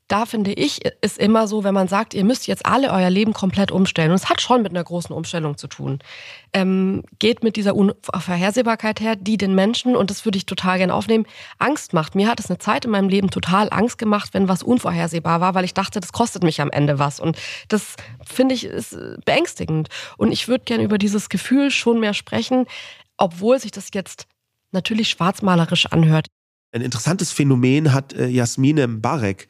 da 0.09 0.25
finde 0.25 0.53
ich, 0.53 0.85
ist 1.01 1.19
immer 1.19 1.49
so, 1.49 1.65
wenn 1.65 1.75
man 1.75 1.89
sagt, 1.89 2.15
ihr 2.15 2.25
müsst 2.25 2.47
jetzt 2.47 2.65
alle 2.65 2.93
euer 2.93 3.11
Leben 3.11 3.33
komplett 3.33 3.73
umstellen, 3.73 4.11
und 4.11 4.17
es 4.17 4.29
hat 4.29 4.41
schon 4.41 4.63
mit 4.63 4.71
einer 4.71 4.85
großen 4.85 5.15
Umstellung 5.15 5.57
zu 5.57 5.67
tun, 5.67 5.99
ähm, 6.53 7.03
geht 7.19 7.43
mit 7.43 7.57
dieser 7.57 7.75
Unvorhersehbarkeit 7.75 9.01
her, 9.01 9.17
die 9.17 9.37
den 9.37 9.55
Menschen, 9.55 9.97
und 9.97 10.11
das 10.11 10.25
würde 10.25 10.39
ich 10.39 10.47
total 10.47 10.79
gerne 10.79 10.95
aufnehmen, 10.95 11.27
Angst 11.59 11.93
macht. 11.93 12.15
Mir 12.15 12.29
hat 12.29 12.39
es 12.39 12.49
eine 12.49 12.59
Zeit 12.59 12.85
in 12.85 12.93
meinem 12.93 13.09
Leben 13.09 13.31
total 13.31 13.69
Angst 13.73 13.99
gemacht, 13.99 14.31
wenn 14.33 14.49
was 14.49 14.63
unvorhersehbar 14.63 15.41
war, 15.41 15.55
weil 15.55 15.65
ich 15.65 15.75
dachte, 15.75 15.99
das 15.99 16.13
kostet 16.13 16.45
mich 16.45 16.61
am 16.61 16.71
Ende 16.71 17.01
was. 17.01 17.19
Und 17.19 17.37
das 17.69 17.97
finde 18.25 18.55
ich 18.55 18.65
ist 18.65 18.97
beängstigend. 19.25 19.89
Und 20.17 20.31
ich 20.31 20.47
würde 20.47 20.65
gerne 20.65 20.85
über 20.85 20.99
dieses 20.99 21.29
Gefühl 21.29 21.71
schon 21.71 21.99
mehr 21.99 22.15
sprechen, 22.15 22.67
obwohl 23.17 23.59
sich 23.59 23.73
das 23.73 23.89
jetzt 23.93 24.27
natürlich 24.71 25.09
schwarzmalerisch 25.09 25.87
anhört. 25.87 26.27
Ein 26.77 26.83
interessantes 26.83 27.33
Phänomen 27.33 27.95
hat 27.95 28.13
äh, 28.13 28.27
Jasmine 28.27 28.87
Mbarek 28.87 29.45
äh, 29.45 29.47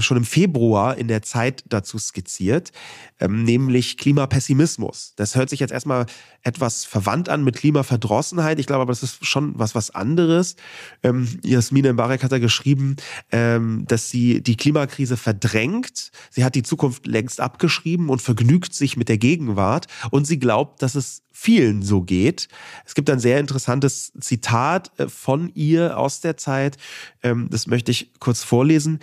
schon 0.00 0.16
im 0.16 0.24
Februar 0.24 0.96
in 0.96 1.08
der 1.08 1.22
Zeit 1.22 1.64
dazu 1.68 1.98
skizziert, 1.98 2.72
ähm, 3.20 3.44
nämlich 3.44 3.96
Klimapessimismus. 3.96 5.12
Das 5.16 5.36
hört 5.36 5.50
sich 5.50 5.60
jetzt 5.60 5.72
erstmal 5.72 6.06
etwas 6.42 6.84
verwandt 6.84 7.28
an 7.28 7.44
mit 7.44 7.56
Klimaverdrossenheit. 7.56 8.58
Ich 8.58 8.66
glaube 8.66 8.82
aber, 8.82 8.92
das 8.92 9.02
ist 9.02 9.24
schon 9.24 9.58
was, 9.58 9.74
was 9.74 9.90
anderes. 9.90 10.56
Ähm, 11.02 11.28
Jasmine 11.44 11.92
Mbarek 11.92 12.24
hat 12.24 12.32
da 12.32 12.38
geschrieben, 12.38 12.96
ähm, 13.30 13.84
dass 13.86 14.10
sie 14.10 14.42
die 14.42 14.56
Klimakrise 14.56 15.16
verdrängt. 15.16 16.10
Sie 16.30 16.44
hat 16.44 16.54
die 16.54 16.62
Zukunft 16.62 17.06
längst 17.06 17.40
abgeschrieben 17.40 18.08
und 18.08 18.20
vergnügt 18.20 18.74
sich 18.74 18.96
mit 18.96 19.08
der 19.08 19.18
Gegenwart. 19.18 19.86
Und 20.10 20.26
sie 20.26 20.38
glaubt, 20.38 20.82
dass 20.82 20.94
es 20.94 21.22
vielen 21.30 21.82
so 21.82 22.02
geht. 22.02 22.48
Es 22.84 22.94
gibt 22.94 23.08
ein 23.08 23.20
sehr 23.20 23.40
interessantes 23.40 24.12
Zitat 24.20 24.90
äh, 24.98 25.08
von 25.08 25.50
ihr 25.54 25.98
aus 25.98 26.20
der 26.20 26.36
Zeit. 26.36 26.76
Das 27.22 27.66
möchte 27.68 27.92
ich 27.92 28.12
kurz 28.18 28.42
vorlesen. 28.42 28.98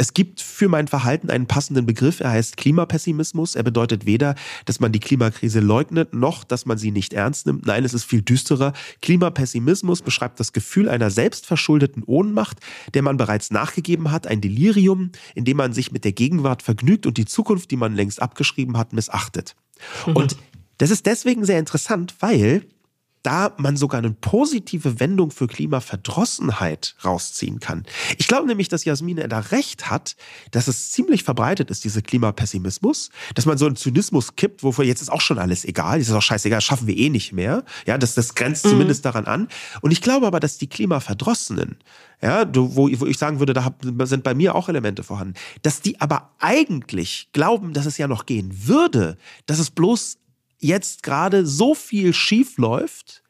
Es 0.00 0.14
gibt 0.14 0.40
für 0.40 0.68
mein 0.68 0.86
Verhalten 0.86 1.28
einen 1.28 1.46
passenden 1.46 1.84
Begriff. 1.84 2.20
Er 2.20 2.30
heißt 2.30 2.56
Klimapessimismus. 2.56 3.56
Er 3.56 3.64
bedeutet 3.64 4.06
weder, 4.06 4.36
dass 4.64 4.78
man 4.78 4.92
die 4.92 5.00
Klimakrise 5.00 5.58
leugnet, 5.58 6.14
noch, 6.14 6.44
dass 6.44 6.66
man 6.66 6.78
sie 6.78 6.92
nicht 6.92 7.14
ernst 7.14 7.46
nimmt. 7.46 7.66
Nein, 7.66 7.84
es 7.84 7.94
ist 7.94 8.04
viel 8.04 8.22
düsterer. 8.22 8.74
Klimapessimismus 9.02 10.02
beschreibt 10.02 10.38
das 10.38 10.52
Gefühl 10.52 10.88
einer 10.88 11.10
selbstverschuldeten 11.10 12.04
Ohnmacht, 12.04 12.58
der 12.94 13.02
man 13.02 13.16
bereits 13.16 13.50
nachgegeben 13.50 14.12
hat, 14.12 14.28
ein 14.28 14.40
Delirium, 14.40 15.10
in 15.34 15.44
dem 15.44 15.56
man 15.56 15.72
sich 15.72 15.90
mit 15.90 16.04
der 16.04 16.12
Gegenwart 16.12 16.62
vergnügt 16.62 17.04
und 17.04 17.18
die 17.18 17.26
Zukunft, 17.26 17.72
die 17.72 17.76
man 17.76 17.96
längst 17.96 18.22
abgeschrieben 18.22 18.78
hat, 18.78 18.92
missachtet. 18.92 19.56
Mhm. 20.06 20.14
Und 20.14 20.36
das 20.76 20.90
ist 20.92 21.06
deswegen 21.06 21.44
sehr 21.44 21.58
interessant, 21.58 22.14
weil 22.20 22.62
da 23.22 23.54
man 23.58 23.76
sogar 23.76 23.98
eine 23.98 24.10
positive 24.10 25.00
Wendung 25.00 25.30
für 25.30 25.46
Klimaverdrossenheit 25.46 26.94
rausziehen 27.04 27.60
kann. 27.60 27.84
Ich 28.16 28.28
glaube 28.28 28.46
nämlich, 28.46 28.68
dass 28.68 28.84
Jasmine 28.84 29.28
da 29.28 29.40
recht 29.40 29.90
hat, 29.90 30.16
dass 30.50 30.68
es 30.68 30.92
ziemlich 30.92 31.24
verbreitet 31.24 31.70
ist, 31.70 31.84
dieser 31.84 32.02
Klimapessimismus, 32.02 33.10
dass 33.34 33.46
man 33.46 33.58
so 33.58 33.66
einen 33.66 33.76
Zynismus 33.76 34.36
kippt, 34.36 34.62
wofür 34.62 34.84
jetzt 34.84 35.02
ist 35.02 35.10
auch 35.10 35.20
schon 35.20 35.38
alles 35.38 35.64
egal, 35.64 35.98
jetzt 35.98 36.08
ist 36.08 36.14
auch 36.14 36.22
scheißegal, 36.22 36.60
schaffen 36.60 36.86
wir 36.86 36.96
eh 36.96 37.10
nicht 37.10 37.32
mehr. 37.32 37.64
Ja, 37.86 37.98
das, 37.98 38.14
das 38.14 38.34
grenzt 38.34 38.64
mhm. 38.64 38.70
zumindest 38.70 39.04
daran 39.04 39.26
an. 39.26 39.48
Und 39.80 39.90
ich 39.90 40.00
glaube 40.00 40.26
aber, 40.26 40.40
dass 40.40 40.58
die 40.58 40.68
Klimaverdrossenen, 40.68 41.76
ja, 42.22 42.46
wo, 42.54 42.88
wo 42.90 43.06
ich 43.06 43.18
sagen 43.18 43.38
würde, 43.38 43.52
da 43.52 43.72
sind 44.04 44.24
bei 44.24 44.34
mir 44.34 44.54
auch 44.54 44.68
Elemente 44.68 45.02
vorhanden, 45.02 45.34
dass 45.62 45.80
die 45.80 46.00
aber 46.00 46.30
eigentlich 46.38 47.28
glauben, 47.32 47.72
dass 47.72 47.86
es 47.86 47.98
ja 47.98 48.08
noch 48.08 48.26
gehen 48.26 48.66
würde, 48.66 49.16
dass 49.46 49.58
es 49.58 49.70
bloß 49.70 50.18
jetzt 50.58 51.02
gerade 51.02 51.46
so 51.46 51.74
viel 51.74 52.12
schief 52.12 52.58
läuft, 52.58 53.22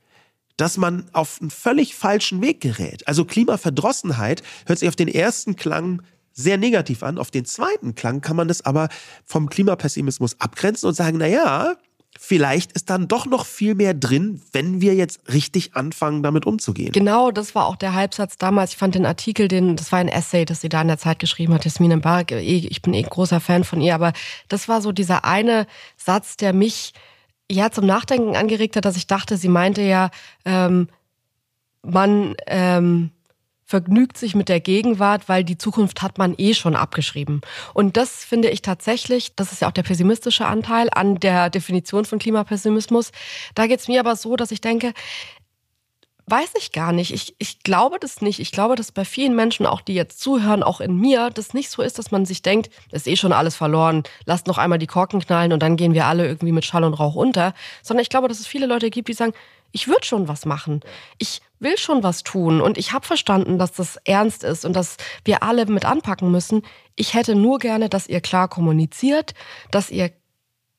dass 0.57 0.77
man 0.77 1.09
auf 1.13 1.39
einen 1.41 1.51
völlig 1.51 1.95
falschen 1.95 2.43
Weg 2.43 2.61
gerät. 2.61 3.07
Also 3.07 3.25
Klimaverdrossenheit 3.25 4.43
hört 4.67 4.81
sich 4.81 4.89
auf 4.89 4.97
den 4.97 5.09
ersten 5.09 5.57
Klang 5.57 6.03
sehr 6.33 6.57
negativ 6.57 7.03
an. 7.03 7.19
Auf 7.19 7.31
den 7.31 7.45
zweiten 7.45 7.95
Klang 7.95 8.21
kann 8.21 8.37
man 8.37 8.49
das 8.49 8.65
aber 8.65 8.89
vom 9.25 9.49
Klimapessimismus 9.49 10.41
abgrenzen 10.41 10.89
und 10.89 10.95
sagen, 10.95 11.19
na 11.19 11.27
ja, 11.27 11.77
vielleicht 12.19 12.73
ist 12.73 12.91
dann 12.91 13.07
doch 13.07 13.27
noch 13.27 13.47
viel 13.47 13.75
mehr 13.75 13.95
drin, 13.95 14.41
wenn 14.53 14.81
wir 14.81 14.95
jetzt 14.95 15.21
richtig 15.33 15.77
anfangen, 15.77 16.23
damit 16.23 16.47
umzugehen. 16.47 16.93
Genau, 16.93 17.31
das 17.31 17.55
war 17.55 17.67
auch 17.67 17.77
der 17.77 17.95
Halbsatz 17.95 18.39
damals. 18.39 18.73
Ich 18.73 18.77
fand 18.77 18.95
den 18.95 19.07
Artikel, 19.07 19.47
den, 19.47 19.77
das 19.77 19.93
war 19.93 20.01
ein 20.01 20.09
Essay, 20.09 20.45
das 20.45 20.61
sie 20.61 20.69
da 20.69 20.83
in 20.83 20.89
der 20.89 20.99
Zeit 20.99 21.21
geschrieben 21.21 21.55
hat, 21.55 21.65
Jasmine 21.65 21.99
Bark. 21.99 22.33
Ich 22.33 22.83
bin 22.83 22.95
eh 22.95 23.03
großer 23.03 23.41
Fan 23.41 23.63
von 23.63 23.81
ihr, 23.81 23.95
aber 23.95 24.13
das 24.49 24.69
war 24.69 24.83
so 24.83 24.91
dieser 24.91 25.25
eine 25.25 25.67
Satz, 25.97 26.37
der 26.37 26.53
mich 26.53 26.93
ja 27.51 27.71
zum 27.71 27.87
Nachdenken 27.87 28.37
angeregt 28.37 28.77
hat, 28.77 28.85
dass 28.85 28.97
ich 28.97 29.07
dachte, 29.07 29.37
sie 29.37 29.49
meinte 29.49 29.83
ja, 29.83 30.11
ähm, 30.45 30.89
man 31.83 32.35
ähm, 32.47 33.11
vergnügt 33.69 34.17
sich 34.17 34.35
mit 34.35 34.49
der 34.49 34.61
Gegenwart, 34.61 35.29
weil 35.29 35.45
die 35.45 35.59
Zukunft 35.59 36.01
hat 36.01 36.17
man 36.17 36.35
eh 36.39 36.55
schon 36.55 36.75
abgeschrieben. 36.75 37.43
Und 37.75 37.99
das 37.99 38.25
finde 38.25 38.49
ich 38.49 38.63
tatsächlich, 38.63 39.37
das 39.37 39.53
ist 39.53 39.61
ja 39.61 39.69
auch 39.69 39.73
der 39.73 39.83
pessimistische 39.83 40.47
Anteil 40.47 40.89
an 40.91 41.17
der 41.17 41.51
Definition 41.51 42.07
von 42.07 42.19
Klimapessimismus. 42.19 43.13
Da 43.55 43.67
geht 43.67 43.81
es 43.81 43.87
mir 43.87 44.01
aber 44.01 44.17
so, 44.17 44.37
dass 44.37 44.53
ich 44.53 44.63
denke, 44.63 44.95
Weiß 46.31 46.51
ich 46.59 46.73
gar 46.73 46.93
nicht. 46.93 47.15
Ich, 47.15 47.35
ich 47.39 47.61
glaube 47.61 47.97
das 47.99 48.21
nicht. 48.21 48.39
Ich 48.39 48.53
glaube, 48.53 48.77
dass 48.77 48.93
bei 48.93 49.07
vielen 49.07 49.35
Menschen, 49.35 49.65
auch 49.65 49.81
die 49.81 49.95
jetzt 49.95 50.21
zuhören, 50.21 50.63
auch 50.63 50.83
in 50.83 50.99
mir, 50.99 51.31
das 51.31 51.55
nicht 51.55 51.71
so 51.71 51.81
ist, 51.81 51.99
dass 51.99 52.11
man 52.11 52.27
sich 52.27 52.43
denkt, 52.43 52.69
ist 52.93 53.07
eh 53.07 53.17
schon 53.17 53.33
alles 53.33 53.57
verloren, 53.57 54.03
lasst 54.27 54.47
noch 54.47 54.59
einmal 54.59 54.79
die 54.79 54.87
Korken 54.87 55.21
knallen 55.21 55.55
und 55.55 55.63
dann 55.63 55.79
gehen 55.79 55.95
wir 55.95 56.05
alle 56.05 56.27
irgendwie 56.27 56.53
mit 56.53 56.67
Schall 56.67 56.85
und 56.85 56.93
Rauch 56.93 57.15
unter. 57.15 57.55
Sondern 57.83 58.03
ich 58.03 58.11
glaube, 58.11 58.29
dass 58.29 58.41
es 58.41 58.47
viele 58.47 58.67
Leute 58.67 58.91
gibt, 58.91 59.09
die 59.09 59.15
sagen, 59.15 59.33
ich 59.73 59.89
würde 59.89 60.05
schon 60.05 60.29
was 60.29 60.45
machen. 60.45 60.81
Ich 61.17 61.41
will 61.61 61.79
schon 61.79 62.03
was 62.03 62.25
tun 62.25 62.61
und 62.61 62.77
ich 62.77 62.93
habe 62.93 63.07
verstanden, 63.07 63.59
dass 63.59 63.73
das 63.73 63.97
ernst 64.05 64.45
ist 64.45 64.67
und 64.67 64.75
dass 64.75 64.99
wir 65.25 65.43
alle 65.43 65.65
mit 65.65 65.87
anpacken 65.87 66.31
müssen. 66.31 66.61
Ich 66.95 67.15
hätte 67.15 67.37
nur 67.37 67.59
gerne, 67.59 67.89
dass 67.89 68.07
ihr 68.07 68.21
klar 68.21 68.49
kommuniziert, 68.49 69.33
dass 69.71 69.91
ihr 69.91 70.13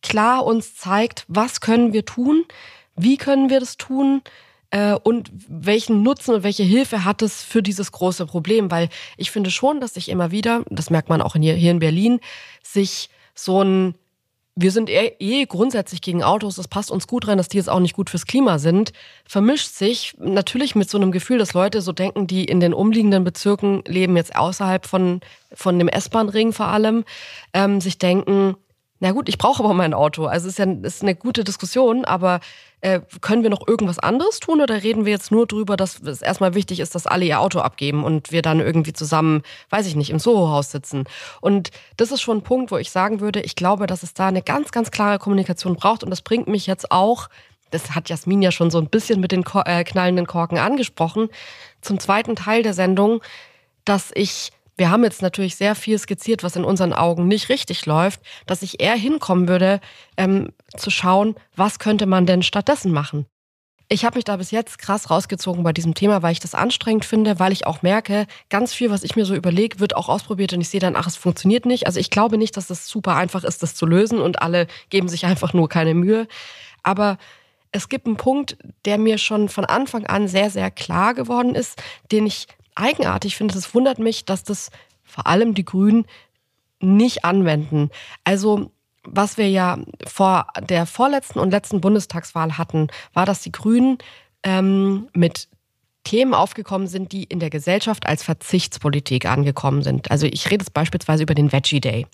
klar 0.04 0.46
uns 0.46 0.76
zeigt, 0.76 1.26
was 1.28 1.60
können 1.60 1.92
wir 1.92 2.06
tun, 2.06 2.46
wie 2.96 3.18
können 3.18 3.50
wir 3.50 3.60
das 3.60 3.78
tun, 3.78 4.22
äh, 4.72 4.94
und 4.94 5.32
welchen 5.48 6.04
Nutzen 6.04 6.36
und 6.36 6.44
welche 6.44 6.64
Hilfe 6.64 7.06
hat 7.06 7.22
es 7.22 7.44
für 7.44 7.64
dieses 7.64 7.92
große 7.92 8.26
Problem? 8.26 8.72
Weil 8.72 8.90
ich 9.18 9.32
finde 9.32 9.52
schon, 9.52 9.82
dass 9.82 9.96
sich 9.96 10.10
immer 10.10 10.32
wieder, 10.32 10.64
das 10.70 10.90
merkt 10.90 11.10
man 11.10 11.22
auch 11.22 11.36
hier, 11.36 11.56
hier 11.56 11.72
in 11.72 11.80
Berlin, 11.80 12.20
sich 12.64 13.10
so 13.34 13.64
ein 13.64 13.96
wir 14.62 14.72
sind 14.72 14.90
eh, 14.90 15.16
eh 15.20 15.46
grundsätzlich 15.46 16.02
gegen 16.02 16.22
Autos, 16.22 16.56
das 16.56 16.68
passt 16.68 16.92
uns 16.92 17.08
gut 17.08 17.28
rein, 17.28 17.38
dass 17.38 17.48
die 17.48 17.56
jetzt 17.56 17.70
auch 17.70 17.80
nicht 17.80 17.96
gut 17.96 18.10
fürs 18.10 18.26
Klima 18.26 18.60
sind, 18.60 18.92
vermischt 19.26 19.74
sich 19.74 20.16
natürlich 20.20 20.76
mit 20.76 20.90
so 20.90 20.98
einem 20.98 21.14
Gefühl, 21.14 21.38
dass 21.38 21.54
Leute 21.54 21.82
so 21.82 21.94
denken, 21.94 22.28
die 22.28 22.44
in 22.44 22.60
den 22.60 22.74
umliegenden 22.74 23.24
Bezirken 23.24 23.84
leben, 23.88 24.18
jetzt 24.18 24.36
außerhalb 24.36 24.86
von, 24.86 25.22
von 25.54 25.80
dem 25.80 25.88
S-Bahn-Ring 25.88 26.52
vor 26.52 26.68
allem, 26.68 27.06
ähm, 27.54 27.80
sich 27.80 28.00
denken, 28.00 28.58
na 29.00 29.12
gut, 29.12 29.30
ich 29.30 29.38
brauche 29.38 29.64
aber 29.64 29.74
mein 29.74 29.94
Auto. 29.94 30.26
Also 30.26 30.48
es 30.48 30.54
ist 30.54 30.60
ja 30.60 30.72
ist 30.84 31.02
eine 31.02 31.16
gute 31.16 31.44
Diskussion, 31.44 32.04
aber 32.04 32.42
äh, 32.82 33.00
können 33.22 33.44
wir 33.44 33.50
noch 33.50 33.68
irgendwas 33.68 34.00
anderes 34.00 34.40
tun 34.40 34.62
oder 34.62 34.84
reden 34.84 35.06
wir 35.06 35.12
jetzt 35.12 35.32
nur 35.32 35.48
drüber, 35.48 35.78
dass 35.78 36.02
es 36.02 36.22
erstmal 36.22 36.54
wichtig 36.54 36.80
ist, 36.80 36.96
dass 36.96 37.08
alle 37.08 37.26
ihr 37.26 37.40
Auto 37.40 37.60
abgeben 37.60 38.04
und 38.04 38.32
wir 38.32 38.42
dann 38.42 38.60
irgendwie 38.60 38.94
zusammen, 38.94 39.42
weiß 39.70 39.88
ich 39.88 39.96
nicht, 39.96 40.10
im 40.10 40.20
Soho-Haus 40.20 40.72
sitzen? 40.72 41.06
Und 41.42 41.72
das 41.98 42.12
ist 42.12 42.22
schon 42.22 42.38
ein 42.38 42.44
Punkt, 42.44 42.72
wo 42.72 42.78
ich 42.78 42.92
sagen 42.92 43.22
würde, 43.22 43.42
ich 43.42 43.56
glaube, 43.56 43.88
dass 43.88 44.04
es 44.04 44.14
da 44.14 44.28
eine 44.28 44.42
ganz, 44.42 44.72
ganz 44.72 44.92
klare 44.92 45.20
Kommunikation 45.20 45.76
braucht 45.76 46.04
und 46.04 46.10
das 46.10 46.22
bringt 46.22 46.48
mich 46.48 46.68
jetzt 46.68 46.92
auch 46.92 47.30
das 47.72 47.94
hat 47.94 48.10
Jasmin 48.10 48.42
ja 48.42 48.52
schon 48.52 48.72
so 48.72 48.80
ein 48.80 48.90
bisschen 48.90 49.20
mit 49.20 49.32
den 49.32 49.44
äh, 49.66 49.84
knallenden 49.84 50.26
Korken 50.26 50.58
angesprochen, 50.58 51.30
zum 51.82 52.00
zweiten 52.00 52.36
Teil 52.36 52.64
der 52.64 52.74
Sendung, 52.74 53.22
dass 53.86 54.12
ich 54.16 54.52
wir 54.80 54.90
haben 54.90 55.04
jetzt 55.04 55.22
natürlich 55.22 55.56
sehr 55.56 55.76
viel 55.76 56.00
skizziert, 56.00 56.42
was 56.42 56.56
in 56.56 56.64
unseren 56.64 56.94
Augen 56.94 57.28
nicht 57.28 57.50
richtig 57.50 57.86
läuft, 57.86 58.22
dass 58.46 58.62
ich 58.62 58.82
eher 58.82 58.96
hinkommen 58.96 59.48
würde, 59.48 59.82
ähm, 60.18 60.54
zu 60.76 60.90
schauen, 60.90 61.36
was 61.56 61.80
könnte 61.80 62.06
man 62.06 62.26
denn 62.26 62.42
stattdessen 62.42 62.92
machen. 62.92 63.26
Ich 63.92 64.06
habe 64.06 64.18
mich 64.18 64.24
da 64.24 64.38
bis 64.38 64.52
jetzt 64.52 64.78
krass 64.78 65.10
rausgezogen 65.10 65.64
bei 65.64 65.74
diesem 65.74 65.96
Thema, 65.96 66.22
weil 66.22 66.32
ich 66.32 66.40
das 66.40 66.54
anstrengend 66.54 67.06
finde, 67.06 67.40
weil 67.40 67.52
ich 67.52 67.66
auch 67.66 67.82
merke, 67.82 68.28
ganz 68.50 68.72
viel, 68.72 68.92
was 68.92 69.04
ich 69.04 69.16
mir 69.16 69.26
so 69.26 69.34
überlege, 69.36 69.80
wird 69.80 69.96
auch 69.96 70.10
ausprobiert 70.10 70.54
und 70.54 70.62
ich 70.62 70.70
sehe 70.70 70.80
dann, 70.80 70.96
ach, 70.96 71.08
es 71.08 71.16
funktioniert 71.16 71.66
nicht. 71.66 71.88
Also 71.88 72.00
ich 72.00 72.12
glaube 72.12 72.38
nicht, 72.38 72.56
dass 72.56 72.68
das 72.68 72.88
super 72.88 73.16
einfach 73.16 73.44
ist, 73.44 73.64
das 73.64 73.74
zu 73.74 73.88
lösen 73.88 74.20
und 74.20 74.44
alle 74.44 74.68
geben 74.90 75.10
sich 75.10 75.26
einfach 75.26 75.54
nur 75.54 75.68
keine 75.68 75.96
Mühe. 75.96 76.28
Aber 76.84 77.18
es 77.72 77.90
gibt 77.90 78.06
einen 78.06 78.18
Punkt, 78.18 78.58
der 78.86 79.00
mir 79.00 79.18
schon 79.18 79.50
von 79.50 79.66
Anfang 79.66 80.06
an 80.06 80.28
sehr, 80.28 80.52
sehr 80.52 80.72
klar 80.72 81.16
geworden 81.16 81.56
ist, 81.56 81.82
den 82.12 82.28
ich 82.28 82.48
eigenartig 82.80 83.36
finde, 83.36 83.58
es 83.58 83.74
wundert 83.74 84.00
mich, 84.00 84.26
dass 84.26 84.44
das 84.44 84.72
vor 85.04 85.28
allem 85.28 85.54
die 85.54 85.66
Grünen 85.66 86.06
nicht 86.80 87.26
anwenden. 87.26 87.90
Also 88.24 88.72
was 89.04 89.38
wir 89.38 89.50
ja 89.50 89.80
vor 90.06 90.48
der 90.62 90.86
vorletzten 90.86 91.40
und 91.40 91.52
letzten 91.52 91.82
Bundestagswahl 91.82 92.58
hatten, 92.58 92.88
war, 93.14 93.26
dass 93.26 93.42
die 93.42 93.52
Grünen 93.52 93.98
ähm, 94.44 95.08
mit 95.14 95.48
Themen 96.04 96.34
aufgekommen 96.34 96.88
sind, 96.88 97.12
die 97.12 97.24
in 97.24 97.40
der 97.40 97.50
Gesellschaft 97.50 98.06
als 98.08 98.24
Verzichtspolitik 98.24 99.26
angekommen 99.26 99.84
sind. 99.84 100.12
Also 100.12 100.26
ich 100.28 100.46
rede 100.46 100.64
jetzt 100.64 100.74
beispielsweise 100.74 101.24
über 101.24 101.36
den 101.36 101.52
Veggie 101.52 101.82
Day. 101.82 102.08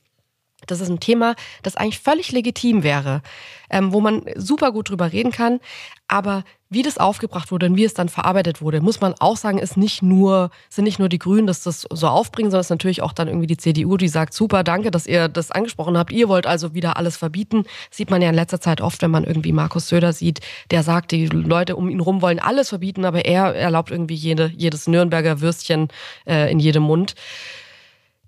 Das 0.67 0.81
ist 0.81 0.89
ein 0.89 0.99
Thema, 0.99 1.35
das 1.63 1.75
eigentlich 1.75 1.99
völlig 1.99 2.31
legitim 2.31 2.83
wäre, 2.83 3.21
ähm, 3.69 3.93
wo 3.93 4.01
man 4.01 4.23
super 4.35 4.71
gut 4.71 4.89
drüber 4.89 5.11
reden 5.11 5.31
kann. 5.31 5.59
Aber 6.07 6.43
wie 6.69 6.81
das 6.81 6.97
aufgebracht 6.97 7.51
wurde 7.51 7.67
und 7.67 7.77
wie 7.77 7.83
es 7.83 7.93
dann 7.93 8.09
verarbeitet 8.09 8.61
wurde, 8.61 8.81
muss 8.81 8.99
man 8.99 9.13
auch 9.19 9.37
sagen, 9.37 9.59
ist 9.59 9.77
nicht 9.77 10.01
nur, 10.01 10.49
sind 10.69 10.83
nicht 10.83 10.99
nur 10.99 11.09
die 11.09 11.19
Grünen, 11.19 11.47
dass 11.47 11.63
das 11.63 11.87
so 11.89 12.07
aufbringen, 12.07 12.51
sondern 12.51 12.61
es 12.61 12.67
ist 12.67 12.71
natürlich 12.71 13.01
auch 13.01 13.13
dann 13.13 13.27
irgendwie 13.27 13.47
die 13.47 13.57
CDU, 13.57 13.97
die 13.97 14.07
sagt, 14.07 14.33
super, 14.33 14.63
danke, 14.63 14.91
dass 14.91 15.07
ihr 15.07 15.29
das 15.29 15.51
angesprochen 15.51 15.97
habt. 15.97 16.11
Ihr 16.11 16.27
wollt 16.27 16.45
also 16.45 16.73
wieder 16.73 16.97
alles 16.97 17.17
verbieten. 17.17 17.63
Sieht 17.91 18.09
man 18.09 18.21
ja 18.21 18.29
in 18.29 18.35
letzter 18.35 18.59
Zeit 18.59 18.81
oft, 18.81 19.01
wenn 19.01 19.11
man 19.11 19.23
irgendwie 19.23 19.53
Markus 19.53 19.87
Söder 19.87 20.11
sieht, 20.11 20.41
der 20.71 20.83
sagt, 20.83 21.11
die 21.11 21.27
Leute 21.27 21.75
um 21.75 21.89
ihn 21.89 21.99
rum 21.99 22.21
wollen 22.21 22.39
alles 22.39 22.69
verbieten, 22.69 23.05
aber 23.05 23.25
er 23.25 23.55
erlaubt 23.55 23.91
irgendwie 23.91 24.15
jede, 24.15 24.51
jedes 24.55 24.87
Nürnberger 24.87 25.41
Würstchen 25.41 25.87
äh, 26.27 26.51
in 26.51 26.59
jedem 26.59 26.83
Mund. 26.83 27.15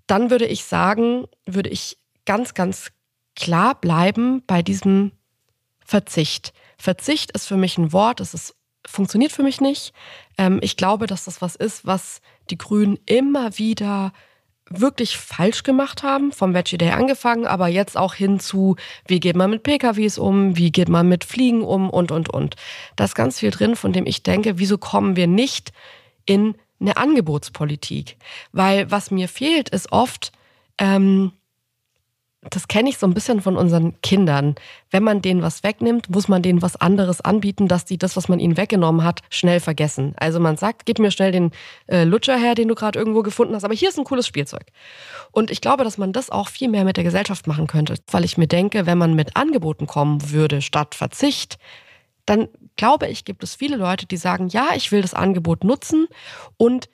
Dann 0.06 0.30
würde 0.30 0.46
ich 0.46 0.64
sagen, 0.64 1.26
würde 1.44 1.68
ich 1.68 1.97
ganz, 2.28 2.52
ganz 2.52 2.92
klar 3.34 3.74
bleiben 3.74 4.42
bei 4.46 4.60
diesem 4.60 5.12
Verzicht. 5.84 6.52
Verzicht 6.76 7.32
ist 7.32 7.46
für 7.46 7.56
mich 7.56 7.78
ein 7.78 7.94
Wort, 7.94 8.20
das 8.20 8.34
ist, 8.34 8.54
funktioniert 8.86 9.32
für 9.32 9.42
mich 9.42 9.62
nicht. 9.62 9.94
Ähm, 10.36 10.58
ich 10.60 10.76
glaube, 10.76 11.06
dass 11.06 11.24
das 11.24 11.40
was 11.40 11.56
ist, 11.56 11.86
was 11.86 12.20
die 12.50 12.58
Grünen 12.58 12.98
immer 13.06 13.56
wieder 13.56 14.12
wirklich 14.68 15.16
falsch 15.16 15.62
gemacht 15.62 16.02
haben, 16.02 16.30
vom 16.30 16.52
Veggie 16.52 16.76
Day 16.76 16.90
angefangen, 16.90 17.46
aber 17.46 17.68
jetzt 17.68 17.96
auch 17.96 18.12
hin 18.12 18.38
zu, 18.38 18.76
wie 19.06 19.20
geht 19.20 19.34
man 19.34 19.48
mit 19.48 19.62
PKWs 19.62 20.18
um, 20.18 20.54
wie 20.58 20.70
geht 20.70 20.90
man 20.90 21.08
mit 21.08 21.24
Fliegen 21.24 21.62
um 21.62 21.88
und, 21.88 22.12
und, 22.12 22.28
und. 22.28 22.56
Da 22.96 23.04
ist 23.04 23.14
ganz 23.14 23.38
viel 23.38 23.50
drin, 23.50 23.74
von 23.74 23.94
dem 23.94 24.04
ich 24.04 24.22
denke, 24.22 24.58
wieso 24.58 24.76
kommen 24.76 25.16
wir 25.16 25.26
nicht 25.26 25.72
in 26.26 26.56
eine 26.78 26.98
Angebotspolitik? 26.98 28.18
Weil 28.52 28.90
was 28.90 29.10
mir 29.10 29.28
fehlt, 29.28 29.70
ist 29.70 29.92
oft, 29.92 30.32
ähm, 30.76 31.32
das 32.50 32.68
kenne 32.68 32.88
ich 32.88 32.98
so 32.98 33.06
ein 33.06 33.14
bisschen 33.14 33.40
von 33.40 33.56
unseren 33.56 34.00
Kindern. 34.02 34.54
Wenn 34.90 35.02
man 35.02 35.22
denen 35.22 35.42
was 35.42 35.62
wegnimmt, 35.62 36.10
muss 36.10 36.28
man 36.28 36.42
denen 36.42 36.62
was 36.62 36.76
anderes 36.76 37.20
anbieten, 37.20 37.68
dass 37.68 37.84
die 37.84 37.98
das, 37.98 38.16
was 38.16 38.28
man 38.28 38.40
ihnen 38.40 38.56
weggenommen 38.56 39.04
hat, 39.04 39.20
schnell 39.30 39.60
vergessen. 39.60 40.14
Also 40.16 40.40
man 40.40 40.56
sagt, 40.56 40.86
gib 40.86 40.98
mir 40.98 41.10
schnell 41.10 41.32
den 41.32 41.50
äh, 41.86 42.04
Lutscher 42.04 42.36
her, 42.36 42.54
den 42.54 42.68
du 42.68 42.74
gerade 42.74 42.98
irgendwo 42.98 43.22
gefunden 43.22 43.54
hast, 43.54 43.64
aber 43.64 43.74
hier 43.74 43.88
ist 43.88 43.98
ein 43.98 44.04
cooles 44.04 44.26
Spielzeug. 44.26 44.66
Und 45.30 45.50
ich 45.50 45.60
glaube, 45.60 45.84
dass 45.84 45.98
man 45.98 46.12
das 46.12 46.30
auch 46.30 46.48
viel 46.48 46.68
mehr 46.68 46.84
mit 46.84 46.96
der 46.96 47.04
Gesellschaft 47.04 47.46
machen 47.46 47.66
könnte, 47.66 47.94
weil 48.10 48.24
ich 48.24 48.38
mir 48.38 48.46
denke, 48.46 48.86
wenn 48.86 48.98
man 48.98 49.14
mit 49.14 49.36
Angeboten 49.36 49.86
kommen 49.86 50.30
würde 50.30 50.62
statt 50.62 50.94
Verzicht, 50.94 51.58
dann 52.26 52.48
glaube 52.76 53.08
ich, 53.08 53.24
gibt 53.24 53.42
es 53.42 53.54
viele 53.54 53.76
Leute, 53.76 54.06
die 54.06 54.16
sagen, 54.16 54.48
ja, 54.48 54.68
ich 54.74 54.92
will 54.92 55.02
das 55.02 55.14
Angebot 55.14 55.64
nutzen 55.64 56.08
und 56.56 56.88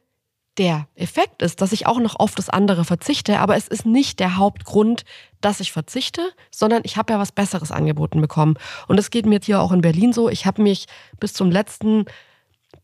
der 0.59 0.87
Effekt 0.95 1.43
ist, 1.43 1.61
dass 1.61 1.73
ich 1.73 1.87
auch 1.87 1.99
noch 1.99 2.17
auf 2.17 2.35
das 2.35 2.49
andere 2.49 2.85
verzichte, 2.85 3.41
aber 3.41 3.57
es 3.57 3.69
ist 3.69 3.87
nicht 3.87 4.21
der 4.21 4.37
Hauptgrund, 4.37 5.05
dass 5.41 5.61
ich 5.61 5.73
verzichte, 5.73 6.23
sondern 6.51 6.83
ich 6.85 6.97
habe 6.97 7.13
ja 7.13 7.19
was 7.19 7.33
Besseres 7.33 7.73
angeboten 7.73 8.21
bekommen. 8.21 8.57
Und 8.87 8.99
es 8.99 9.11
geht 9.11 9.27
mir 9.27 9.37
jetzt 9.37 9.47
hier 9.47 9.61
auch 9.61 9.73
in 9.73 9.81
Berlin 9.81 10.13
so. 10.13 10.29
Ich 10.29 10.47
habe 10.47 10.63
mich 10.63 10.87
bis 11.19 11.33
zum 11.33 11.51
letzten 11.51 12.07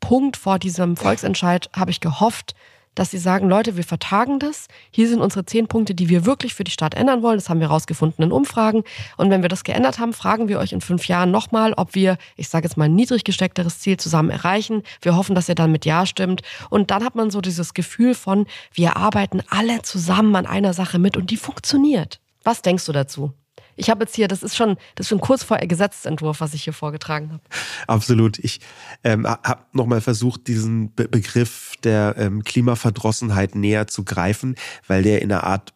Punkt 0.00 0.36
vor 0.36 0.58
diesem 0.58 0.96
Volksentscheid, 0.96 1.70
habe 1.74 1.90
ich 1.90 2.00
gehofft, 2.00 2.54
dass 2.95 3.11
sie 3.11 3.18
sagen, 3.18 3.49
Leute, 3.49 3.76
wir 3.76 3.84
vertagen 3.84 4.38
das. 4.38 4.66
Hier 4.91 5.09
sind 5.09 5.20
unsere 5.20 5.45
zehn 5.45 5.68
Punkte, 5.68 5.95
die 5.95 6.09
wir 6.09 6.26
wirklich 6.26 6.55
für 6.55 6.64
die 6.64 6.70
Stadt 6.70 6.95
ändern 6.95 7.22
wollen. 7.22 7.38
Das 7.38 7.49
haben 7.49 7.61
wir 7.61 7.68
rausgefunden 7.68 8.24
in 8.24 8.32
Umfragen. 8.32 8.82
Und 9.16 9.30
wenn 9.30 9.43
wir 9.43 9.49
das 9.49 9.64
geändert 9.64 9.99
haben, 9.99 10.12
fragen 10.12 10.49
wir 10.49 10.59
euch 10.59 10.72
in 10.72 10.80
fünf 10.80 11.07
Jahren 11.09 11.30
nochmal, 11.30 11.72
ob 11.74 11.95
wir, 11.95 12.18
ich 12.36 12.49
sage 12.49 12.66
jetzt 12.66 12.76
mal, 12.76 12.84
ein 12.84 12.95
niedrig 12.95 13.24
gesteckteres 13.24 13.80
Ziel 13.80 13.97
zusammen 13.97 14.30
erreichen. 14.30 14.82
Wir 15.03 15.16
hoffen, 15.16 15.34
dass 15.34 15.49
ihr 15.49 15.55
dann 15.55 15.72
mit 15.72 15.84
Ja 15.84 16.07
stimmt. 16.07 16.43
Und 16.68 16.91
dann 16.91 17.05
hat 17.05 17.14
man 17.14 17.30
so 17.30 17.41
dieses 17.41 17.74
Gefühl 17.74 18.14
von, 18.14 18.47
wir 18.72 18.97
arbeiten 18.97 19.43
alle 19.49 19.82
zusammen 19.82 20.36
an 20.36 20.47
einer 20.47 20.74
Sache 20.74 20.99
mit 20.99 21.16
und 21.16 21.30
die 21.30 21.36
funktioniert. 21.36 22.20
Was 22.43 22.62
denkst 22.62 22.86
du 22.86 22.93
dazu? 22.93 23.32
Ich 23.81 23.89
habe 23.89 24.05
jetzt 24.05 24.14
hier, 24.14 24.28
das 24.28 24.43
ist 24.43 24.57
schon, 24.57 24.76
das 24.95 25.07
ist 25.07 25.09
schon 25.09 25.20
kurz 25.20 25.43
vor 25.43 25.57
Gesetzentwurf, 25.57 26.43
was 26.43 26.53
ich 26.53 26.64
hier 26.64 26.74
vorgetragen 26.74 27.33
habe. 27.33 27.43
Absolut. 27.87 28.39
Ich 28.39 28.61
ähm, 29.05 29.26
habe 29.26 29.62
nochmal 29.72 30.03
versucht, 30.03 30.49
diesen 30.49 30.95
Be 30.95 31.09
Begriff 31.09 31.72
der 31.83 32.14
ähm, 32.18 32.45
Klimaverdrossenheit 32.45 33.55
näher 33.55 33.87
zu 33.87 34.05
greifen, 34.05 34.57
weil 34.87 35.03
der 35.03 35.22
in 35.22 35.33
einer 35.33 35.45
Art 35.45 35.72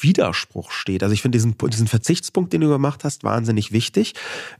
Widerspruch 0.00 0.70
steht. 0.70 1.02
Also 1.02 1.14
ich 1.14 1.22
finde 1.22 1.36
diesen, 1.36 1.56
diesen 1.56 1.86
Verzichtspunkt, 1.86 2.52
den 2.52 2.60
du 2.60 2.68
gemacht 2.68 3.04
hast, 3.04 3.24
wahnsinnig 3.24 3.72
wichtig, 3.72 4.12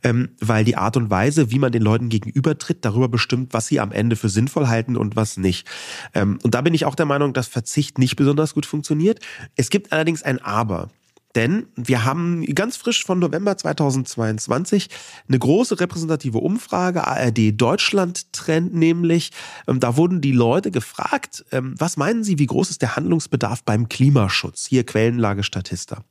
ähm, 0.03 0.31
weil 0.41 0.65
die 0.65 0.77
Art 0.77 0.97
und 0.97 1.11
Weise, 1.11 1.51
wie 1.51 1.59
man 1.59 1.73
den 1.73 1.83
Leuten 1.83 2.09
gegenübertritt, 2.09 2.83
darüber 2.83 3.09
bestimmt, 3.09 3.53
was 3.53 3.67
sie 3.67 3.79
am 3.79 3.93
Ende 3.93 4.17
für 4.17 4.31
sinnvoll 4.31 4.69
halten 4.69 4.97
und 4.97 5.17
was 5.17 5.37
nicht. 5.37 5.69
Ähm, 6.15 6.39
und 6.43 6.55
da 6.55 6.63
bin 6.63 6.73
ich 6.73 6.87
auch 6.87 6.95
der 6.95 7.07
Meinung, 7.07 7.35
dass 7.35 7.47
Verzicht 7.47 7.99
nicht 7.99 8.17
besonders 8.17 8.55
gut 8.55 8.65
funktioniert. 8.65 9.21
Es 9.55 9.69
gibt 9.69 9.93
allerdings 9.93 10.23
ein 10.23 10.43
Aber. 10.43 10.89
Denn 11.37 11.66
wir 11.76 12.05
haben 12.05 12.47
ganz 12.47 12.78
frisch 12.78 13.05
von 13.05 13.18
November 13.18 13.57
2022 13.57 14.89
eine 15.28 15.39
große 15.39 15.78
repräsentative 15.78 16.39
Umfrage, 16.39 17.07
ARD 17.07 17.53
Deutschland 17.53 18.32
Trend 18.32 18.74
nämlich. 18.74 19.32
Ähm, 19.68 19.78
da 19.78 19.99
wurden 19.99 20.22
die 20.22 20.32
Leute 20.32 20.70
gefragt, 20.70 21.45
ähm, 21.53 21.74
was 21.78 21.99
meinen 21.99 22.24
Sie, 22.24 22.39
wie 22.39 22.47
groß 22.47 22.70
ist 22.70 22.80
der 22.80 22.97
Handlungsbedarf 22.97 23.62
beim 23.64 23.91
Klimaschutz? 23.91 24.66
Hier 24.66 24.84
Quellenlage 24.84 25.43
Statista. 25.43 26.05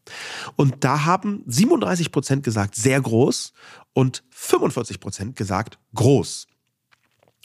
Und 0.56 0.84
da 0.84 1.06
haben 1.06 1.42
37 1.48 2.12
Prozent 2.12 2.44
gesagt, 2.44 2.76
sehr 2.76 3.02
groß 3.02 3.52
und 3.94 4.24
45 4.30 5.00
Prozent 5.00 5.36
gesagt, 5.36 5.80
groß. 5.96 6.46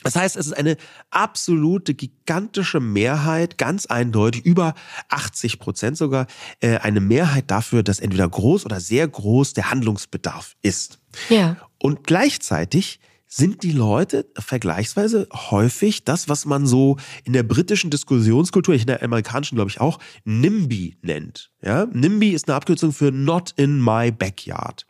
Das 0.03 0.15
heißt, 0.15 0.35
es 0.35 0.47
ist 0.47 0.53
eine 0.53 0.77
absolute 1.09 1.93
gigantische 1.93 2.79
Mehrheit, 2.79 3.57
ganz 3.57 3.85
eindeutig, 3.85 4.45
über 4.45 4.73
80 5.09 5.59
Prozent 5.59 5.97
sogar, 5.97 6.27
äh, 6.59 6.77
eine 6.77 7.01
Mehrheit 7.01 7.51
dafür, 7.51 7.83
dass 7.83 7.99
entweder 7.99 8.27
groß 8.27 8.65
oder 8.65 8.79
sehr 8.79 9.07
groß 9.07 9.53
der 9.53 9.69
Handlungsbedarf 9.69 10.55
ist. 10.61 10.99
Ja. 11.29 11.57
Und 11.77 12.03
gleichzeitig 12.03 12.99
sind 13.33 13.63
die 13.63 13.71
Leute 13.71 14.25
vergleichsweise 14.37 15.27
häufig 15.33 16.03
das, 16.03 16.27
was 16.27 16.45
man 16.45 16.67
so 16.67 16.97
in 17.23 17.31
der 17.31 17.43
britischen 17.43 17.89
Diskussionskultur, 17.89 18.75
in 18.75 18.87
der 18.87 19.01
amerikanischen 19.01 19.55
glaube 19.55 19.69
ich 19.69 19.79
auch, 19.79 19.99
NIMBY 20.25 20.97
nennt. 21.01 21.51
Ja? 21.61 21.85
NIMBY 21.85 22.31
ist 22.31 22.49
eine 22.49 22.57
Abkürzung 22.57 22.91
für 22.91 23.11
Not 23.11 23.53
in 23.55 23.81
my 23.81 24.11
backyard. 24.11 24.85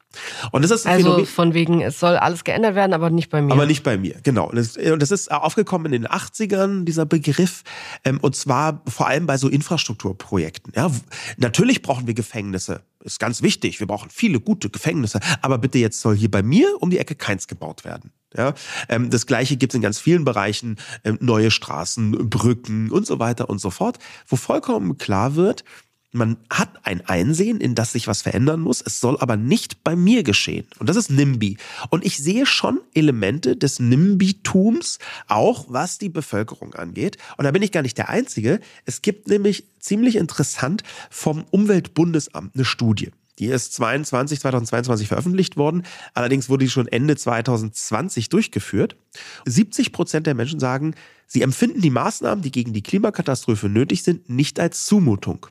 Und 0.51 0.63
das 0.63 0.71
ist 0.71 0.87
also 0.87 1.03
Phänomen, 1.03 1.25
von 1.25 1.53
wegen, 1.53 1.81
es 1.81 1.99
soll 1.99 2.17
alles 2.17 2.43
geändert 2.43 2.75
werden, 2.75 2.93
aber 2.93 3.09
nicht 3.09 3.29
bei 3.29 3.41
mir. 3.41 3.53
Aber 3.53 3.65
nicht 3.65 3.83
bei 3.83 3.97
mir, 3.97 4.15
genau. 4.23 4.49
Und 4.49 4.55
das, 4.55 4.77
und 4.77 5.01
das 5.01 5.11
ist 5.11 5.31
aufgekommen 5.31 5.91
in 5.93 6.03
den 6.03 6.11
80ern, 6.11 6.83
dieser 6.83 7.05
Begriff. 7.05 7.63
Ähm, 8.03 8.19
und 8.21 8.35
zwar 8.35 8.81
vor 8.87 9.07
allem 9.07 9.25
bei 9.25 9.37
so 9.37 9.47
Infrastrukturprojekten. 9.47 10.73
Ja, 10.75 10.91
natürlich 11.37 11.81
brauchen 11.81 12.07
wir 12.07 12.13
Gefängnisse. 12.13 12.81
Ist 13.03 13.19
ganz 13.19 13.41
wichtig. 13.41 13.79
Wir 13.79 13.87
brauchen 13.87 14.09
viele 14.09 14.39
gute 14.39 14.69
Gefängnisse. 14.69 15.19
Aber 15.41 15.57
bitte 15.57 15.79
jetzt 15.79 16.01
soll 16.01 16.15
hier 16.15 16.29
bei 16.29 16.43
mir 16.43 16.67
um 16.79 16.89
die 16.89 16.99
Ecke 16.99 17.15
keins 17.15 17.47
gebaut 17.47 17.83
werden. 17.83 18.11
Ja, 18.35 18.53
ähm, 18.87 19.09
das 19.09 19.25
Gleiche 19.25 19.57
gibt 19.57 19.73
es 19.73 19.75
in 19.75 19.81
ganz 19.81 19.99
vielen 19.99 20.23
Bereichen. 20.23 20.77
Ähm, 21.03 21.17
neue 21.19 21.51
Straßen, 21.51 22.29
Brücken 22.29 22.89
und 22.91 23.05
so 23.05 23.19
weiter 23.19 23.49
und 23.49 23.59
so 23.59 23.69
fort. 23.69 23.99
Wo 24.27 24.35
vollkommen 24.35 24.97
klar 24.97 25.35
wird, 25.35 25.63
man 26.11 26.37
hat 26.49 26.85
ein 26.85 27.05
Einsehen, 27.05 27.61
in 27.61 27.75
das 27.75 27.93
sich 27.93 28.07
was 28.07 28.21
verändern 28.21 28.59
muss. 28.59 28.81
Es 28.81 28.99
soll 28.99 29.17
aber 29.19 29.37
nicht 29.37 29.83
bei 29.83 29.95
mir 29.95 30.23
geschehen. 30.23 30.65
Und 30.79 30.89
das 30.89 30.97
ist 30.97 31.09
NIMBY. 31.09 31.57
Und 31.89 32.05
ich 32.05 32.17
sehe 32.17 32.45
schon 32.45 32.81
Elemente 32.93 33.55
des 33.55 33.79
NIMBY-Tums, 33.79 34.99
auch 35.27 35.65
was 35.69 35.97
die 35.97 36.09
Bevölkerung 36.09 36.73
angeht. 36.73 37.17
Und 37.37 37.45
da 37.45 37.51
bin 37.51 37.63
ich 37.63 37.71
gar 37.71 37.81
nicht 37.81 37.97
der 37.97 38.09
Einzige. 38.09 38.59
Es 38.85 39.01
gibt 39.01 39.27
nämlich 39.29 39.65
ziemlich 39.79 40.17
interessant 40.17 40.83
vom 41.09 41.45
Umweltbundesamt 41.49 42.55
eine 42.55 42.65
Studie. 42.65 43.11
Die 43.39 43.47
ist 43.47 43.73
22, 43.73 44.39
2022 44.41 45.07
veröffentlicht 45.07 45.57
worden. 45.57 45.83
Allerdings 46.13 46.49
wurde 46.49 46.65
die 46.65 46.69
schon 46.69 46.87
Ende 46.87 47.15
2020 47.15 48.29
durchgeführt. 48.29 48.97
70 49.45 49.93
Prozent 49.93 50.27
der 50.27 50.35
Menschen 50.35 50.59
sagen, 50.59 50.93
sie 51.25 51.41
empfinden 51.41 51.81
die 51.81 51.89
Maßnahmen, 51.89 52.43
die 52.43 52.51
gegen 52.51 52.73
die 52.73 52.83
Klimakatastrophe 52.83 53.69
nötig 53.69 54.03
sind, 54.03 54.29
nicht 54.29 54.59
als 54.59 54.85
Zumutung. 54.85 55.47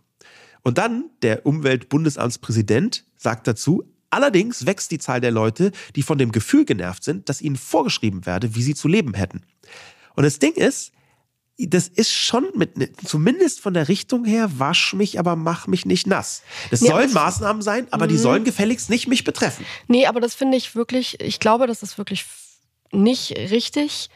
Und 0.62 0.78
dann 0.78 1.10
der 1.22 1.46
Umweltbundesamtspräsident 1.46 3.04
sagt 3.16 3.46
dazu, 3.46 3.84
allerdings 4.10 4.66
wächst 4.66 4.90
die 4.90 4.98
Zahl 4.98 5.20
der 5.20 5.30
Leute, 5.30 5.72
die 5.96 6.02
von 6.02 6.18
dem 6.18 6.32
Gefühl 6.32 6.64
genervt 6.64 7.04
sind, 7.04 7.28
dass 7.28 7.40
ihnen 7.40 7.56
vorgeschrieben 7.56 8.26
werde, 8.26 8.54
wie 8.54 8.62
sie 8.62 8.74
zu 8.74 8.88
leben 8.88 9.14
hätten. 9.14 9.42
Und 10.16 10.24
das 10.24 10.38
Ding 10.38 10.52
ist, 10.54 10.92
das 11.58 11.88
ist 11.88 12.12
schon 12.12 12.48
mit, 12.54 12.78
ne, 12.78 12.90
zumindest 13.04 13.60
von 13.60 13.74
der 13.74 13.88
Richtung 13.88 14.24
her, 14.24 14.50
wasch 14.58 14.94
mich, 14.94 15.18
aber 15.18 15.36
mach 15.36 15.66
mich 15.66 15.84
nicht 15.84 16.06
nass. 16.06 16.42
Das 16.70 16.80
nee, 16.80 16.88
sollen 16.88 17.12
Maßnahmen 17.12 17.62
sein, 17.62 17.86
aber 17.90 18.06
die 18.06 18.14
mhm. 18.14 18.20
sollen 18.20 18.44
gefälligst 18.44 18.88
nicht 18.88 19.08
mich 19.08 19.24
betreffen. 19.24 19.64
Nee, 19.86 20.06
aber 20.06 20.20
das 20.20 20.34
finde 20.34 20.56
ich 20.56 20.74
wirklich, 20.74 21.20
ich 21.20 21.38
glaube, 21.38 21.66
das 21.66 21.82
ist 21.82 21.98
wirklich 21.98 22.24
nicht 22.92 23.36
richtig, 23.36 24.08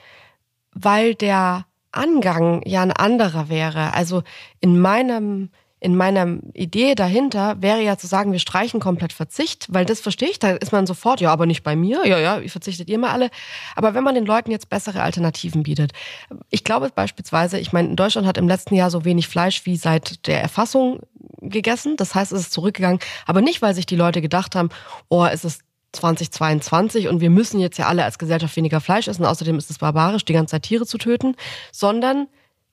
weil 0.72 1.14
der 1.14 1.66
Angang 1.92 2.62
ja 2.66 2.82
ein 2.82 2.92
anderer 2.92 3.48
wäre. 3.48 3.94
Also 3.94 4.22
in 4.60 4.80
meinem, 4.80 5.50
in 5.84 5.96
meiner 5.96 6.38
Idee 6.54 6.94
dahinter 6.94 7.60
wäre 7.60 7.82
ja 7.82 7.98
zu 7.98 8.06
sagen, 8.06 8.32
wir 8.32 8.38
streichen 8.38 8.80
komplett 8.80 9.12
Verzicht, 9.12 9.66
weil 9.68 9.84
das 9.84 10.00
verstehe 10.00 10.30
ich, 10.30 10.38
da 10.38 10.52
ist 10.52 10.72
man 10.72 10.86
sofort, 10.86 11.20
ja, 11.20 11.30
aber 11.30 11.44
nicht 11.44 11.62
bei 11.62 11.76
mir, 11.76 12.06
ja, 12.06 12.18
ja, 12.18 12.40
verzichtet 12.48 12.88
ihr 12.88 12.98
mal 12.98 13.10
alle. 13.10 13.28
Aber 13.76 13.92
wenn 13.92 14.02
man 14.02 14.14
den 14.14 14.24
Leuten 14.24 14.50
jetzt 14.50 14.70
bessere 14.70 15.02
Alternativen 15.02 15.62
bietet, 15.62 15.92
ich 16.48 16.64
glaube 16.64 16.90
beispielsweise, 16.94 17.58
ich 17.58 17.74
meine, 17.74 17.96
Deutschland 17.96 18.26
hat 18.26 18.38
im 18.38 18.48
letzten 18.48 18.74
Jahr 18.74 18.90
so 18.90 19.04
wenig 19.04 19.28
Fleisch 19.28 19.66
wie 19.66 19.76
seit 19.76 20.26
der 20.26 20.40
Erfassung 20.40 21.00
gegessen, 21.42 21.98
das 21.98 22.14
heißt, 22.14 22.32
es 22.32 22.40
ist 22.40 22.52
zurückgegangen, 22.54 23.00
aber 23.26 23.42
nicht, 23.42 23.60
weil 23.60 23.74
sich 23.74 23.84
die 23.84 23.96
Leute 23.96 24.22
gedacht 24.22 24.56
haben, 24.56 24.70
oh, 25.10 25.26
es 25.26 25.44
ist 25.44 25.60
2022 25.92 27.08
und 27.08 27.20
wir 27.20 27.28
müssen 27.28 27.60
jetzt 27.60 27.76
ja 27.76 27.88
alle 27.88 28.04
als 28.04 28.18
Gesellschaft 28.18 28.56
weniger 28.56 28.80
Fleisch 28.80 29.06
essen, 29.06 29.26
außerdem 29.26 29.58
ist 29.58 29.68
es 29.68 29.76
barbarisch, 29.76 30.24
die 30.24 30.32
ganze 30.32 30.52
Zeit 30.52 30.62
Tiere 30.62 30.86
zu 30.86 30.96
töten, 30.96 31.36
sondern 31.72 32.26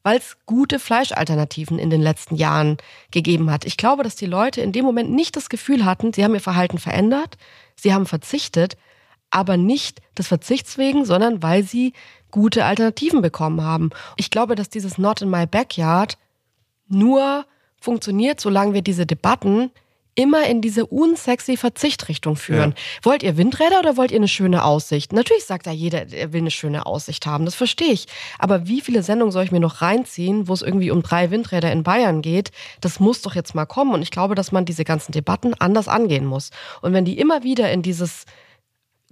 weil 0.03 0.17
es 0.17 0.37
gute 0.45 0.79
Fleischalternativen 0.79 1.79
in 1.79 1.89
den 1.89 2.01
letzten 2.01 2.35
Jahren 2.35 2.77
gegeben 3.11 3.51
hat. 3.51 3.65
Ich 3.65 3.77
glaube, 3.77 4.03
dass 4.03 4.15
die 4.15 4.25
Leute 4.25 4.61
in 4.61 4.71
dem 4.71 4.85
Moment 4.85 5.11
nicht 5.11 5.35
das 5.35 5.49
Gefühl 5.49 5.85
hatten, 5.85 6.13
sie 6.13 6.23
haben 6.23 6.33
ihr 6.33 6.41
Verhalten 6.41 6.77
verändert, 6.77 7.37
sie 7.75 7.93
haben 7.93 8.05
verzichtet, 8.05 8.77
aber 9.29 9.57
nicht 9.57 10.01
des 10.17 10.27
Verzichts 10.27 10.77
wegen, 10.77 11.05
sondern 11.05 11.41
weil 11.41 11.63
sie 11.63 11.93
gute 12.31 12.65
Alternativen 12.65 13.21
bekommen 13.21 13.61
haben. 13.61 13.91
Ich 14.17 14.29
glaube, 14.29 14.55
dass 14.55 14.69
dieses 14.69 14.97
Not 14.97 15.21
in 15.21 15.29
my 15.29 15.45
backyard 15.45 16.17
nur 16.87 17.45
funktioniert, 17.79 18.39
solange 18.39 18.73
wir 18.73 18.81
diese 18.81 19.05
Debatten 19.05 19.71
immer 20.15 20.45
in 20.47 20.61
diese 20.61 20.85
unsexy 20.85 21.57
Verzichtrichtung 21.57 22.35
führen. 22.35 22.71
Ja. 22.71 22.75
Wollt 23.03 23.23
ihr 23.23 23.37
Windräder 23.37 23.79
oder 23.79 23.97
wollt 23.97 24.11
ihr 24.11 24.17
eine 24.17 24.27
schöne 24.27 24.63
Aussicht? 24.63 25.13
Natürlich 25.13 25.45
sagt 25.45 25.67
da 25.67 25.71
jeder, 25.71 26.11
er 26.11 26.33
will 26.33 26.41
eine 26.41 26.51
schöne 26.51 26.85
Aussicht 26.85 27.25
haben, 27.25 27.45
das 27.45 27.55
verstehe 27.55 27.93
ich. 27.93 28.07
Aber 28.37 28.67
wie 28.67 28.81
viele 28.81 29.03
Sendungen 29.03 29.31
soll 29.31 29.45
ich 29.45 29.51
mir 29.51 29.59
noch 29.59 29.81
reinziehen, 29.81 30.47
wo 30.47 30.53
es 30.53 30.61
irgendwie 30.61 30.91
um 30.91 31.01
drei 31.01 31.31
Windräder 31.31 31.71
in 31.71 31.83
Bayern 31.83 32.21
geht? 32.21 32.51
Das 32.81 32.99
muss 32.99 33.21
doch 33.21 33.35
jetzt 33.35 33.55
mal 33.55 33.65
kommen. 33.65 33.93
Und 33.93 34.01
ich 34.01 34.11
glaube, 34.11 34.35
dass 34.35 34.51
man 34.51 34.65
diese 34.65 34.83
ganzen 34.83 35.11
Debatten 35.11 35.53
anders 35.55 35.87
angehen 35.87 36.25
muss. 36.25 36.51
Und 36.81 36.93
wenn 36.93 37.05
die 37.05 37.17
immer 37.17 37.43
wieder 37.43 37.71
in 37.71 37.81
dieses 37.81 38.25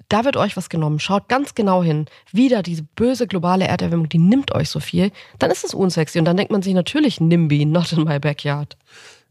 da 0.08 0.24
wird 0.24 0.38
euch 0.38 0.56
was 0.56 0.70
genommen. 0.70 1.00
Schaut 1.00 1.28
ganz 1.28 1.56
genau 1.56 1.84
hin. 1.84 2.06
Wieder 2.32 2.64
diese 2.64 2.84
böse 2.84 3.28
globale 3.28 3.68
Erderwärmung, 3.68 4.10
die 4.10 4.18
nimmt 4.18 4.54
euch 4.56 4.70
so 4.70 4.80
viel. 4.80 5.12
Dann 5.38 5.52
ist 5.52 5.64
es 5.64 5.74
unsexy 5.74 6.20
und 6.20 6.26
dann 6.26 6.38
denkt 6.38 6.52
man 6.52 6.62
sich 6.62 6.74
natürlich 6.74 7.20
NIMBY, 7.20 7.66
not 7.66 7.92
in 7.92 8.06
my 8.06 8.18
backyard. 8.18 8.78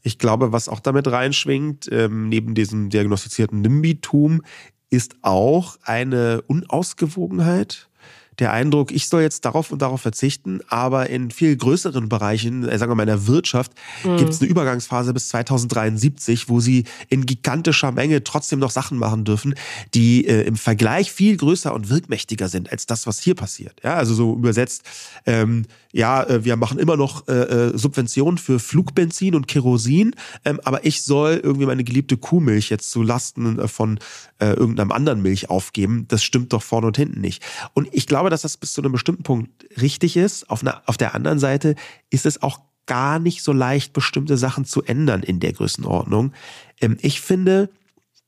Ich 0.09 0.19
glaube, 0.19 0.53
was 0.53 0.71
auch 0.71 0.81
damit 0.81 1.07
reinschwingt, 1.07 1.87
ähm, 1.93 2.31
neben 2.31 2.55
diesem 2.55 2.89
diagnostizierten 2.89 3.61
NIMBY-Tum, 3.61 4.41
ist 4.89 5.17
auch 5.21 5.77
eine 5.83 6.41
Unausgewogenheit 6.47 7.91
der 8.39 8.53
Eindruck, 8.53 8.93
ich 8.93 9.09
soll 9.09 9.23
jetzt 9.23 9.45
darauf 9.45 9.73
und 9.73 9.83
darauf 9.83 10.01
verzichten, 10.01 10.61
aber 10.69 11.11
in 11.11 11.31
viel 11.31 11.57
größeren 11.57 12.09
Bereichen, 12.09 12.69
äh, 12.69 12.79
sagen 12.79 12.91
wir 12.91 12.95
mal 12.95 13.03
in 13.03 13.09
der 13.09 13.27
Wirtschaft, 13.27 13.73
mhm. 14.05 14.17
gibt 14.17 14.31
es 14.31 14.41
eine 14.41 14.49
Übergangsphase 14.49 15.13
bis 15.13 15.29
2073, 15.29 16.49
wo 16.49 16.61
sie 16.61 16.85
in 17.09 17.27
gigantischer 17.27 17.93
Menge 17.93 18.23
trotzdem 18.23 18.61
noch 18.61 18.71
Sachen 18.71 18.99
machen 18.99 19.25
dürfen, 19.25 19.55
die 19.95 20.27
äh, 20.27 20.43
im 20.43 20.57
Vergleich 20.57 21.13
viel 21.13 21.37
größer 21.37 21.75
und 21.75 21.91
wirkmächtiger 21.91 22.49
sind 22.49 22.71
als 22.71 22.87
das, 22.87 23.07
was 23.07 23.19
hier 23.21 23.35
passiert. 23.35 23.81
Ja, 23.83 23.95
also 23.95 24.15
so 24.15 24.35
übersetzt, 24.35 24.83
ähm, 25.27 25.67
ja, 25.93 26.23
äh, 26.25 26.45
wir 26.45 26.57
machen 26.57 26.79
immer 26.79 26.97
noch 26.97 27.29
äh, 27.29 27.33
äh, 27.33 27.79
Subventionen 27.79 28.39
für 28.39 28.59
Flugbenzin 28.59 29.35
und 29.35 29.49
Kerosin, 29.49 30.15
ähm, 30.45 30.61
aber 30.65 30.85
ich 30.85 31.03
soll 31.03 31.41
irgendwie 31.43 31.67
meine 31.67 31.85
geliebte 31.85 32.17
Kuhmilch 32.17 32.71
jetzt 32.71 32.91
zu 32.91 33.03
Lasten 33.03 33.67
von 33.69 33.99
irgendeinem 34.41 34.93
anderen 34.93 35.21
Milch 35.21 35.51
aufgeben. 35.51 36.05
Das 36.07 36.23
stimmt 36.23 36.53
doch 36.53 36.63
vorne 36.63 36.87
und 36.87 36.97
hinten 36.97 37.21
nicht. 37.21 37.43
Und 37.75 37.89
ich 37.91 38.07
glaube, 38.07 38.31
dass 38.31 38.43
das 38.43 38.57
bis 38.57 38.73
zu 38.73 38.81
einem 38.81 38.93
bestimmten 38.93 39.25
Punkt 39.25 39.51
richtig 39.81 40.17
ist. 40.17 40.49
Auf, 40.49 40.63
einer, 40.63 40.83
auf 40.87 40.97
der 40.97 41.17
anderen 41.17 41.41
Seite 41.41 41.75
ist 42.11 42.25
es 42.25 42.41
auch 42.41 42.61
gar 42.87 43.19
nicht 43.19 43.43
so 43.43 43.53
leicht, 43.53 43.93
bestimmte 43.93 44.37
Sachen 44.37 44.65
zu 44.65 44.85
ändern 44.85 45.25
in 45.25 45.41
der 45.41 45.53
Größenordnung. 45.53 46.33
Ähm, 46.81 46.97
ich 47.01 47.21
finde, 47.21 47.69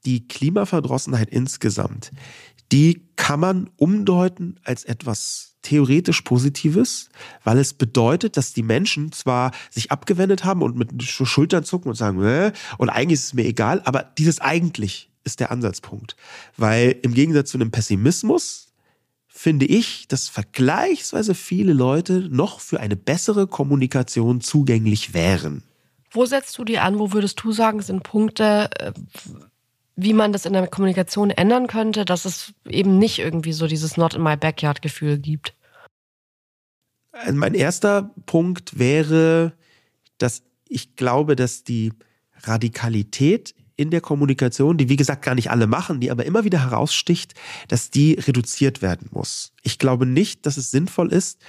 die 0.05 0.27
Klimaverdrossenheit 0.27 1.31
insgesamt, 1.31 2.11
die 2.73 3.10
kann 3.21 3.39
man 3.39 3.69
umdeuten 3.77 4.59
als 4.65 4.85
etwas 4.85 5.55
theoretisch 5.61 6.23
Positives, 6.23 7.11
weil 7.45 7.59
es 7.59 7.75
bedeutet, 7.75 8.39
dass 8.39 8.55
die 8.55 8.63
Menschen 8.63 9.13
zwar 9.13 9.53
sich 9.69 9.93
abgewendet 9.93 10.43
haben 10.45 10.63
und 10.63 10.75
mit 10.75 11.03
Schultern 11.03 11.63
zucken 11.63 11.91
und 11.91 11.97
sagen, 11.97 12.23
äh, 12.25 12.53
und 12.79 12.89
eigentlich 12.89 13.21
ist 13.21 13.27
es 13.27 13.35
mir 13.35 13.45
egal, 13.45 13.83
aber 13.85 14.05
dieses 14.17 14.41
eigentlich 14.41 15.11
ist 15.23 15.39
der 15.39 15.51
Ansatzpunkt. 15.51 16.17
Weil 16.57 16.97
im 17.03 17.13
Gegensatz 17.13 17.51
zu 17.51 17.59
einem 17.59 17.71
Pessimismus 17.71 18.69
finde 19.29 19.67
ich, 19.67 20.09
dass 20.09 20.31
vergleichsweise 20.31 21.35
viele 21.35 21.75
Leute 21.75 22.27
noch 22.31 22.61
für 22.61 22.81
eine 22.81 22.97
bessere 22.97 23.47
Kommunikation 23.47 24.41
zugänglich 24.41 25.13
wären. 25.13 25.63
Wo 26.11 26.25
setzt 26.25 26.57
du 26.57 26.65
die 26.65 26.79
an? 26.79 26.99
Wo 26.99 27.13
würdest 27.13 27.43
du 27.43 27.53
sagen, 27.53 27.83
sind 27.83 28.03
Punkte, 28.03 28.71
äh, 28.79 28.93
wie 30.03 30.15
man 30.15 30.33
das 30.33 30.47
in 30.47 30.53
der 30.53 30.67
Kommunikation 30.67 31.31
ändern 31.31 31.67
könnte, 31.67 32.05
dass 32.05 32.25
es 32.25 32.53
eben 32.67 32.99
nicht 32.99 33.19
irgendwie 33.19 33.53
so 33.53 33.67
dieses 33.67 33.97
Not 33.97 34.15
in 34.15 34.23
my 34.23 34.37
backyard 34.37 34.83
Gefühl 34.83 35.19
gibt? 35.19 35.55
Also 37.13 37.37
mein 37.37 37.55
erster 37.55 38.15
Punkt 38.27 38.79
wäre, 38.79 39.53
dass 40.19 40.43
ich 40.69 40.97
glaube, 40.97 41.37
dass 41.37 41.65
die 41.65 41.93
Radikalität 42.43 43.55
in 43.77 43.91
der 43.91 44.01
Kommunikation, 44.01 44.77
die 44.77 44.89
wie 44.89 44.97
gesagt 44.97 45.25
gar 45.25 45.35
nicht 45.35 45.51
alle 45.51 45.67
machen, 45.67 46.01
die 46.01 46.11
aber 46.11 46.27
immer 46.27 46.45
wieder 46.45 46.61
heraussticht, 46.61 47.35
dass 47.69 47.91
die 47.91 48.15
reduziert 48.15 48.83
werden 48.83 49.09
muss. 49.11 49.53
Ich 49.63 49.79
glaube 49.79 50.07
nicht, 50.07 50.47
dass 50.47 50.57
es 50.57 50.71
sinnvoll 50.71 51.13
ist, 51.13 51.41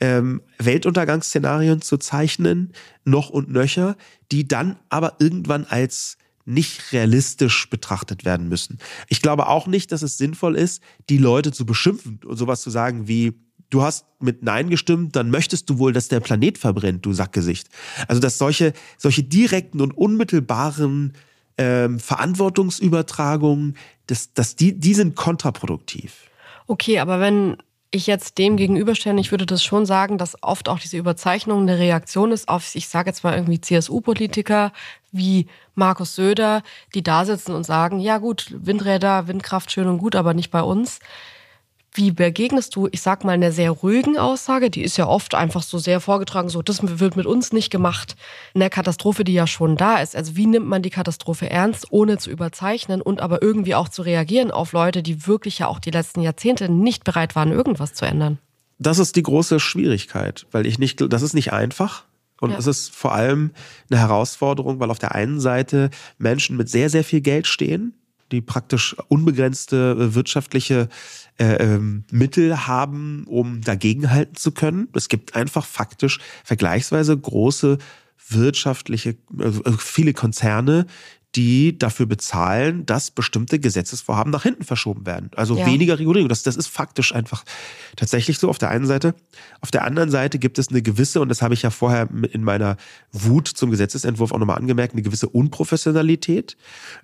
ähm, 0.00 0.42
Weltuntergangsszenarien 0.58 1.82
zu 1.82 1.96
zeichnen, 1.96 2.72
noch 3.04 3.30
und 3.30 3.50
nöcher, 3.50 3.96
die 4.30 4.46
dann 4.46 4.78
aber 4.88 5.16
irgendwann 5.18 5.64
als 5.64 6.18
nicht 6.44 6.92
realistisch 6.92 7.68
betrachtet 7.70 8.24
werden 8.24 8.48
müssen. 8.48 8.78
Ich 9.08 9.22
glaube 9.22 9.48
auch 9.48 9.66
nicht, 9.66 9.92
dass 9.92 10.02
es 10.02 10.18
sinnvoll 10.18 10.56
ist, 10.56 10.82
die 11.08 11.18
Leute 11.18 11.52
zu 11.52 11.64
beschimpfen 11.66 12.20
und 12.24 12.36
sowas 12.36 12.62
zu 12.62 12.70
sagen 12.70 13.08
wie, 13.08 13.32
du 13.70 13.82
hast 13.82 14.06
mit 14.20 14.42
Nein 14.42 14.68
gestimmt, 14.70 15.16
dann 15.16 15.30
möchtest 15.30 15.70
du 15.70 15.78
wohl, 15.78 15.92
dass 15.92 16.08
der 16.08 16.20
Planet 16.20 16.58
verbrennt, 16.58 17.04
du 17.06 17.12
Sackgesicht. 17.12 17.68
Also 18.08 18.20
dass 18.20 18.38
solche, 18.38 18.72
solche 18.98 19.22
direkten 19.22 19.80
und 19.80 19.92
unmittelbaren 19.92 21.14
ähm, 21.58 21.98
Verantwortungsübertragungen, 21.98 23.76
dass, 24.06 24.34
dass 24.34 24.56
die, 24.56 24.78
die 24.78 24.94
sind 24.94 25.16
kontraproduktiv. 25.16 26.28
Okay, 26.66 26.98
aber 26.98 27.20
wenn 27.20 27.56
ich 27.92 28.06
jetzt 28.06 28.38
dem 28.38 28.56
gegenüberstellen, 28.56 29.18
ich 29.18 29.30
würde 29.30 29.46
das 29.46 29.62
schon 29.62 29.86
sagen, 29.86 30.18
dass 30.18 30.42
oft 30.42 30.68
auch 30.68 30.78
diese 30.78 30.96
Überzeichnung 30.96 31.60
eine 31.60 31.78
Reaktion 31.78 32.32
ist 32.32 32.48
auf, 32.48 32.74
ich 32.74 32.88
sage 32.88 33.10
jetzt 33.10 33.22
mal 33.22 33.34
irgendwie 33.34 33.60
CSU-Politiker 33.60 34.72
wie 35.12 35.46
Markus 35.74 36.14
Söder, 36.16 36.62
die 36.94 37.02
da 37.02 37.26
sitzen 37.26 37.54
und 37.54 37.64
sagen, 37.64 38.00
ja 38.00 38.16
gut, 38.18 38.46
Windräder, 38.50 39.28
Windkraft 39.28 39.70
schön 39.70 39.86
und 39.86 39.98
gut, 39.98 40.16
aber 40.16 40.32
nicht 40.32 40.50
bei 40.50 40.62
uns. 40.62 41.00
Wie 41.94 42.10
begegnest 42.10 42.74
du, 42.74 42.88
ich 42.90 43.02
sag 43.02 43.22
mal, 43.22 43.32
einer 43.32 43.52
sehr 43.52 43.70
ruhigen 43.70 44.16
Aussage, 44.16 44.70
die 44.70 44.82
ist 44.82 44.96
ja 44.96 45.06
oft 45.06 45.34
einfach 45.34 45.62
so 45.62 45.76
sehr 45.76 46.00
vorgetragen, 46.00 46.48
so, 46.48 46.62
das 46.62 46.80
wird 46.82 47.16
mit 47.16 47.26
uns 47.26 47.52
nicht 47.52 47.70
gemacht, 47.70 48.16
einer 48.54 48.70
Katastrophe, 48.70 49.24
die 49.24 49.34
ja 49.34 49.46
schon 49.46 49.76
da 49.76 49.98
ist. 49.98 50.16
Also 50.16 50.34
wie 50.36 50.46
nimmt 50.46 50.66
man 50.66 50.80
die 50.80 50.88
Katastrophe 50.88 51.50
ernst, 51.50 51.88
ohne 51.90 52.16
zu 52.16 52.30
überzeichnen 52.30 53.02
und 53.02 53.20
aber 53.20 53.42
irgendwie 53.42 53.74
auch 53.74 53.90
zu 53.90 54.00
reagieren 54.00 54.50
auf 54.50 54.72
Leute, 54.72 55.02
die 55.02 55.26
wirklich 55.26 55.58
ja 55.58 55.68
auch 55.68 55.80
die 55.80 55.90
letzten 55.90 56.22
Jahrzehnte 56.22 56.70
nicht 56.70 57.04
bereit 57.04 57.36
waren, 57.36 57.52
irgendwas 57.52 57.92
zu 57.92 58.06
ändern? 58.06 58.38
Das 58.78 58.98
ist 58.98 59.14
die 59.16 59.22
große 59.22 59.60
Schwierigkeit, 59.60 60.46
weil 60.50 60.66
ich 60.66 60.78
nicht, 60.78 61.00
das 61.12 61.20
ist 61.20 61.34
nicht 61.34 61.52
einfach. 61.52 62.04
Und 62.40 62.50
ja. 62.50 62.58
es 62.58 62.66
ist 62.66 62.90
vor 62.92 63.12
allem 63.12 63.50
eine 63.90 64.00
Herausforderung, 64.00 64.80
weil 64.80 64.90
auf 64.90 64.98
der 64.98 65.14
einen 65.14 65.40
Seite 65.40 65.90
Menschen 66.18 66.56
mit 66.56 66.68
sehr, 66.68 66.90
sehr 66.90 67.04
viel 67.04 67.20
Geld 67.20 67.46
stehen, 67.46 67.94
die 68.32 68.40
praktisch 68.40 68.96
unbegrenzte 69.08 70.14
wirtschaftliche 70.14 70.88
äh, 71.38 71.54
ähm, 71.54 72.04
Mittel 72.10 72.66
haben, 72.66 73.24
um 73.26 73.60
dagegenhalten 73.62 74.36
zu 74.36 74.52
können. 74.52 74.88
Es 74.94 75.08
gibt 75.08 75.34
einfach 75.34 75.64
faktisch 75.64 76.18
vergleichsweise 76.44 77.16
große 77.16 77.78
wirtschaftliche, 78.28 79.16
äh, 79.38 79.72
viele 79.78 80.12
Konzerne, 80.12 80.86
die 81.34 81.78
dafür 81.78 82.06
bezahlen, 82.06 82.84
dass 82.84 83.10
bestimmte 83.10 83.58
Gesetzesvorhaben 83.58 84.30
nach 84.30 84.42
hinten 84.42 84.64
verschoben 84.64 85.06
werden. 85.06 85.30
Also 85.34 85.56
ja. 85.56 85.66
weniger 85.66 85.98
Regulierung. 85.98 86.28
Das, 86.28 86.42
das 86.42 86.56
ist 86.56 86.66
faktisch 86.66 87.14
einfach 87.14 87.44
tatsächlich 87.96 88.38
so 88.38 88.50
auf 88.50 88.58
der 88.58 88.68
einen 88.68 88.86
Seite. 88.86 89.14
Auf 89.60 89.70
der 89.70 89.84
anderen 89.84 90.10
Seite 90.10 90.38
gibt 90.38 90.58
es 90.58 90.68
eine 90.68 90.82
gewisse, 90.82 91.20
und 91.20 91.28
das 91.30 91.40
habe 91.40 91.54
ich 91.54 91.62
ja 91.62 91.70
vorher 91.70 92.08
in 92.32 92.44
meiner 92.44 92.76
Wut 93.12 93.48
zum 93.48 93.70
Gesetzesentwurf 93.70 94.32
auch 94.32 94.38
nochmal 94.38 94.58
angemerkt, 94.58 94.92
eine 94.92 95.02
gewisse 95.02 95.28
Unprofessionalität. 95.28 96.56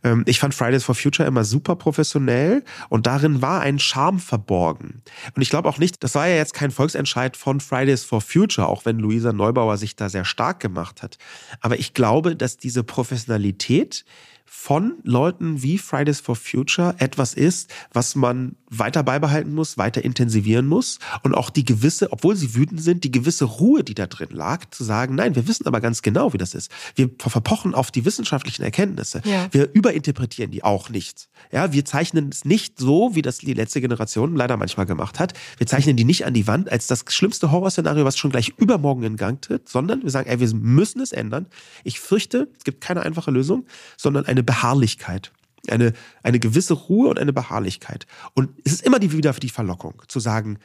Ähm, 0.05 0.25
ich 0.27 0.39
fand 0.39 0.55
Fridays 0.55 0.85
for 0.85 0.95
Future 0.95 1.27
immer 1.27 1.45
super 1.45 1.77
professionell 1.77 2.65
und 2.91 3.07
darin 3.07 3.41
war 3.41 3.61
ein 3.61 3.79
Charme 3.79 4.19
verborgen. 4.19 5.03
Und 5.35 5.43
ich 5.43 5.49
glaube 5.49 5.69
auch 5.69 5.79
nicht, 5.79 6.05
das 6.05 6.15
war 6.15 6.29
ja 6.29 6.37
jetzt 6.37 6.53
kein 6.53 6.71
Volksentscheid 6.71 7.37
von 7.37 7.61
Fridays 7.61 8.05
for 8.05 8.21
Future, 8.21 8.69
auch 8.69 8.85
wenn 8.85 8.99
Luisa 8.99 9.33
Neubauer 9.33 9.79
sich 9.79 9.97
da 9.97 10.09
sehr 10.09 10.25
stark 10.25 10.61
gemacht 10.61 11.03
hat. 11.03 11.17
Aber 11.61 11.79
ich 11.79 11.95
glaube, 11.95 12.37
dass 12.37 12.59
diese 12.59 12.85
Professionalität, 12.85 14.05
von 14.49 14.99
Leuten 15.03 15.63
wie 15.63 15.79
Fridays 15.79 16.21
for 16.21 16.35
Future 16.35 16.95
etwas 16.99 17.35
ist, 17.35 17.73
was 17.93 18.15
man 18.15 18.57
weiter 18.71 19.03
beibehalten 19.03 19.55
muss, 19.55 19.79
weiter 19.79 20.05
intensivieren 20.05 20.67
muss 20.67 20.99
und 21.23 21.35
auch 21.35 21.51
die 21.51 21.65
gewisse, 21.65 22.13
obwohl 22.13 22.37
sie 22.37 22.55
wütend 22.55 22.83
sind, 22.83 23.05
die 23.05 23.11
gewisse 23.11 23.45
Ruhe, 23.45 23.85
die 23.85 23.95
da 23.95 24.07
drin 24.07 24.29
lag, 24.31 24.69
zu 24.71 24.85
sagen, 24.85 25.15
nein, 25.15 25.35
wir 25.35 25.47
wissen 25.49 25.67
aber 25.67 25.81
ganz 25.81 26.03
genau, 26.03 26.33
wie 26.33 26.39
das 26.39 26.55
ist. 26.55 26.71
Wir 26.95 27.11
verpochen 27.19 27.75
auf 27.75 27.91
die 27.91 28.05
wissenschaftlichen 28.05 28.63
Erkenntnisse. 28.63 29.23
Ja. 29.25 29.49
Wir 29.51 29.73
überinterpretieren 29.73 30.51
die 30.51 30.65
auch 30.65 30.91
nicht. 30.91 31.29
Ja, 31.53 31.73
wir 31.73 31.85
zeichnen 31.85 32.29
es 32.31 32.45
nicht 32.45 32.79
so, 32.79 33.15
wie 33.15 33.23
das 33.23 33.39
die 33.39 33.55
letzte 33.55 33.81
Generation 33.81 34.37
leider 34.37 34.57
manchmal 34.57 34.87
gemacht 34.87 35.19
hat. 35.19 35.35
Wir 35.57 35.67
zeichnen 35.67 35.97
die 35.97 36.05
nicht 36.05 36.27
an 36.27 36.35
die 36.35 36.47
Wand 36.47 36.71
als 36.71 36.87
das 36.87 37.05
schlimmste 37.09 37.51
Horrorszenario, 37.51 38.05
was 38.05 38.19
schon 38.19 38.31
gleich 38.31 38.53
übermorgen 38.57 39.03
in 39.03 39.17
Gang 39.17 39.41
tritt, 39.41 39.69
sondern 39.69 40.03
wir 40.03 40.11
sagen, 40.11 40.29
ey, 40.29 40.41
wir 40.41 40.55
müssen 40.55 41.01
es 41.01 41.13
ändern. 41.13 41.47
Ich 41.85 42.01
fürchte, 42.01 42.49
es 42.57 42.65
gibt 42.65 42.81
keine 42.81 43.03
einfache 43.03 43.31
Lösung, 43.31 43.67
sondern 43.97 44.27
eine 44.27 44.43
Beharrlichkeit. 44.43 45.33
Eine, 45.71 45.93
eine 46.23 46.39
gewisse 46.39 46.75
Ruhe 46.75 47.09
und 47.09 47.19
eine 47.19 47.33
Beharrlichkeit. 47.33 48.07
Und 48.35 48.51
es 48.65 48.73
ist 48.73 48.87
immer 48.87 48.99
die, 48.99 49.13
wieder 49.13 49.33
die 49.33 49.49
Verlockung, 49.49 50.03
zu 50.09 50.21
sagen, 50.21 50.59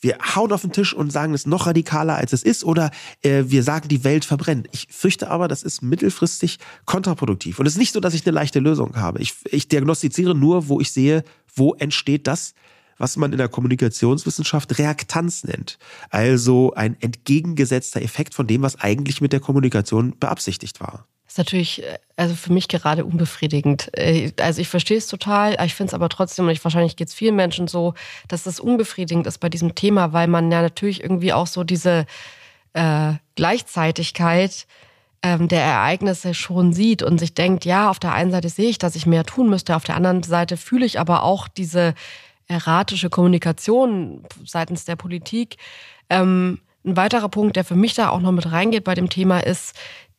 wir 0.00 0.16
hauen 0.36 0.52
auf 0.52 0.62
den 0.62 0.72
Tisch 0.72 0.94
und 0.94 1.10
sagen 1.10 1.34
es 1.34 1.46
noch 1.46 1.66
radikaler, 1.66 2.16
als 2.16 2.32
es 2.32 2.42
ist, 2.42 2.64
oder 2.64 2.90
äh, 3.22 3.44
wir 3.46 3.62
sagen, 3.62 3.88
die 3.88 4.04
Welt 4.04 4.24
verbrennt. 4.24 4.68
Ich 4.72 4.86
fürchte 4.90 5.28
aber, 5.28 5.48
das 5.48 5.62
ist 5.62 5.82
mittelfristig 5.82 6.58
kontraproduktiv. 6.84 7.58
Und 7.58 7.66
es 7.66 7.72
ist 7.72 7.78
nicht 7.78 7.92
so, 7.92 8.00
dass 8.00 8.14
ich 8.14 8.24
eine 8.24 8.34
leichte 8.34 8.60
Lösung 8.60 8.96
habe. 8.96 9.20
Ich, 9.20 9.34
ich 9.50 9.68
diagnostiziere 9.68 10.34
nur, 10.34 10.68
wo 10.68 10.80
ich 10.80 10.92
sehe, 10.92 11.24
wo 11.54 11.74
entsteht 11.74 12.26
das, 12.26 12.54
was 12.96 13.16
man 13.16 13.32
in 13.32 13.38
der 13.38 13.48
Kommunikationswissenschaft 13.48 14.78
Reaktanz 14.78 15.44
nennt. 15.44 15.78
Also 16.10 16.74
ein 16.74 16.96
entgegengesetzter 17.00 18.02
Effekt 18.02 18.34
von 18.34 18.46
dem, 18.46 18.62
was 18.62 18.76
eigentlich 18.76 19.20
mit 19.20 19.32
der 19.32 19.40
Kommunikation 19.40 20.18
beabsichtigt 20.18 20.80
war. 20.80 21.06
Ist 21.28 21.38
natürlich, 21.38 21.84
äh, 21.84 21.98
also 22.16 22.34
für 22.34 22.52
mich 22.52 22.68
gerade 22.68 23.04
unbefriedigend. 23.04 23.90
Äh, 23.96 24.32
also 24.40 24.60
ich 24.60 24.68
verstehe 24.68 24.98
es 24.98 25.06
total, 25.06 25.56
ich 25.64 25.74
finde 25.74 25.90
es 25.90 25.94
aber 25.94 26.08
trotzdem, 26.08 26.46
und 26.46 26.50
ich, 26.50 26.64
wahrscheinlich 26.64 26.96
geht 26.96 27.08
es 27.08 27.14
vielen 27.14 27.36
Menschen 27.36 27.68
so, 27.68 27.94
dass 28.26 28.42
das 28.42 28.58
unbefriedigend 28.58 29.26
ist 29.26 29.38
bei 29.38 29.48
diesem 29.48 29.74
Thema, 29.74 30.12
weil 30.12 30.26
man 30.26 30.50
ja 30.50 30.62
natürlich 30.62 31.02
irgendwie 31.02 31.32
auch 31.32 31.46
so 31.46 31.62
diese 31.64 32.06
äh, 32.72 33.12
Gleichzeitigkeit 33.36 34.66
ähm, 35.22 35.48
der 35.48 35.62
Ereignisse 35.62 36.32
schon 36.32 36.72
sieht 36.72 37.02
und 37.02 37.18
sich 37.18 37.34
denkt, 37.34 37.64
ja, 37.64 37.90
auf 37.90 37.98
der 37.98 38.14
einen 38.14 38.30
Seite 38.30 38.48
sehe 38.48 38.70
ich, 38.70 38.78
dass 38.78 38.96
ich 38.96 39.06
mehr 39.06 39.24
tun 39.24 39.50
müsste, 39.50 39.76
auf 39.76 39.84
der 39.84 39.96
anderen 39.96 40.22
Seite 40.22 40.56
fühle 40.56 40.86
ich 40.86 40.98
aber 40.98 41.22
auch 41.24 41.48
diese 41.48 41.94
erratische 42.46 43.10
Kommunikation 43.10 44.24
seitens 44.44 44.86
der 44.86 44.96
Politik. 44.96 45.56
Ähm, 46.08 46.60
ein 46.84 46.96
weiterer 46.96 47.28
Punkt, 47.28 47.56
der 47.56 47.64
für 47.64 47.74
mich 47.74 47.94
da 47.94 48.08
auch 48.08 48.20
noch 48.20 48.32
mit 48.32 48.50
reingeht 48.50 48.84
bei 48.84 48.94
dem 48.94 49.10
Thema, 49.10 49.40
ist 49.40 49.76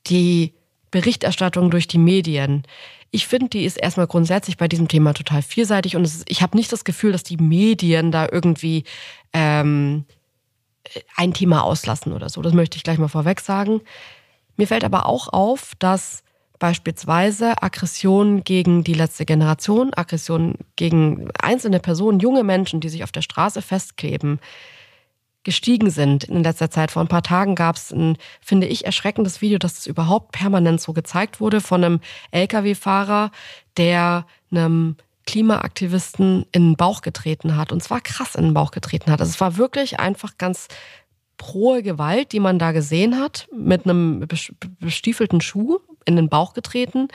die 0.08 0.54
Berichterstattung 0.92 1.70
durch 1.70 1.88
die 1.88 1.98
Medien. 1.98 2.64
Ich 3.12 3.28
finde, 3.28 3.50
die 3.50 3.66
ist 3.66 3.78
erstmal 3.78 4.08
grundsätzlich 4.08 4.58
bei 4.58 4.68
diesem 4.68 4.88
Thema 4.88 5.14
total 5.14 5.42
vielseitig 5.42 5.96
und 5.96 6.04
ist, 6.04 6.30
ich 6.30 6.42
habe 6.42 6.58
nicht 6.58 6.72
das 6.72 6.84
Gefühl, 6.84 7.12
dass 7.12 7.24
die 7.24 7.38
Medien 7.38 8.12
da 8.12 8.28
irgendwie 8.32 8.84
ähm, 9.34 10.06
ein 11.16 11.34
Thema 11.34 11.64
auslassen 11.64 12.14
oder 12.14 12.30
so. 12.30 12.42
Das 12.42 12.54
möchte 12.54 12.78
ich 12.78 12.84
gleich 12.84 12.98
mal 12.98 13.08
vorweg 13.08 13.40
sagen. 13.40 13.82
Mir 14.58 14.68
fällt 14.68 14.84
aber 14.84 15.06
auch 15.06 15.32
auf, 15.32 15.74
dass 15.80 16.24
beispielsweise 16.60 17.64
Aggressionen 17.64 18.44
gegen 18.44 18.84
die 18.84 18.94
letzte 18.94 19.26
Generation, 19.26 19.94
Aggressionen 19.94 20.56
gegen 20.76 21.30
einzelne 21.42 21.80
Personen, 21.80 22.20
junge 22.20 22.44
Menschen, 22.44 22.82
die 22.82 22.90
sich 22.90 23.04
auf 23.04 23.12
der 23.12 23.22
Straße 23.22 23.62
festkleben, 23.62 24.40
gestiegen 25.50 25.90
sind 25.90 26.26
in 26.26 26.44
letzter 26.44 26.70
Zeit. 26.70 26.92
Vor 26.92 27.02
ein 27.02 27.08
paar 27.08 27.24
Tagen 27.24 27.56
gab 27.56 27.76
es 27.76 27.92
ein, 27.92 28.18
finde 28.40 28.68
ich, 28.68 28.86
erschreckendes 28.86 29.42
Video, 29.42 29.58
dass 29.58 29.80
es 29.80 29.88
überhaupt 29.88 30.32
permanent 30.32 30.80
so 30.80 30.94
gezeigt 30.94 31.42
wurde 31.42 31.60
von 31.60 31.84
einem 31.84 32.00
Lkw-Fahrer, 32.30 33.32
der 33.76 34.28
einem 34.52 34.96
Klimaaktivisten 35.26 36.46
in 36.52 36.68
den 36.68 36.76
Bauch 36.76 37.02
getreten 37.02 37.58
hat. 37.58 37.72
Und 37.72 37.82
zwar 37.82 38.00
krass 38.00 38.36
in 38.36 38.44
den 38.44 38.54
Bauch 38.54 38.70
getreten 38.70 39.12
hat. 39.12 39.22
Also 39.22 39.32
es 39.32 39.42
war 39.42 39.58
wirklich 39.58 40.00
einfach 40.00 40.38
ganz 40.38 40.68
prohe 41.38 41.82
Gewalt, 41.82 42.32
die 42.32 42.40
man 42.40 42.60
da 42.60 42.72
gesehen 42.72 43.20
hat, 43.20 43.48
mit 43.52 43.86
einem 43.86 44.28
bestiefelten 44.80 45.42
Schuh 45.42 45.80
in 46.06 46.16
den 46.16 46.30
Bauch 46.30 46.54
getreten. 46.54 47.08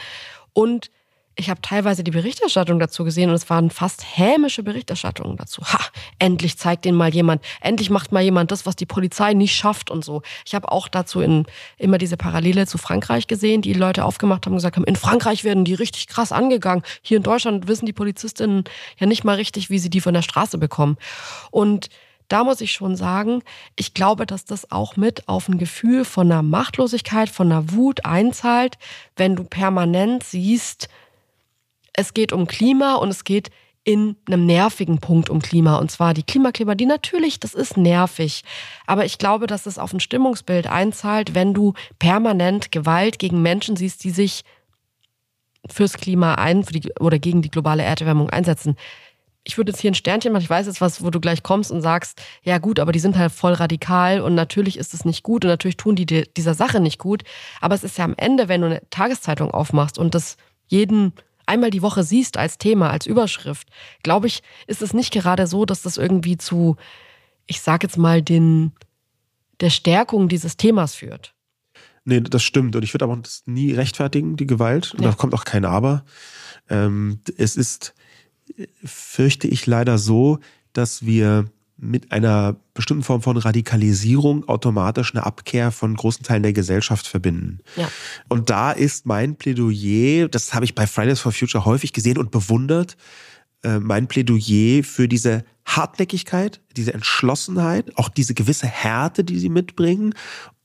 Und 0.52 0.90
ich 1.36 1.50
habe 1.50 1.60
teilweise 1.60 2.04
die 2.04 2.10
Berichterstattung 2.10 2.78
dazu 2.78 3.04
gesehen 3.04 3.30
und 3.30 3.34
es 3.34 3.50
waren 3.50 3.70
fast 3.70 4.04
hämische 4.16 4.62
Berichterstattungen 4.62 5.36
dazu. 5.36 5.62
Ha, 5.62 5.80
endlich 6.18 6.58
zeigt 6.58 6.84
den 6.84 6.94
mal 6.94 7.12
jemand, 7.12 7.42
endlich 7.60 7.90
macht 7.90 8.12
mal 8.12 8.22
jemand 8.22 8.52
das, 8.52 8.66
was 8.66 8.76
die 8.76 8.86
Polizei 8.86 9.34
nicht 9.34 9.54
schafft 9.54 9.90
und 9.90 10.04
so. 10.04 10.22
Ich 10.46 10.54
habe 10.54 10.70
auch 10.70 10.86
dazu 10.86 11.20
in, 11.20 11.46
immer 11.76 11.98
diese 11.98 12.16
Parallele 12.16 12.66
zu 12.66 12.78
Frankreich 12.78 13.26
gesehen, 13.26 13.62
die 13.62 13.72
Leute 13.72 14.04
aufgemacht 14.04 14.46
haben 14.46 14.52
und 14.52 14.58
gesagt 14.58 14.76
haben, 14.76 14.84
in 14.84 14.96
Frankreich 14.96 15.44
werden 15.44 15.64
die 15.64 15.74
richtig 15.74 16.06
krass 16.06 16.30
angegangen. 16.30 16.84
Hier 17.02 17.16
in 17.16 17.22
Deutschland 17.22 17.66
wissen 17.66 17.86
die 17.86 17.92
Polizistinnen 17.92 18.64
ja 18.98 19.06
nicht 19.06 19.24
mal 19.24 19.36
richtig, 19.36 19.70
wie 19.70 19.78
sie 19.78 19.90
die 19.90 20.00
von 20.00 20.14
der 20.14 20.22
Straße 20.22 20.58
bekommen. 20.58 20.96
Und 21.50 21.88
da 22.28 22.44
muss 22.44 22.60
ich 22.60 22.72
schon 22.72 22.96
sagen, 22.96 23.42
ich 23.76 23.92
glaube, 23.92 24.24
dass 24.24 24.44
das 24.44 24.70
auch 24.70 24.96
mit 24.96 25.28
auf 25.28 25.48
ein 25.48 25.58
Gefühl 25.58 26.04
von 26.04 26.30
einer 26.30 26.42
Machtlosigkeit, 26.42 27.28
von 27.28 27.52
einer 27.52 27.72
Wut 27.72 28.04
einzahlt, 28.04 28.78
wenn 29.16 29.36
du 29.36 29.44
permanent 29.44 30.24
siehst, 30.24 30.88
es 31.94 32.12
geht 32.12 32.32
um 32.32 32.46
Klima 32.46 32.96
und 32.96 33.08
es 33.08 33.24
geht 33.24 33.50
in 33.84 34.16
einem 34.26 34.46
nervigen 34.46 34.98
Punkt 34.98 35.28
um 35.28 35.40
Klima. 35.40 35.76
Und 35.76 35.90
zwar 35.90 36.14
die 36.14 36.22
Klimakleber, 36.22 36.74
die 36.74 36.86
natürlich, 36.86 37.38
das 37.38 37.54
ist 37.54 37.76
nervig. 37.76 38.42
Aber 38.86 39.04
ich 39.04 39.18
glaube, 39.18 39.46
dass 39.46 39.66
es 39.66 39.78
auf 39.78 39.92
ein 39.92 40.00
Stimmungsbild 40.00 40.66
einzahlt, 40.66 41.34
wenn 41.34 41.54
du 41.54 41.74
permanent 41.98 42.72
Gewalt 42.72 43.18
gegen 43.18 43.42
Menschen 43.42 43.76
siehst, 43.76 44.02
die 44.04 44.10
sich 44.10 44.42
fürs 45.70 45.94
Klima 45.94 46.34
ein 46.34 46.64
für 46.64 46.72
die, 46.72 46.92
oder 46.98 47.18
gegen 47.18 47.42
die 47.42 47.50
globale 47.50 47.82
Erderwärmung 47.82 48.30
einsetzen. 48.30 48.76
Ich 49.46 49.58
würde 49.58 49.72
jetzt 49.72 49.80
hier 49.80 49.90
ein 49.90 49.94
Sternchen 49.94 50.32
machen. 50.32 50.42
Ich 50.42 50.50
weiß 50.50 50.66
jetzt 50.66 50.80
was, 50.80 51.04
wo 51.04 51.10
du 51.10 51.20
gleich 51.20 51.42
kommst 51.42 51.70
und 51.70 51.82
sagst, 51.82 52.22
ja 52.42 52.56
gut, 52.56 52.80
aber 52.80 52.92
die 52.92 52.98
sind 52.98 53.18
halt 53.18 53.32
voll 53.32 53.52
radikal 53.52 54.22
und 54.22 54.34
natürlich 54.34 54.78
ist 54.78 54.94
es 54.94 55.04
nicht 55.04 55.22
gut 55.22 55.44
und 55.44 55.50
natürlich 55.50 55.76
tun 55.76 55.96
die 55.96 56.06
dieser 56.06 56.54
Sache 56.54 56.80
nicht 56.80 56.98
gut. 56.98 57.22
Aber 57.60 57.74
es 57.74 57.84
ist 57.84 57.98
ja 57.98 58.04
am 58.06 58.14
Ende, 58.16 58.48
wenn 58.48 58.62
du 58.62 58.68
eine 58.68 58.82
Tageszeitung 58.88 59.50
aufmachst 59.50 59.98
und 59.98 60.14
das 60.14 60.38
jeden 60.66 61.12
einmal 61.46 61.70
die 61.70 61.82
Woche 61.82 62.02
siehst 62.02 62.36
als 62.36 62.58
Thema, 62.58 62.90
als 62.90 63.06
Überschrift, 63.06 63.68
glaube 64.02 64.26
ich, 64.26 64.42
ist 64.66 64.82
es 64.82 64.92
nicht 64.94 65.12
gerade 65.12 65.46
so, 65.46 65.64
dass 65.64 65.82
das 65.82 65.96
irgendwie 65.96 66.36
zu, 66.36 66.76
ich 67.46 67.60
sage 67.60 67.86
jetzt 67.86 67.98
mal, 67.98 68.22
den, 68.22 68.72
der 69.60 69.70
Stärkung 69.70 70.28
dieses 70.28 70.56
Themas 70.56 70.94
führt. 70.94 71.34
Nee, 72.04 72.20
das 72.20 72.42
stimmt. 72.42 72.76
Und 72.76 72.82
ich 72.82 72.92
würde 72.92 73.06
aber 73.06 73.16
das 73.16 73.42
nie 73.46 73.72
rechtfertigen, 73.72 74.36
die 74.36 74.46
Gewalt. 74.46 74.92
Und 74.94 75.02
ja. 75.02 75.10
da 75.10 75.16
kommt 75.16 75.34
auch 75.34 75.44
kein 75.44 75.64
Aber. 75.64 76.04
Ähm, 76.68 77.20
es 77.38 77.56
ist, 77.56 77.94
fürchte 78.84 79.48
ich 79.48 79.66
leider 79.66 79.96
so, 79.98 80.38
dass 80.74 81.06
wir 81.06 81.46
mit 81.76 82.12
einer 82.12 82.56
bestimmten 82.72 83.02
Form 83.02 83.22
von 83.22 83.36
Radikalisierung 83.36 84.48
automatisch 84.48 85.14
eine 85.14 85.26
Abkehr 85.26 85.72
von 85.72 85.94
großen 85.94 86.24
Teilen 86.24 86.42
der 86.42 86.52
Gesellschaft 86.52 87.06
verbinden. 87.06 87.58
Ja. 87.76 87.88
Und 88.28 88.50
da 88.50 88.72
ist 88.72 89.06
mein 89.06 89.36
Plädoyer, 89.36 90.28
das 90.28 90.54
habe 90.54 90.64
ich 90.64 90.74
bei 90.74 90.86
Fridays 90.86 91.20
for 91.20 91.32
Future 91.32 91.64
häufig 91.64 91.92
gesehen 91.92 92.18
und 92.18 92.30
bewundert, 92.30 92.96
äh, 93.64 93.80
mein 93.80 94.06
Plädoyer 94.06 94.84
für 94.84 95.08
diese 95.08 95.44
Hartnäckigkeit, 95.64 96.60
diese 96.76 96.94
Entschlossenheit, 96.94 97.96
auch 97.96 98.08
diese 98.08 98.34
gewisse 98.34 98.66
Härte, 98.66 99.24
die 99.24 99.38
sie 99.38 99.48
mitbringen 99.48 100.14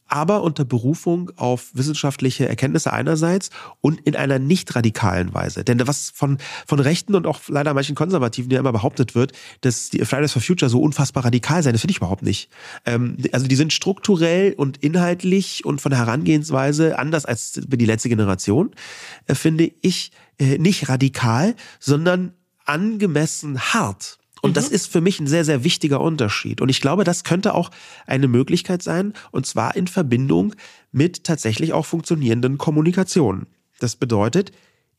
aber 0.10 0.44
unter 0.44 0.66
Berufung 0.66 1.32
auf 1.38 1.70
wissenschaftliche 1.74 2.48
Erkenntnisse 2.48 2.92
einerseits 2.92 3.50
und 3.82 4.02
in 4.02 4.16
einer 4.16 4.40
nicht 4.40 4.76
radikalen 4.76 5.34
Weise. 5.34 5.64
Denn 5.64 5.88
was 5.88 6.12
von, 6.14 6.38
von 6.68 6.80
Rechten 6.80 7.16
und 7.16 7.26
auch 7.26 7.40
leider 7.48 7.74
manchen 7.74 7.96
Konservativen 7.96 8.52
ja 8.52 8.60
immer 8.60 8.72
behauptet 8.72 9.16
wird, 9.16 9.32
dass 9.62 9.90
die 9.90 10.04
Fridays 10.06 10.34
for 10.34 10.42
Future 10.42 10.70
so 10.70 10.82
unfassbar 10.82 11.26
radikal 11.26 11.64
sein, 11.64 11.74
das 11.74 11.82
finde 11.82 11.92
ich 11.92 11.98
überhaupt 11.98 12.24
nicht. 12.24 12.50
Ähm, 12.86 13.18
also 13.32 13.48
die 13.48 13.56
sind 13.56 13.74
strukturell 13.74 14.54
und 14.54 14.78
inhaltlich 14.78 15.66
und 15.66 15.82
von 15.82 15.92
der 15.92 16.00
Herangehensweise 16.00 17.00
anders 17.00 17.26
als 17.26 17.54
die 17.54 17.86
letzte 17.86 18.10
Generation, 18.10 18.72
äh, 19.28 19.36
finde 19.36 19.72
ich 19.82 20.12
äh, 20.40 20.58
nicht 20.58 20.90
radikal, 20.90 21.56
sondern 21.80 22.34
angemessen 22.66 23.60
hart. 23.60 24.19
Und 24.42 24.52
mhm. 24.52 24.54
das 24.56 24.70
ist 24.70 24.92
für 24.92 25.02
mich 25.02 25.20
ein 25.20 25.28
sehr, 25.28 25.46
sehr 25.46 25.64
wichtiger 25.64 26.02
Unterschied. 26.02 26.62
Und 26.62 26.70
ich 26.70 26.82
glaube, 26.82 27.04
das 27.04 27.24
könnte 27.24 27.54
auch 27.54 27.72
eine 28.06 28.28
Möglichkeit 28.28 28.82
sein, 28.82 29.14
und 29.32 29.46
zwar 29.46 29.76
in 29.76 29.88
Verbindung 29.88 30.56
mit 30.92 31.24
tatsächlich 31.24 31.74
auch 31.74 31.86
funktionierenden 31.86 32.58
Kommunikationen. 32.58 33.48
Das 33.80 33.96
bedeutet, 33.96 34.52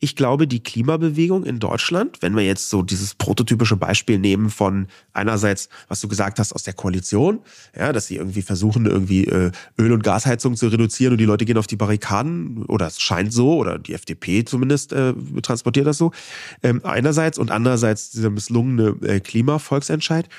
ich 0.02 0.16
glaube, 0.16 0.48
die 0.48 0.62
Klimabewegung 0.62 1.44
in 1.44 1.58
Deutschland, 1.58 2.22
wenn 2.22 2.34
wir 2.34 2.42
jetzt 2.42 2.70
so 2.70 2.82
dieses 2.82 3.14
prototypische 3.14 3.76
Beispiel 3.76 4.18
nehmen 4.18 4.48
von 4.48 4.86
einerseits, 5.12 5.68
was 5.88 6.00
du 6.00 6.08
gesagt 6.08 6.38
hast, 6.38 6.54
aus 6.54 6.62
der 6.62 6.72
Koalition, 6.72 7.40
ja, 7.76 7.92
dass 7.92 8.06
sie 8.06 8.16
irgendwie 8.16 8.40
versuchen, 8.40 8.86
irgendwie 8.86 9.26
äh, 9.26 9.52
Öl- 9.78 9.92
und 9.92 10.02
Gasheizung 10.02 10.56
zu 10.56 10.68
reduzieren 10.68 11.12
und 11.12 11.18
die 11.18 11.26
Leute 11.26 11.44
gehen 11.44 11.58
auf 11.58 11.66
die 11.66 11.76
Barrikaden, 11.76 12.64
oder 12.64 12.86
es 12.86 12.98
scheint 12.98 13.34
so, 13.34 13.56
oder 13.56 13.78
die 13.78 13.92
FDP 13.92 14.44
zumindest 14.46 14.94
äh, 14.94 15.12
transportiert 15.42 15.86
das 15.86 15.98
so, 15.98 16.12
ähm, 16.62 16.80
einerseits 16.82 17.38
und 17.38 17.50
andererseits 17.50 18.10
dieser 18.10 18.30
misslungene 18.30 18.96
äh, 19.02 19.20
Klimavolksentscheid, 19.20 20.30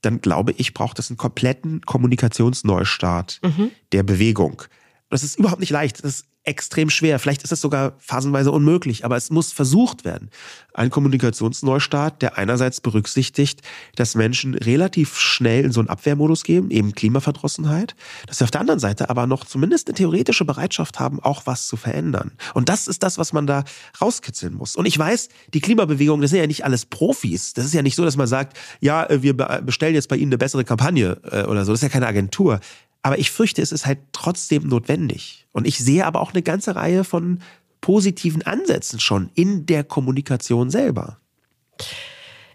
dann 0.00 0.22
glaube 0.22 0.54
ich, 0.56 0.72
braucht 0.72 0.98
es 0.98 1.10
einen 1.10 1.18
kompletten 1.18 1.82
Kommunikationsneustart 1.82 3.40
mhm. 3.44 3.70
der 3.92 4.04
Bewegung. 4.04 4.62
Das 5.10 5.22
ist 5.22 5.38
überhaupt 5.38 5.60
nicht 5.60 5.70
leicht. 5.70 6.02
Das 6.02 6.24
extrem 6.44 6.90
schwer. 6.90 7.18
Vielleicht 7.18 7.42
ist 7.44 7.52
es 7.52 7.60
sogar 7.60 7.92
phasenweise 7.98 8.50
unmöglich, 8.50 9.04
aber 9.04 9.16
es 9.16 9.30
muss 9.30 9.52
versucht 9.52 10.04
werden. 10.04 10.30
Ein 10.74 10.90
Kommunikationsneustart, 10.90 12.20
der 12.20 12.36
einerseits 12.36 12.80
berücksichtigt, 12.80 13.60
dass 13.94 14.14
Menschen 14.14 14.54
relativ 14.54 15.18
schnell 15.18 15.64
in 15.64 15.72
so 15.72 15.80
einen 15.80 15.88
Abwehrmodus 15.88 16.42
gehen, 16.42 16.70
eben 16.70 16.94
Klimaverdrossenheit, 16.94 17.94
dass 18.26 18.38
sie 18.38 18.44
auf 18.44 18.50
der 18.50 18.60
anderen 18.60 18.80
Seite 18.80 19.08
aber 19.08 19.26
noch 19.26 19.44
zumindest 19.44 19.88
eine 19.88 19.94
theoretische 19.94 20.44
Bereitschaft 20.44 20.98
haben, 20.98 21.20
auch 21.20 21.42
was 21.46 21.68
zu 21.68 21.76
verändern. 21.76 22.32
Und 22.54 22.68
das 22.68 22.88
ist 22.88 23.02
das, 23.04 23.18
was 23.18 23.32
man 23.32 23.46
da 23.46 23.64
rauskitzeln 24.00 24.54
muss. 24.54 24.74
Und 24.74 24.86
ich 24.86 24.98
weiß, 24.98 25.28
die 25.54 25.60
Klimabewegung, 25.60 26.20
das 26.20 26.30
sind 26.30 26.40
ja 26.40 26.46
nicht 26.46 26.64
alles 26.64 26.86
Profis. 26.86 27.52
Das 27.52 27.64
ist 27.64 27.74
ja 27.74 27.82
nicht 27.82 27.94
so, 27.94 28.04
dass 28.04 28.16
man 28.16 28.26
sagt, 28.26 28.58
ja, 28.80 29.06
wir 29.10 29.34
bestellen 29.34 29.94
jetzt 29.94 30.08
bei 30.08 30.16
Ihnen 30.16 30.30
eine 30.30 30.38
bessere 30.38 30.64
Kampagne 30.64 31.18
äh, 31.30 31.44
oder 31.44 31.64
so. 31.64 31.72
Das 31.72 31.78
ist 31.78 31.84
ja 31.84 31.88
keine 31.88 32.08
Agentur. 32.08 32.58
Aber 33.02 33.18
ich 33.18 33.30
fürchte, 33.30 33.62
es 33.62 33.72
ist 33.72 33.86
halt 33.86 33.98
trotzdem 34.12 34.68
notwendig. 34.68 35.46
Und 35.52 35.66
ich 35.66 35.78
sehe 35.78 36.06
aber 36.06 36.20
auch 36.20 36.32
eine 36.32 36.42
ganze 36.42 36.76
Reihe 36.76 37.04
von 37.04 37.40
positiven 37.80 38.42
Ansätzen 38.42 39.00
schon 39.00 39.30
in 39.34 39.66
der 39.66 39.82
Kommunikation 39.84 40.70
selber. 40.70 41.18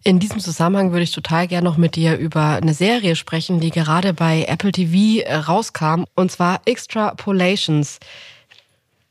In 0.04 0.20
diesem 0.20 0.39
Zusammenhang 0.39 0.91
würde 0.91 1.04
ich 1.04 1.12
total 1.12 1.48
gerne 1.48 1.68
noch 1.68 1.76
mit 1.76 1.98
dir 1.98 2.18
über 2.18 2.56
eine 2.56 2.74
Serie 2.74 3.18
sprechen, 3.18 3.60
die 3.60 3.72
gerade 3.72 4.14
bei 4.14 4.45
Apple 4.48 4.72
TV 4.72 5.22
äh, 5.22 5.36
rauskam, 5.36 6.06
und 6.16 6.32
zwar 6.32 6.62
Extrapolations. 6.66 8.00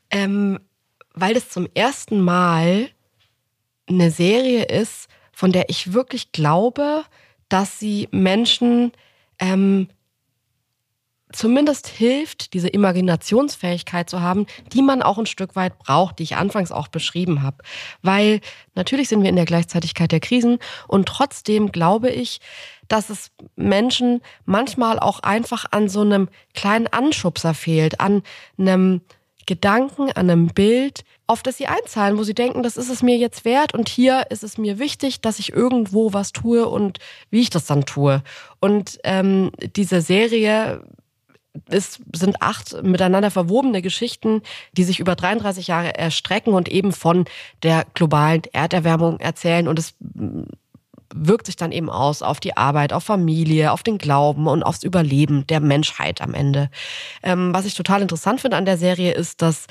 Ähm, 0.09 0.59
weil 1.13 1.35
es 1.35 1.49
zum 1.49 1.67
ersten 1.75 2.19
Mal 2.19 2.89
eine 3.87 4.09
Serie 4.09 4.63
ist, 4.63 5.07
von 5.33 5.51
der 5.51 5.69
ich 5.69 5.93
wirklich 5.93 6.31
glaube, 6.31 7.03
dass 7.47 7.79
sie 7.79 8.07
Menschen 8.11 8.91
ähm, 9.37 9.87
zumindest 11.31 11.87
hilft, 11.87 12.53
diese 12.53 12.69
Imaginationsfähigkeit 12.69 14.09
zu 14.09 14.21
haben, 14.21 14.45
die 14.73 14.81
man 14.81 15.01
auch 15.01 15.17
ein 15.17 15.25
Stück 15.25 15.55
weit 15.55 15.77
braucht, 15.79 16.19
die 16.19 16.23
ich 16.23 16.37
anfangs 16.37 16.71
auch 16.71 16.87
beschrieben 16.87 17.41
habe. 17.43 17.57
Weil 18.01 18.41
natürlich 18.75 19.09
sind 19.09 19.23
wir 19.23 19.29
in 19.29 19.35
der 19.35 19.45
Gleichzeitigkeit 19.45 20.11
der 20.11 20.19
Krisen 20.19 20.59
und 20.87 21.07
trotzdem 21.07 21.71
glaube 21.71 22.09
ich, 22.09 22.39
dass 22.87 23.09
es 23.09 23.31
Menschen 23.55 24.21
manchmal 24.45 24.99
auch 24.99 25.19
einfach 25.19 25.65
an 25.71 25.89
so 25.89 26.01
einem 26.01 26.29
kleinen 26.53 26.87
Anschubser 26.87 27.53
fehlt, 27.53 27.99
an 27.99 28.23
einem 28.57 29.01
Gedanken, 29.45 30.11
an 30.11 30.29
einem 30.29 30.47
Bild, 30.47 31.03
auf 31.25 31.43
das 31.43 31.57
sie 31.57 31.67
einzahlen, 31.67 32.17
wo 32.17 32.23
sie 32.23 32.33
denken, 32.33 32.63
das 32.63 32.77
ist 32.77 32.89
es 32.89 33.01
mir 33.01 33.17
jetzt 33.17 33.43
wert 33.43 33.73
und 33.73 33.89
hier 33.89 34.25
ist 34.29 34.43
es 34.43 34.57
mir 34.57 34.79
wichtig, 34.79 35.21
dass 35.21 35.39
ich 35.39 35.51
irgendwo 35.51 36.13
was 36.13 36.31
tue 36.31 36.67
und 36.67 36.99
wie 37.29 37.41
ich 37.41 37.49
das 37.49 37.65
dann 37.65 37.85
tue. 37.85 38.23
Und 38.59 38.99
ähm, 39.03 39.51
diese 39.75 40.01
Serie 40.01 40.83
es 41.69 41.99
sind 42.15 42.41
acht 42.41 42.83
miteinander 42.83 43.31
verwobene 43.31 43.81
Geschichten, 43.81 44.41
die 44.73 44.83
sich 44.83 44.99
über 44.99 45.15
33 45.15 45.67
Jahre 45.67 45.97
erstrecken 45.97 46.53
und 46.53 46.69
eben 46.69 46.91
von 46.91 47.25
der 47.63 47.85
globalen 47.93 48.43
Erderwärmung 48.51 49.19
erzählen. 49.19 49.67
Und 49.67 49.79
es 49.79 49.95
wirkt 51.13 51.45
sich 51.45 51.55
dann 51.55 51.71
eben 51.71 51.89
aus 51.89 52.21
auf 52.21 52.39
die 52.39 52.57
Arbeit, 52.57 52.93
auf 52.93 53.03
Familie, 53.03 53.71
auf 53.71 53.83
den 53.83 53.97
Glauben 53.97 54.47
und 54.47 54.63
aufs 54.63 54.83
Überleben 54.83 55.47
der 55.47 55.59
Menschheit 55.59 56.21
am 56.21 56.33
Ende. 56.33 56.69
Ähm, 57.23 57.53
was 57.53 57.65
ich 57.65 57.73
total 57.73 58.01
interessant 58.01 58.41
finde 58.41 58.57
an 58.57 58.65
der 58.65 58.77
Serie 58.77 59.13
ist, 59.13 59.41
dass 59.41 59.67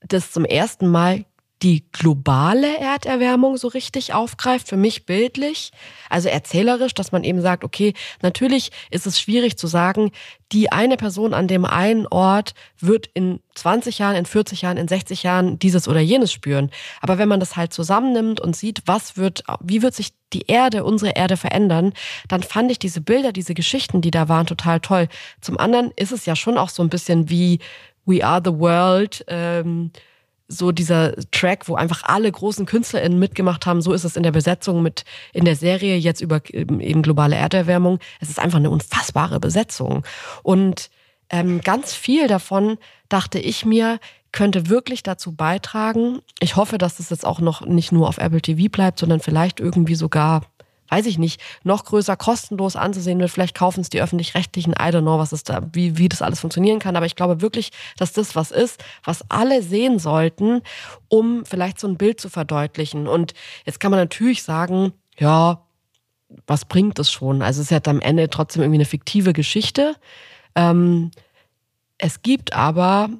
das 0.00 0.32
zum 0.32 0.44
ersten 0.44 0.88
Mal 0.88 1.24
die 1.62 1.84
globale 1.92 2.78
Erderwärmung 2.78 3.58
so 3.58 3.68
richtig 3.68 4.14
aufgreift, 4.14 4.68
für 4.68 4.78
mich 4.78 5.04
bildlich, 5.04 5.72
also 6.08 6.28
erzählerisch, 6.28 6.94
dass 6.94 7.12
man 7.12 7.22
eben 7.22 7.42
sagt, 7.42 7.64
okay, 7.64 7.92
natürlich 8.22 8.70
ist 8.90 9.06
es 9.06 9.20
schwierig 9.20 9.58
zu 9.58 9.66
sagen, 9.66 10.10
die 10.52 10.72
eine 10.72 10.96
Person 10.96 11.34
an 11.34 11.48
dem 11.48 11.64
einen 11.64 12.06
Ort 12.06 12.54
wird 12.78 13.08
in 13.12 13.40
20 13.54 13.98
Jahren, 13.98 14.16
in 14.16 14.24
40 14.26 14.62
Jahren, 14.62 14.78
in 14.78 14.88
60 14.88 15.22
Jahren 15.22 15.58
dieses 15.58 15.86
oder 15.86 16.00
jenes 16.00 16.32
spüren. 16.32 16.70
Aber 17.02 17.18
wenn 17.18 17.28
man 17.28 17.40
das 17.40 17.56
halt 17.56 17.72
zusammennimmt 17.74 18.40
und 18.40 18.56
sieht, 18.56 18.82
was 18.86 19.18
wird, 19.18 19.44
wie 19.60 19.82
wird 19.82 19.94
sich 19.94 20.12
die 20.32 20.46
Erde, 20.46 20.84
unsere 20.84 21.12
Erde 21.12 21.36
verändern, 21.36 21.92
dann 22.28 22.42
fand 22.42 22.70
ich 22.70 22.78
diese 22.78 23.00
Bilder, 23.00 23.32
diese 23.32 23.54
Geschichten, 23.54 24.00
die 24.00 24.10
da 24.10 24.28
waren, 24.28 24.46
total 24.46 24.80
toll. 24.80 25.08
Zum 25.40 25.58
anderen 25.58 25.92
ist 25.94 26.12
es 26.12 26.24
ja 26.24 26.34
schon 26.34 26.56
auch 26.56 26.70
so 26.70 26.82
ein 26.82 26.88
bisschen 26.88 27.28
wie 27.28 27.58
We 28.06 28.24
Are 28.24 28.40
the 28.42 28.58
World, 28.58 29.24
ähm, 29.28 29.92
so 30.50 30.72
dieser 30.72 31.14
Track, 31.30 31.68
wo 31.68 31.76
einfach 31.76 32.02
alle 32.02 32.30
großen 32.30 32.66
KünstlerInnen 32.66 33.18
mitgemacht 33.18 33.66
haben. 33.66 33.80
So 33.80 33.92
ist 33.92 34.04
es 34.04 34.16
in 34.16 34.24
der 34.24 34.32
Besetzung 34.32 34.82
mit 34.82 35.04
in 35.32 35.44
der 35.44 35.56
Serie 35.56 35.96
jetzt 35.96 36.20
über 36.20 36.42
eben 36.52 37.02
globale 37.02 37.36
Erderwärmung. 37.36 38.00
Es 38.20 38.28
ist 38.28 38.40
einfach 38.40 38.58
eine 38.58 38.70
unfassbare 38.70 39.38
Besetzung. 39.38 40.04
Und 40.42 40.90
ähm, 41.30 41.60
ganz 41.60 41.94
viel 41.94 42.26
davon 42.26 42.78
dachte 43.08 43.38
ich 43.38 43.64
mir, 43.64 44.00
könnte 44.32 44.68
wirklich 44.68 45.02
dazu 45.02 45.32
beitragen. 45.32 46.20
Ich 46.40 46.56
hoffe, 46.56 46.78
dass 46.78 46.96
das 46.96 47.10
jetzt 47.10 47.24
auch 47.24 47.40
noch 47.40 47.64
nicht 47.64 47.92
nur 47.92 48.08
auf 48.08 48.18
Apple 48.18 48.42
TV 48.42 48.68
bleibt, 48.70 48.98
sondern 48.98 49.20
vielleicht 49.20 49.60
irgendwie 49.60 49.94
sogar 49.94 50.42
weiß 50.90 51.06
ich 51.06 51.18
nicht, 51.18 51.40
noch 51.64 51.84
größer 51.84 52.16
kostenlos 52.16 52.76
anzusehen 52.76 53.18
wird. 53.20 53.30
Vielleicht 53.30 53.56
kaufen 53.56 53.80
es 53.80 53.88
die 53.88 54.02
öffentlich-rechtlichen, 54.02 54.72
I 54.72 54.90
don't 54.90 55.02
know, 55.02 55.18
was 55.18 55.32
ist 55.32 55.48
da, 55.48 55.62
wie, 55.72 55.96
wie 55.96 56.08
das 56.08 56.20
alles 56.20 56.40
funktionieren 56.40 56.80
kann. 56.80 56.96
Aber 56.96 57.06
ich 57.06 57.16
glaube 57.16 57.40
wirklich, 57.40 57.70
dass 57.96 58.12
das 58.12 58.36
was 58.36 58.50
ist, 58.50 58.82
was 59.04 59.24
alle 59.30 59.62
sehen 59.62 59.98
sollten, 59.98 60.62
um 61.08 61.44
vielleicht 61.46 61.80
so 61.80 61.88
ein 61.88 61.96
Bild 61.96 62.20
zu 62.20 62.28
verdeutlichen. 62.28 63.06
Und 63.06 63.34
jetzt 63.64 63.80
kann 63.80 63.90
man 63.90 64.00
natürlich 64.00 64.42
sagen, 64.42 64.92
ja, 65.18 65.62
was 66.46 66.64
bringt 66.64 66.98
das 66.98 67.10
schon? 67.10 67.42
Also 67.42 67.60
es 67.60 67.70
ist 67.70 67.86
ja 67.86 67.90
am 67.90 68.00
Ende 68.00 68.28
trotzdem 68.28 68.62
irgendwie 68.62 68.78
eine 68.78 68.84
fiktive 68.84 69.32
Geschichte. 69.32 69.94
Ähm, 70.54 71.10
es 71.98 72.22
gibt 72.22 72.52
aber 72.52 73.10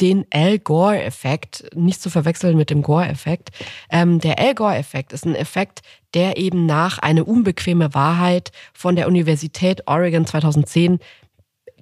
den 0.00 0.26
Al 0.30 0.58
Gore-Effekt, 0.58 1.64
nicht 1.74 2.00
zu 2.00 2.10
verwechseln 2.10 2.56
mit 2.56 2.70
dem 2.70 2.82
Gore-Effekt. 2.82 3.50
Ähm, 3.90 4.20
der 4.20 4.38
Al 4.38 4.54
Gore-Effekt 4.54 5.12
ist 5.12 5.26
ein 5.26 5.34
Effekt, 5.34 5.82
der 6.14 6.36
eben 6.36 6.66
nach 6.66 6.98
eine 6.98 7.24
unbequeme 7.24 7.94
Wahrheit 7.94 8.50
von 8.72 8.96
der 8.96 9.06
Universität 9.08 9.86
Oregon 9.86 10.26
2010 10.26 10.98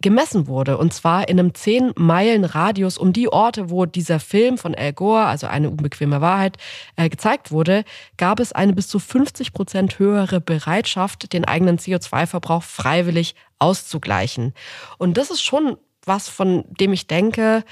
gemessen 0.00 0.46
wurde. 0.46 0.78
Und 0.78 0.92
zwar 0.92 1.28
in 1.28 1.38
einem 1.38 1.54
10 1.54 1.92
Meilen 1.96 2.44
Radius 2.44 2.98
um 2.98 3.12
die 3.12 3.28
Orte, 3.28 3.70
wo 3.70 3.86
dieser 3.86 4.20
Film 4.20 4.58
von 4.58 4.74
Al 4.74 4.92
Gore, 4.92 5.24
also 5.24 5.46
eine 5.46 5.70
unbequeme 5.70 6.20
Wahrheit, 6.20 6.56
äh, 6.96 7.08
gezeigt 7.08 7.50
wurde, 7.50 7.84
gab 8.16 8.40
es 8.40 8.52
eine 8.52 8.72
bis 8.72 8.88
zu 8.88 8.98
50 8.98 9.52
Prozent 9.52 9.98
höhere 9.98 10.40
Bereitschaft, 10.40 11.32
den 11.32 11.44
eigenen 11.44 11.78
CO2-Verbrauch 11.78 12.62
freiwillig 12.62 13.34
auszugleichen. 13.58 14.54
Und 14.98 15.16
das 15.16 15.30
ist 15.30 15.42
schon 15.42 15.76
was, 16.04 16.28
von 16.28 16.64
dem 16.80 16.92
ich 16.92 17.06
denke, 17.06 17.64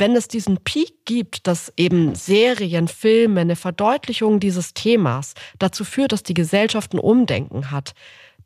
wenn 0.00 0.16
es 0.16 0.28
diesen 0.28 0.56
Peak 0.56 1.04
gibt, 1.04 1.46
dass 1.46 1.72
eben 1.76 2.14
Serien, 2.14 2.88
Filme, 2.88 3.42
eine 3.42 3.54
Verdeutlichung 3.54 4.40
dieses 4.40 4.72
Themas 4.72 5.34
dazu 5.58 5.84
führt, 5.84 6.12
dass 6.12 6.22
die 6.22 6.34
Gesellschaft 6.34 6.94
ein 6.94 6.98
Umdenken 6.98 7.70
hat, 7.70 7.92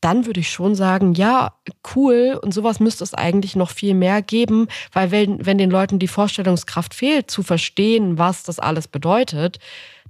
dann 0.00 0.26
würde 0.26 0.40
ich 0.40 0.50
schon 0.50 0.74
sagen, 0.74 1.14
ja, 1.14 1.54
cool, 1.94 2.38
und 2.42 2.52
sowas 2.52 2.80
müsste 2.80 3.04
es 3.04 3.14
eigentlich 3.14 3.56
noch 3.56 3.70
viel 3.70 3.94
mehr 3.94 4.20
geben, 4.20 4.66
weil 4.92 5.12
wenn, 5.12 5.46
wenn 5.46 5.56
den 5.56 5.70
Leuten 5.70 5.98
die 5.98 6.08
Vorstellungskraft 6.08 6.92
fehlt, 6.92 7.30
zu 7.30 7.42
verstehen, 7.42 8.18
was 8.18 8.42
das 8.42 8.58
alles 8.58 8.88
bedeutet, 8.88 9.60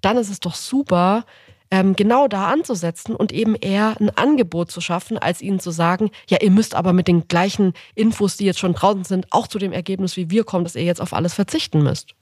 dann 0.00 0.16
ist 0.16 0.30
es 0.30 0.40
doch 0.40 0.54
super, 0.54 1.24
ähm, 1.70 1.96
genau 1.96 2.28
da 2.28 2.48
anzusetzen 2.48 3.16
und 3.16 3.32
eben 3.32 3.54
eher 3.54 3.96
ein 4.00 4.10
Angebot 4.10 4.70
zu 4.70 4.80
schaffen, 4.80 5.18
als 5.18 5.42
ihnen 5.42 5.60
zu 5.60 5.70
sagen, 5.70 6.10
ja, 6.28 6.38
ihr 6.40 6.50
müsst 6.50 6.74
aber 6.74 6.92
mit 6.92 7.08
den 7.08 7.26
gleichen 7.28 7.72
Infos, 7.94 8.36
die 8.36 8.44
jetzt 8.44 8.58
schon 8.58 8.74
draußen 8.74 9.04
sind, 9.04 9.26
auch 9.30 9.46
zu 9.46 9.58
dem 9.58 9.72
Ergebnis 9.72 10.16
wie 10.16 10.30
wir 10.30 10.44
kommen, 10.44 10.64
dass 10.64 10.76
ihr 10.76 10.84
jetzt 10.84 11.00
auf 11.00 11.12
alles 11.12 11.34
verzichten 11.34 11.82
müsst. 11.82 12.14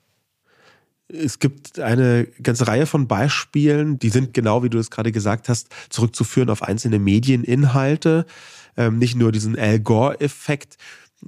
Es 1.09 1.39
gibt 1.39 1.79
eine 1.79 2.27
ganze 2.43 2.67
Reihe 2.67 2.87
von 2.87 3.07
Beispielen, 3.07 3.99
die 3.99 4.09
sind 4.09 4.33
genau 4.33 4.63
wie 4.63 4.71
du 4.71 4.79
es 4.79 4.91
gerade 4.91 5.13
gesagt 5.13 5.49
hast, 5.49 5.69
zurückzuführen 5.91 6.49
auf 6.49 6.63
einzelne 6.63 6.99
Medieninhalte. 6.99 8.25
Ähm, 8.79 8.99
nicht 8.99 9.17
nur 9.17 9.33
diesen 9.33 9.59
Al 9.59 9.81
Gore-Effekt, 9.81 10.79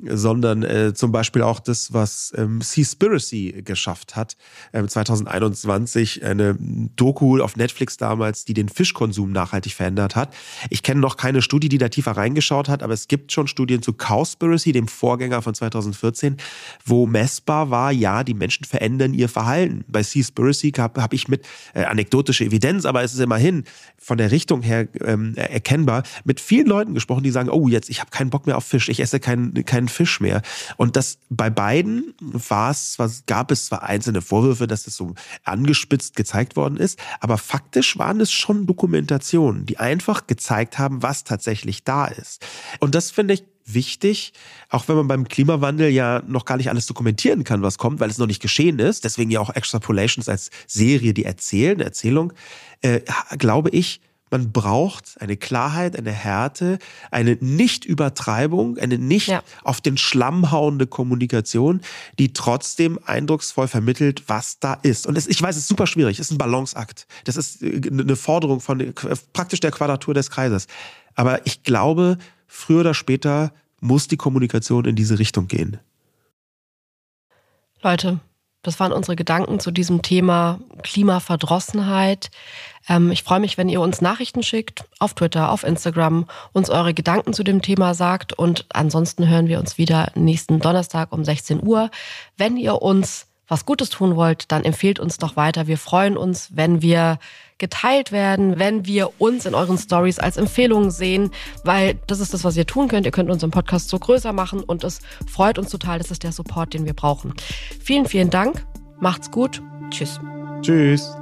sondern 0.03 0.63
äh, 0.63 0.93
zum 0.95 1.13
Beispiel 1.13 1.43
auch 1.43 1.61
das, 1.61 1.93
was 1.93 2.33
ähm, 2.37 2.61
Seaspiracy 2.61 3.63
geschafft 3.65 4.17
hat. 4.17 4.37
Ähm, 4.73 4.89
2021 4.89 6.25
eine 6.25 6.57
Doku 6.97 7.41
auf 7.41 7.57
Netflix 7.57 7.97
damals, 7.97 8.45
die 8.45 8.55
den 8.55 8.69
Fischkonsum 8.69 9.31
nachhaltig 9.33 9.75
verändert 9.75 10.17
hat. 10.17 10.35
Ich 10.71 10.83
kenne 10.83 11.01
noch 11.01 11.17
keine 11.17 11.43
Studie, 11.43 11.69
die 11.69 11.79
da 11.79 11.89
tiefer 11.89 12.13
reingeschaut 12.13 12.69
hat, 12.69 12.83
aber 12.83 12.93
es 12.93 13.09
gibt 13.09 13.33
schon 13.33 13.47
Studien 13.47 13.83
zu 13.83 13.93
Cowspiracy, 13.93 14.73
dem 14.73 14.89
Vorgänger 14.89 15.43
von 15.43 15.55
2014, 15.55 16.37
wo 16.85 17.07
messbar 17.07 17.71
war, 17.71 17.93
ja, 17.93 18.25
die 18.25 18.35
Menschen 18.35 18.65
verändern 18.65 19.15
ihr 19.15 19.29
Verhalten. 19.29 19.85
Bei 19.87 20.03
Seaspiracy 20.03 20.73
habe 20.73 21.03
hab 21.03 21.13
ich 21.13 21.29
mit 21.29 21.47
äh, 21.75 21.85
anekdotische 21.85 22.45
Evidenz, 22.45 22.85
aber 22.85 23.03
es 23.03 23.15
ist 23.15 23.21
immerhin 23.21 23.65
von 23.99 24.19
der 24.19 24.33
Richtung 24.33 24.63
her 24.63 24.89
ähm, 25.05 25.35
erkennbar, 25.37 26.03
mit 26.25 26.41
vielen 26.41 26.67
Leuten 26.67 26.95
gesprochen, 26.95 27.23
die 27.23 27.31
sagen, 27.31 27.49
oh, 27.49 27.69
jetzt, 27.69 27.89
ich 27.89 28.01
habe 28.01 28.11
keinen 28.11 28.31
Bock 28.31 28.47
mehr 28.47 28.57
auf 28.57 28.65
Fisch, 28.65 28.89
ich 28.89 29.01
esse 29.01 29.21
keinen 29.21 29.65
kein 29.65 29.84
keinen 29.85 29.89
Fisch 29.89 30.21
mehr. 30.21 30.43
Und 30.77 30.97
das 30.97 31.19
bei 31.31 31.51
beiden 31.51 32.15
war 32.21 32.71
es, 32.71 32.97
gab 33.27 33.51
es 33.51 33.67
zwar 33.67 33.83
einzelne 33.83 34.23
Vorwürfe, 34.23 34.67
dass 34.67 34.85
das 34.85 34.97
so 34.97 35.15
angespitzt 35.45 36.17
gezeigt 36.17 36.57
worden 36.57 36.77
ist, 36.77 36.99
aber 37.21 37.39
faktisch 37.39 37.99
waren 37.99 38.21
es 38.21 38.33
schon 38.33 38.67
Dokumentationen, 38.67 39.67
die 39.67 39.79
einfach 39.79 40.27
gezeigt 40.27 40.79
haben, 40.79 41.03
was 41.03 41.25
tatsächlich 41.25 41.85
da 41.85 42.07
ist. 42.07 42.45
Und 42.81 42.95
das 42.95 43.11
finde 43.11 43.35
ich 43.35 43.45
wichtig, 43.67 44.35
auch 44.69 44.89
wenn 44.89 44.97
man 44.97 45.09
beim 45.09 45.27
Klimawandel 45.27 45.89
ja 45.89 46.23
noch 46.27 46.45
gar 46.45 46.59
nicht 46.59 46.69
alles 46.69 46.87
dokumentieren 46.87 47.45
kann, 47.45 47.63
was 47.63 47.79
kommt, 47.79 47.99
weil 47.99 48.11
es 48.11 48.19
noch 48.19 48.27
nicht 48.27 48.43
geschehen 48.43 48.79
ist. 48.79 49.05
Deswegen 49.05 49.31
ja 49.31 49.41
auch 49.41 49.55
Extrapolations 49.55 50.29
als 50.29 50.51
Serie, 50.67 51.15
die 51.15 51.25
erzählen, 51.25 51.81
Erzählung, 51.81 52.35
äh, 52.83 53.01
glaube 53.39 53.71
ich, 53.71 54.03
man 54.35 54.51
braucht 54.51 55.15
eine 55.21 55.37
Klarheit, 55.37 55.97
eine 55.97 56.11
Härte, 56.11 56.81
eine 57.13 57.39
Nicht-Übertreibung, 57.41 58.79
eine 58.79 58.99
nicht 58.99 59.29
ja. 59.29 59.45
auf 59.63 59.81
den 59.81 59.97
Schlamm 59.97 60.51
hauende 60.51 60.89
Kommunikation, 60.89 61.81
die 62.19 62.33
trotzdem 62.33 62.99
eindrucksvoll 63.05 63.69
vermittelt, 63.69 64.25
was 64.27 64.59
da 64.59 64.75
ist. 64.75 65.07
Und 65.07 65.17
es, 65.17 65.29
ich 65.29 65.41
weiß, 65.41 65.55
es 65.55 65.63
ist 65.63 65.69
super 65.69 65.87
schwierig. 65.87 66.19
Es 66.19 66.27
ist 66.27 66.33
ein 66.33 66.39
Balanceakt. 66.39 67.07
Das 67.23 67.37
ist 67.37 67.63
äh, 67.63 67.81
eine 67.89 68.17
Forderung 68.17 68.59
von 68.59 68.93
praktisch 69.33 69.61
der 69.61 69.71
Quadratur 69.71 70.15
des 70.15 70.31
Kreises. 70.31 70.67
Aber 71.15 71.47
ich 71.47 71.63
glaube, 71.63 72.19
früher 72.49 72.81
oder 72.81 72.95
später 72.95 73.53
muss 73.79 74.09
die 74.09 74.17
Kommunikation 74.17 74.85
in 74.85 74.97
diese 74.97 75.21
Richtung 75.21 75.47
gehen. 75.47 75.79
Leute, 77.83 78.19
das 78.65 78.81
waren 78.81 78.93
unsere 78.93 79.15
Gedanken 79.15 79.61
zu 79.61 79.71
diesem 79.71 80.03
Thema 80.03 80.59
Klimaverdrossenheit. 80.83 82.31
Ähm, 82.89 83.13
ich 83.13 83.23
freue 83.23 83.41
mich, 83.41 83.57
wenn 83.57 83.69
ihr 83.69 83.81
uns 83.81 84.01
Nachrichten 84.01 84.43
schickt, 84.43 84.85
auf 84.99 85.15
Twitter, 85.15 85.51
auf 85.51 85.63
Instagram, 85.63 86.27
uns 86.53 86.71
eure 86.71 86.95
Gedanken 86.95 87.33
zu 87.33 87.45
dem 87.45 87.63
Thema 87.63 87.95
sagt. 87.95 88.33
Und 88.33 88.67
ansonsten 88.71 89.29
hören 89.29 89.47
wir 89.49 89.61
uns 89.61 89.79
wieder 89.79 90.11
nächsten 90.15 90.61
Donnerstag 90.61 91.13
um 91.13 91.25
16 91.25 91.65
Uhr. 91.65 91.91
Wenn 92.37 92.57
ihr 92.57 92.83
uns 92.83 93.27
was 93.47 93.67
Gutes 93.67 93.91
tun 93.91 94.17
wollt, 94.17 94.51
dann 94.51 94.65
empfehlt 94.65 94.99
uns 94.99 95.19
doch 95.19 95.37
weiter. 95.37 95.67
Wir 95.67 95.79
freuen 95.79 96.17
uns, 96.17 96.49
wenn 96.55 96.81
wir 96.81 97.19
geteilt 97.59 98.13
werden, 98.13 98.59
wenn 98.59 98.87
wir 98.87 99.21
uns 99.21 99.47
in 99.47 99.55
euren 99.55 99.79
Stories 99.79 100.19
als 100.19 100.37
Empfehlungen 100.37 100.91
sehen, 100.91 101.31
weil 101.65 101.99
das 102.07 102.21
ist 102.21 102.35
das, 102.35 102.45
was 102.45 102.57
ihr 102.57 102.67
tun 102.67 102.89
könnt. 102.89 103.07
Ihr 103.07 103.13
könnt 103.13 103.31
unseren 103.31 103.51
Podcast 103.51 103.89
so 103.89 103.99
größer 103.99 104.33
machen 104.33 104.61
und 104.61 104.85
es 104.85 105.01
freut 105.31 105.59
uns 105.59 105.71
total. 105.71 105.99
Das 105.99 106.11
ist 106.11 106.23
der 106.23 106.33
Support, 106.33 106.75
den 106.75 106.85
wir 106.85 106.95
brauchen. 106.95 107.35
Vielen, 107.81 108.07
vielen 108.07 108.31
Dank. 108.31 108.67
Macht's 109.01 109.31
gut. 109.31 109.63
Tschüss. 109.91 110.21
Tschüss. 110.63 111.15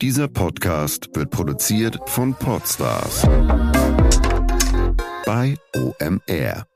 Dieser 0.00 0.26
Podcast 0.26 1.10
wird 1.14 1.30
produziert 1.30 1.96
von 2.06 2.34
Podstars 2.34 3.22
bei 5.24 5.56
OMR. 5.76 6.71